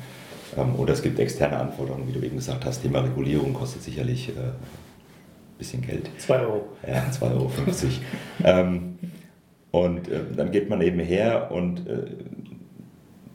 Ähm, 0.57 0.77
oder 0.77 0.93
es 0.93 1.03
gibt 1.03 1.19
externe 1.19 1.59
Anforderungen, 1.59 2.07
wie 2.07 2.13
du 2.13 2.25
eben 2.25 2.37
gesagt 2.37 2.65
hast. 2.65 2.83
Thema 2.83 3.01
Regulierung 3.01 3.55
kostet 3.55 3.83
sicherlich 3.83 4.29
ein 4.29 4.37
äh, 4.37 4.51
bisschen 5.59 5.83
Geld. 5.83 6.11
2 6.19 6.41
Euro. 6.41 6.69
Ja, 6.87 7.05
2,50 7.11 7.23
Euro. 7.23 7.51
ähm, 8.45 8.99
und 9.71 10.09
äh, 10.09 10.21
dann 10.37 10.53
geht 10.53 10.69
man 10.69 10.81
eben 10.83 11.01
her 11.01 11.51
und 11.51 11.89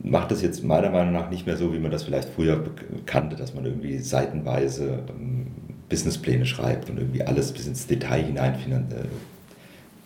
macht 0.01 0.31
es 0.31 0.41
jetzt 0.41 0.63
meiner 0.63 0.89
Meinung 0.89 1.13
nach 1.13 1.29
nicht 1.29 1.45
mehr 1.45 1.57
so, 1.57 1.73
wie 1.73 1.79
man 1.79 1.91
das 1.91 2.03
vielleicht 2.03 2.29
früher 2.29 2.63
kannte, 3.05 3.35
dass 3.35 3.53
man 3.53 3.65
irgendwie 3.65 3.99
seitenweise 3.99 5.03
ähm, 5.09 5.47
Businesspläne 5.89 6.45
schreibt 6.45 6.89
und 6.89 6.97
irgendwie 6.97 7.23
alles 7.23 7.51
bis 7.51 7.67
ins 7.67 7.88
Detail 7.88 8.23
hinein 8.23 8.53
äh, 8.53 9.05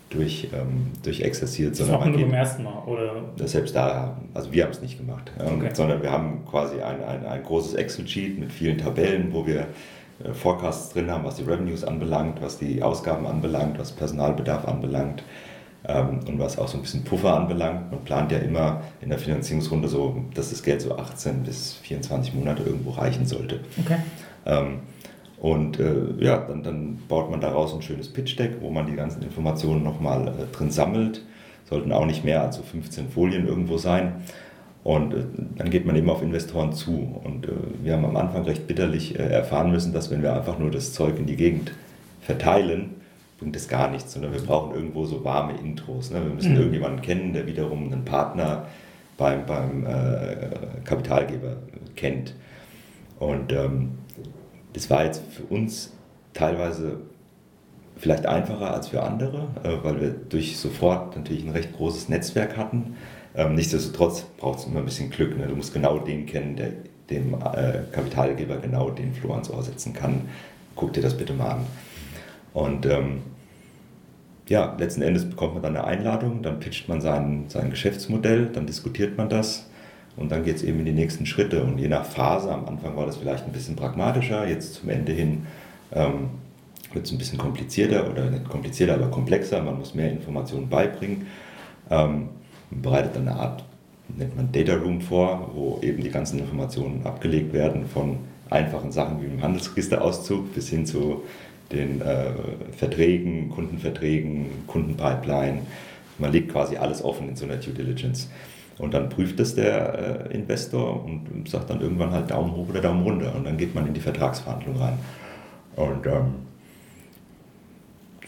durch, 0.10 0.50
ähm, 0.54 0.92
durchexerziert. 1.04 1.72
Das 1.72 1.80
sondern 1.80 2.00
man 2.00 2.18
geht, 2.18 2.26
beim 2.26 2.34
ersten 2.34 2.64
Mal, 2.64 2.84
oder? 2.86 3.48
Selbst 3.48 3.76
da, 3.76 4.18
also 4.34 4.52
wir 4.52 4.64
haben 4.64 4.72
es 4.72 4.82
nicht 4.82 4.98
gemacht, 4.98 5.32
ähm, 5.40 5.58
okay. 5.58 5.70
sondern 5.74 6.02
wir 6.02 6.12
haben 6.12 6.44
quasi 6.50 6.82
ein, 6.82 7.04
ein, 7.04 7.26
ein 7.26 7.44
großes 7.44 7.76
Excel-Sheet 7.76 8.40
mit 8.40 8.52
vielen 8.52 8.78
Tabellen, 8.78 9.32
wo 9.32 9.46
wir 9.46 9.68
äh, 10.24 10.34
Forecasts 10.34 10.94
drin 10.94 11.12
haben, 11.12 11.24
was 11.24 11.36
die 11.36 11.44
Revenues 11.44 11.84
anbelangt, 11.84 12.42
was 12.42 12.58
die 12.58 12.82
Ausgaben 12.82 13.28
anbelangt, 13.28 13.78
was 13.78 13.92
Personalbedarf 13.92 14.68
anbelangt 14.68 15.24
und 15.86 16.40
was 16.40 16.58
auch 16.58 16.70
so 16.70 16.78
ein 16.78 16.82
bisschen 16.82 17.04
Puffer 17.04 17.36
anbelangt, 17.36 17.92
man 17.92 18.04
plant 18.06 18.32
ja 18.32 18.38
immer 18.38 18.82
in 19.02 19.10
der 19.10 19.20
Finanzierungsrunde 19.20 19.90
so, 19.90 20.24
dass 20.34 20.50
das 20.50 20.64
Geld 20.64 20.82
so 20.82 20.96
18 20.96 21.44
bis 21.44 21.74
24 21.74 22.34
Monate 22.36 22.64
irgendwo 22.64 22.92
reichen 22.92 23.26
sollte. 23.26 23.60
Okay. 23.84 23.98
Ähm, 24.46 24.80
und 25.42 25.78
äh, 25.78 25.94
ja, 26.20 26.38
dann, 26.38 26.64
dann, 26.64 27.00
baut 27.10 27.30
man 27.30 27.42
daraus 27.42 27.74
ein 27.74 27.82
schönes 27.82 28.08
Pitch-Deck, 28.08 28.62
wo 28.62 28.70
man 28.70 28.88
die 28.88 28.96
ganzen 28.96 29.22
Informationen 29.24 29.84
nochmal 29.84 30.30
äh, 30.30 30.56
drin 30.56 30.72
sammelt. 30.72 31.22
Sollten 31.66 31.92
auch 31.92 32.06
nicht 32.06 32.24
mehr 32.24 32.42
als 32.42 32.56
so 32.56 32.64
15 32.64 33.10
Folien 33.10 33.46
irgendwo 33.46 33.78
sein. 33.78 34.24
Und 34.86 35.14
äh, 35.14 35.26
dann 35.58 35.70
geht 35.70 35.86
man 35.86 35.98
eben 35.98 36.10
auf 36.10 36.22
Investoren 36.22 36.72
zu. 36.72 37.20
Und 37.26 37.46
äh, 37.46 37.52
wir 37.84 37.92
haben 37.92 38.06
am 38.06 38.16
Anfang 38.16 38.44
recht 38.44 38.68
bitterlich 38.68 39.20
erfahren 39.20 39.70
müssen, 39.70 39.92
dass 39.92 40.10
wenn 40.10 40.22
wir 40.22 40.34
einfach 40.34 40.60
nur 40.60 40.72
das 40.72 40.94
Zeug 40.94 41.20
in 41.20 41.26
die 41.26 41.36
Gegend 41.36 41.74
verteilen, 42.22 43.03
bringt 43.44 43.58
es 43.58 43.68
gar 43.68 43.92
nichts, 43.92 44.14
sondern 44.14 44.32
wir 44.32 44.42
brauchen 44.42 44.74
irgendwo 44.74 45.06
so 45.06 45.24
warme 45.26 45.54
Intros. 45.58 46.12
Ne? 46.12 46.24
Wir 46.24 46.34
müssen 46.34 46.52
mhm. 46.54 46.60
irgendjemanden 46.60 47.02
kennen, 47.02 47.34
der 47.34 47.46
wiederum 47.46 47.92
einen 47.92 48.06
Partner 48.06 48.68
beim, 49.18 49.46
beim 49.46 49.86
äh, 49.86 50.48
Kapitalgeber 50.86 51.58
kennt. 51.98 52.34
Und 53.20 53.52
ähm, 53.52 53.92
das 54.72 54.90
war 54.90 55.04
jetzt 55.04 55.22
für 55.30 55.44
uns 55.44 55.92
teilweise 56.34 57.02
vielleicht 57.98 58.26
einfacher 58.26 58.74
als 58.74 58.88
für 58.88 59.04
andere, 59.04 59.50
äh, 59.64 59.84
weil 59.84 60.00
wir 60.00 60.10
durch 60.12 60.58
sofort 60.58 61.18
natürlich 61.18 61.44
ein 61.44 61.52
recht 61.52 61.74
großes 61.74 62.08
Netzwerk 62.08 62.56
hatten. 62.56 62.96
Ähm, 63.36 63.56
nichtsdestotrotz 63.56 64.22
braucht 64.38 64.60
es 64.60 64.66
immer 64.66 64.80
ein 64.80 64.86
bisschen 64.86 65.10
Glück. 65.10 65.38
Ne? 65.38 65.48
Du 65.48 65.56
musst 65.56 65.74
genau 65.74 66.00
den 66.00 66.26
kennen, 66.26 66.56
der 66.56 66.72
dem 67.10 67.34
äh, 67.34 67.82
Kapitalgeber 67.92 68.58
genau 68.58 68.90
den 68.90 69.14
Floh 69.14 69.34
ans 69.34 69.50
Ohr 69.50 69.62
setzen 69.64 69.94
kann. 69.94 70.30
Guck 70.76 70.94
dir 70.94 71.02
das 71.02 71.18
bitte 71.18 71.34
mal 71.34 71.50
an. 71.52 71.66
Und 72.54 72.86
ähm, 72.86 73.22
ja, 74.48 74.76
letzten 74.78 75.02
Endes 75.02 75.30
bekommt 75.30 75.54
man 75.54 75.64
dann 75.64 75.78
eine 75.78 75.86
Einladung, 75.86 76.42
dann 76.42 76.60
pitcht 76.60 76.90
man 76.90 77.02
sein, 77.02 77.46
sein 77.48 77.70
Geschäftsmodell, 77.70 78.48
dann 78.48 78.66
diskutiert 78.66 79.18
man 79.18 79.30
das 79.30 79.70
und 80.18 80.32
dann 80.32 80.44
geht 80.44 80.58
es 80.58 80.64
eben 80.64 80.80
in 80.80 80.86
die 80.86 80.92
nächsten 80.92 81.26
Schritte. 81.26 81.64
Und 81.64 81.80
je 81.80 81.88
nach 81.88 82.06
Phase, 82.06 82.52
am 82.52 82.66
Anfang 82.68 82.96
war 82.96 83.06
das 83.06 83.18
vielleicht 83.18 83.46
ein 83.46 83.54
bisschen 83.54 83.76
pragmatischer, 83.76 84.48
jetzt 84.48 84.76
zum 84.76 84.90
Ende 84.90 85.14
hin 85.14 85.48
ähm, 85.94 86.30
wird 86.94 87.06
es 87.06 87.12
ein 87.12 87.18
bisschen 87.18 87.38
komplizierter 87.38 88.10
oder 88.10 88.30
nicht 88.30 88.48
komplizierter, 88.48 88.96
aber 88.96 89.08
komplexer. 89.08 89.62
Man 89.64 89.80
muss 89.80 89.96
mehr 89.96 90.12
Informationen 90.12 90.70
beibringen. 90.70 91.28
Ähm, 91.90 92.30
man 92.70 92.82
bereitet 92.82 93.16
dann 93.16 93.28
eine 93.28 93.40
Art, 93.40 93.64
nennt 94.16 94.36
man 94.36 94.52
Data 94.52 94.76
Room 94.76 95.02
vor, 95.02 95.52
wo 95.54 95.80
eben 95.82 96.04
die 96.04 96.10
ganzen 96.10 96.40
Informationen 96.40 97.06
abgelegt 97.06 97.54
werden 97.54 97.88
von 97.88 98.20
einfachen 98.50 98.92
Sachen 98.92 99.22
wie 99.22 99.28
dem 99.28 99.42
Handelsregisterauszug 99.42 100.54
bis 100.54 100.70
hin 100.70 100.86
zu 100.86 101.24
den 101.72 102.02
äh, 102.02 102.32
Verträgen, 102.76 103.50
Kundenverträgen, 103.50 104.46
Kundenpipeline. 104.68 105.62
Man 106.20 106.32
legt 106.32 106.52
quasi 106.52 106.78
alles 106.78 107.04
offen 107.04 107.30
in 107.30 107.36
so 107.36 107.46
einer 107.46 107.58
Due 107.58 107.74
Diligence. 107.74 108.30
Und 108.78 108.94
dann 108.94 109.10
prüft 109.10 109.40
es 109.40 109.56
der 109.56 110.30
äh, 110.30 110.34
Investor 110.34 111.04
und 111.06 111.48
sagt 111.48 111.70
dann 111.70 111.82
irgendwann 111.82 112.12
halt 112.12 112.32
Daumen 112.32 112.56
hoch 112.56 112.70
oder 112.70 112.82
Daumen 112.82 113.04
runter. 113.04 113.34
Und 113.36 113.46
dann 113.46 113.58
geht 113.58 113.76
man 113.76 113.88
in 113.88 113.94
die 113.94 114.00
Vertragsverhandlung 114.00 114.78
rein. 114.78 114.98
Und 115.76 116.06
ähm, 116.06 116.34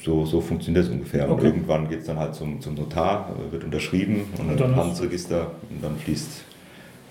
so, 0.03 0.23
so 0.25 0.39
funktioniert 0.39 0.85
das 0.85 0.91
ungefähr. 0.91 1.29
Okay. 1.29 1.33
Und 1.33 1.43
irgendwann 1.43 1.89
geht 1.89 2.01
es 2.01 2.05
dann 2.05 2.19
halt 2.19 2.35
zum, 2.35 2.61
zum 2.61 2.75
Notar, 2.75 3.35
wird 3.49 3.63
unterschrieben 3.63 4.25
und, 4.37 4.51
und 4.51 4.59
dann 4.59 4.75
Handelsregister 4.75 5.51
und 5.69 5.83
dann 5.83 5.97
fließt, 5.97 6.43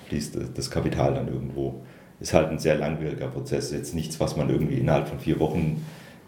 fließt 0.09 0.39
das 0.55 0.71
Kapital 0.71 1.15
dann 1.15 1.29
irgendwo. 1.29 1.83
Ist 2.21 2.33
halt 2.33 2.51
ein 2.51 2.61
sehr 2.61 2.77
langwieriger 2.77 3.27
Prozess. 3.27 3.73
Jetzt 3.73 3.95
nichts, 3.95 4.21
was 4.21 4.37
man 4.37 4.49
irgendwie 4.49 4.77
innerhalb 4.77 5.09
von 5.09 5.19
vier 5.19 5.41
Wochen 5.41 5.85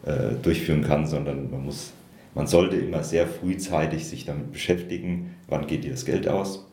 äh, 0.07 0.35
durchführen 0.43 0.83
kann, 0.83 1.07
sondern 1.07 1.51
man 1.51 1.65
muss, 1.65 1.93
man 2.35 2.47
sollte 2.47 2.77
immer 2.77 3.03
sehr 3.03 3.27
frühzeitig 3.27 4.07
sich 4.07 4.25
damit 4.25 4.53
beschäftigen, 4.53 5.35
wann 5.49 5.67
geht 5.67 5.85
dir 5.85 5.91
das 5.91 6.05
Geld 6.05 6.29
aus 6.29 6.65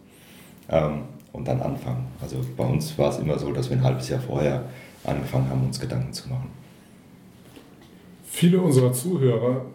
ähm, 0.70 1.02
und 1.32 1.48
dann 1.48 1.62
anfangen. 1.62 2.06
Also 2.22 2.38
bei 2.56 2.64
uns 2.64 2.98
war 2.98 3.10
es 3.10 3.18
immer 3.18 3.40
so, 3.40 3.52
dass 3.52 3.70
wir 3.70 3.78
ein 3.78 3.84
halbes 3.84 4.10
Jahr 4.10 4.20
vorher 4.20 4.66
angefangen 5.04 5.50
haben, 5.50 5.66
uns 5.66 5.80
Gedanken 5.80 6.14
zu 6.14 6.30
machen. 6.30 6.50
Viele 8.24 8.62
unserer 8.62 8.94
Zuhörer 8.94 9.66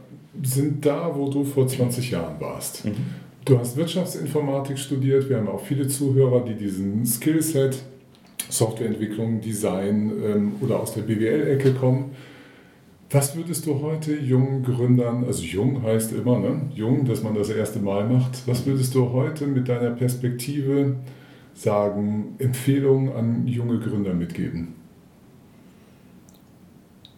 sind 0.43 0.85
da, 0.85 1.11
wo 1.15 1.29
du 1.29 1.45
vor 1.45 1.67
20 1.67 2.11
Jahren 2.11 2.41
warst. 2.41 2.85
Mhm. 2.85 2.97
Du 3.45 3.59
hast 3.59 3.77
Wirtschaftsinformatik 3.77 4.79
studiert. 4.79 5.29
Wir 5.29 5.39
haben 5.39 5.49
auch 5.49 5.65
viele 5.65 5.89
Zuhörer, 5.89 6.45
die 6.45 6.55
diesen 6.55 7.05
Skillset, 7.07 7.83
Softwareentwicklung, 8.49 9.41
Design 9.41 10.13
ähm, 10.25 10.53
oder 10.61 10.81
aus 10.81 10.95
der 10.95 11.03
BWL-Ecke 11.03 11.75
kommen. 11.75 12.11
Was 13.11 13.35
würdest 13.35 13.65
du 13.65 13.81
heute 13.81 14.15
jungen 14.15 14.63
Gründern, 14.63 15.25
also 15.25 15.43
jung 15.43 15.83
heißt 15.83 16.13
immer, 16.13 16.39
ne? 16.39 16.61
jung, 16.75 17.07
dass 17.07 17.23
man 17.23 17.35
das 17.35 17.49
erste 17.49 17.79
Mal 17.79 18.07
macht, 18.07 18.47
was 18.47 18.67
würdest 18.67 18.95
du 18.95 19.13
heute 19.13 19.47
mit 19.47 19.67
deiner 19.67 19.91
Perspektive 19.91 20.97
sagen, 21.55 22.35
Empfehlungen 22.39 23.11
an 23.15 23.47
junge 23.47 23.79
Gründer 23.79 24.13
mitgeben? 24.13 24.75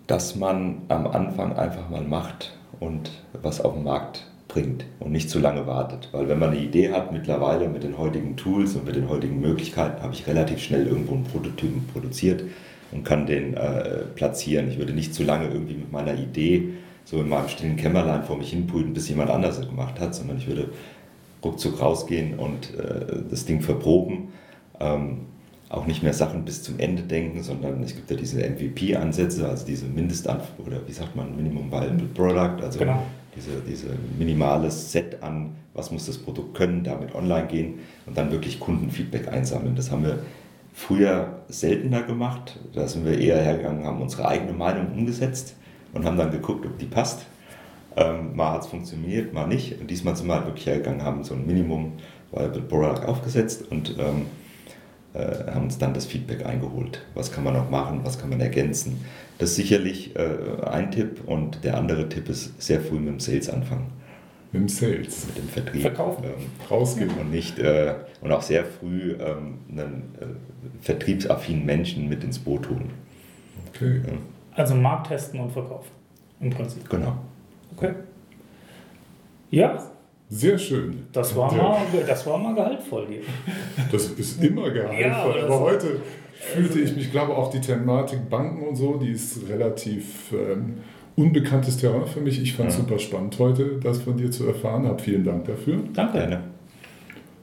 Dass 0.06 0.36
man 0.36 0.82
am 0.86 1.08
Anfang 1.08 1.54
einfach 1.54 1.90
mal 1.90 2.04
macht 2.04 2.56
und 2.78 3.10
was 3.42 3.60
auf 3.60 3.74
den 3.74 3.82
Markt 3.82 4.30
bringt 4.46 4.84
und 5.00 5.10
nicht 5.10 5.28
zu 5.28 5.40
lange 5.40 5.66
wartet. 5.66 6.08
Weil 6.12 6.28
wenn 6.28 6.38
man 6.38 6.50
eine 6.50 6.60
Idee 6.60 6.92
hat, 6.92 7.12
mittlerweile 7.12 7.68
mit 7.68 7.82
den 7.82 7.98
heutigen 7.98 8.36
Tools 8.36 8.76
und 8.76 8.84
mit 8.84 8.94
den 8.94 9.08
heutigen 9.08 9.40
Möglichkeiten, 9.40 10.02
habe 10.04 10.14
ich 10.14 10.28
relativ 10.28 10.60
schnell 10.60 10.86
irgendwo 10.86 11.14
einen 11.14 11.24
Prototypen 11.24 11.84
produziert 11.92 12.44
und 12.92 13.04
kann 13.04 13.26
den 13.26 13.54
äh, 13.54 14.04
platzieren. 14.14 14.68
Ich 14.70 14.78
würde 14.78 14.92
nicht 14.92 15.14
zu 15.14 15.22
lange 15.22 15.48
irgendwie 15.48 15.74
mit 15.74 15.92
meiner 15.92 16.14
Idee 16.14 16.70
so 17.04 17.20
in 17.20 17.28
meinem 17.28 17.48
stillen 17.48 17.76
Kämmerlein 17.76 18.22
vor 18.22 18.36
mich 18.36 18.50
hinbrüten, 18.50 18.92
bis 18.92 19.08
jemand 19.08 19.30
anders 19.30 19.58
es 19.58 19.68
gemacht 19.68 19.98
hat, 19.98 20.14
sondern 20.14 20.38
ich 20.38 20.46
würde 20.46 20.70
ruckzuck 21.44 21.80
rausgehen 21.80 22.38
und 22.38 22.74
äh, 22.78 23.22
das 23.28 23.44
Ding 23.46 23.62
verproben. 23.62 24.28
Ähm, 24.78 25.22
auch 25.70 25.86
nicht 25.86 26.02
mehr 26.02 26.12
Sachen 26.12 26.44
bis 26.44 26.62
zum 26.64 26.78
Ende 26.78 27.02
denken, 27.02 27.42
sondern 27.42 27.82
es 27.82 27.94
gibt 27.94 28.10
ja 28.10 28.16
diese 28.16 28.40
MVP-Ansätze, 28.40 29.48
also 29.48 29.64
diese 29.64 29.86
Mindestanf 29.86 30.42
oder 30.64 30.78
wie 30.86 30.92
sagt 30.92 31.14
man, 31.14 31.36
Minimum 31.36 31.70
Viable 31.70 32.08
Product, 32.12 32.62
also 32.62 32.78
genau. 32.78 33.04
diese, 33.36 33.50
diese 33.68 33.86
minimales 34.18 34.90
Set 34.90 35.22
an, 35.22 35.50
was 35.74 35.92
muss 35.92 36.06
das 36.06 36.18
Produkt 36.18 36.54
können, 36.56 36.82
damit 36.82 37.14
online 37.14 37.46
gehen 37.46 37.74
und 38.06 38.18
dann 38.18 38.32
wirklich 38.32 38.58
Kundenfeedback 38.58 39.28
einsammeln. 39.28 39.76
Das 39.76 39.92
haben 39.92 40.02
wir 40.02 40.18
früher 40.72 41.42
seltener 41.48 42.02
gemacht. 42.02 42.58
Da 42.74 42.86
sind 42.86 43.04
wir 43.04 43.18
eher 43.18 43.40
hergegangen, 43.42 43.84
haben 43.84 44.00
unsere 44.00 44.28
eigene 44.28 44.52
Meinung 44.52 44.92
umgesetzt 44.92 45.56
und 45.92 46.04
haben 46.04 46.16
dann 46.16 46.30
geguckt, 46.30 46.64
ob 46.66 46.78
die 46.78 46.86
passt. 46.86 47.26
Ähm, 47.96 48.36
mal 48.36 48.52
hat 48.52 48.62
es 48.62 48.68
funktioniert, 48.68 49.32
mal 49.34 49.46
nicht. 49.46 49.80
Und 49.80 49.90
diesmal 49.90 50.16
sind 50.16 50.28
wir 50.28 50.34
halt 50.34 50.46
wirklich 50.46 50.66
hergegangen, 50.66 51.02
haben 51.02 51.24
so 51.24 51.34
ein 51.34 51.46
Minimum 51.46 51.92
Viable 52.32 52.62
Product 52.62 53.06
aufgesetzt 53.06 53.64
und 53.70 53.96
ähm, 53.98 54.26
äh, 55.12 55.50
haben 55.52 55.64
uns 55.64 55.78
dann 55.78 55.92
das 55.92 56.06
Feedback 56.06 56.46
eingeholt. 56.46 57.04
Was 57.14 57.32
kann 57.32 57.42
man 57.42 57.54
noch 57.54 57.68
machen, 57.68 58.00
was 58.04 58.18
kann 58.18 58.30
man 58.30 58.40
ergänzen? 58.40 59.04
Das 59.38 59.50
ist 59.50 59.56
sicherlich 59.56 60.14
äh, 60.14 60.64
ein 60.64 60.92
Tipp 60.92 61.22
und 61.26 61.64
der 61.64 61.76
andere 61.76 62.08
Tipp 62.08 62.28
ist 62.28 62.62
sehr 62.62 62.80
früh 62.80 63.00
mit 63.00 63.08
dem 63.08 63.20
Sales 63.20 63.50
anfangen 63.50 63.99
mit 64.52 64.62
dem 64.62 64.68
Sales. 64.68 65.26
Mit 65.26 65.38
dem 65.38 65.48
Vertrieb. 65.48 65.82
Verkaufen. 65.82 66.24
Ähm, 66.24 66.46
rausgeben. 66.70 67.16
Und, 67.18 67.30
nicht, 67.30 67.58
äh, 67.58 67.94
und 68.20 68.32
auch 68.32 68.42
sehr 68.42 68.64
früh 68.64 69.12
ähm, 69.12 69.58
einen 69.70 70.14
äh, 70.20 70.84
vertriebsaffinen 70.84 71.64
Menschen 71.64 72.08
mit 72.08 72.24
ins 72.24 72.38
Boot 72.38 72.68
holen. 72.68 72.90
Okay. 73.74 74.00
Ja. 74.04 74.12
Also 74.54 74.74
Markt 74.74 75.08
testen 75.08 75.40
und 75.40 75.52
verkaufen. 75.52 75.90
Im 76.40 76.50
Prinzip. 76.50 76.88
Genau. 76.88 77.16
Okay. 77.76 77.94
Ja. 79.50 79.86
Sehr 80.28 80.58
schön. 80.58 81.06
Das 81.12 81.34
war, 81.34 81.52
mal, 81.52 81.76
das 82.06 82.24
war 82.24 82.38
mal 82.38 82.54
gehaltvoll 82.54 83.08
hier. 83.08 83.22
Das 83.90 84.06
ist 84.10 84.42
immer 84.42 84.70
gehaltvoll. 84.70 85.38
Ja, 85.38 85.44
aber 85.44 85.60
heute 85.60 86.00
fühlte 86.32 86.78
ich 86.78 86.94
mich, 86.94 87.10
glaube 87.10 87.36
auch 87.36 87.50
die 87.50 87.60
Thematik 87.60 88.30
Banken 88.30 88.68
und 88.68 88.76
so, 88.76 88.96
die 88.96 89.10
ist 89.10 89.48
relativ. 89.48 90.32
Ähm, 90.32 90.78
unbekanntes 91.16 91.78
Terrain 91.78 92.06
für 92.06 92.20
mich. 92.20 92.40
Ich 92.40 92.54
fand 92.54 92.70
es 92.70 92.76
ja. 92.76 92.82
super 92.82 92.98
spannend 92.98 93.38
heute, 93.38 93.78
das 93.82 94.02
von 94.02 94.16
dir 94.16 94.30
zu 94.30 94.46
erfahren. 94.46 94.86
Hab 94.86 95.00
vielen 95.00 95.24
Dank 95.24 95.44
dafür. 95.44 95.78
Danke. 95.92 96.18
Gerne. 96.18 96.42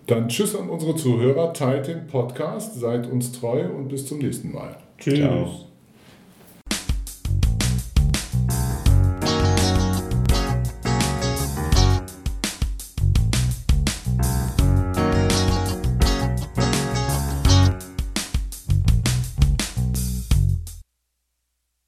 Dann 0.07 0.29
tschüss 0.29 0.55
an 0.55 0.69
unsere 0.69 0.95
Zuhörer, 0.95 1.51
teilt 1.51 1.87
den 1.87 2.07
Podcast, 2.07 2.79
seid 2.79 3.11
uns 3.11 3.33
treu 3.33 3.65
und 3.69 3.89
bis 3.89 4.05
zum 4.05 4.19
nächsten 4.19 4.53
Mal. 4.53 4.77
Tschüss. 4.97 5.19
Ciao. 5.19 5.66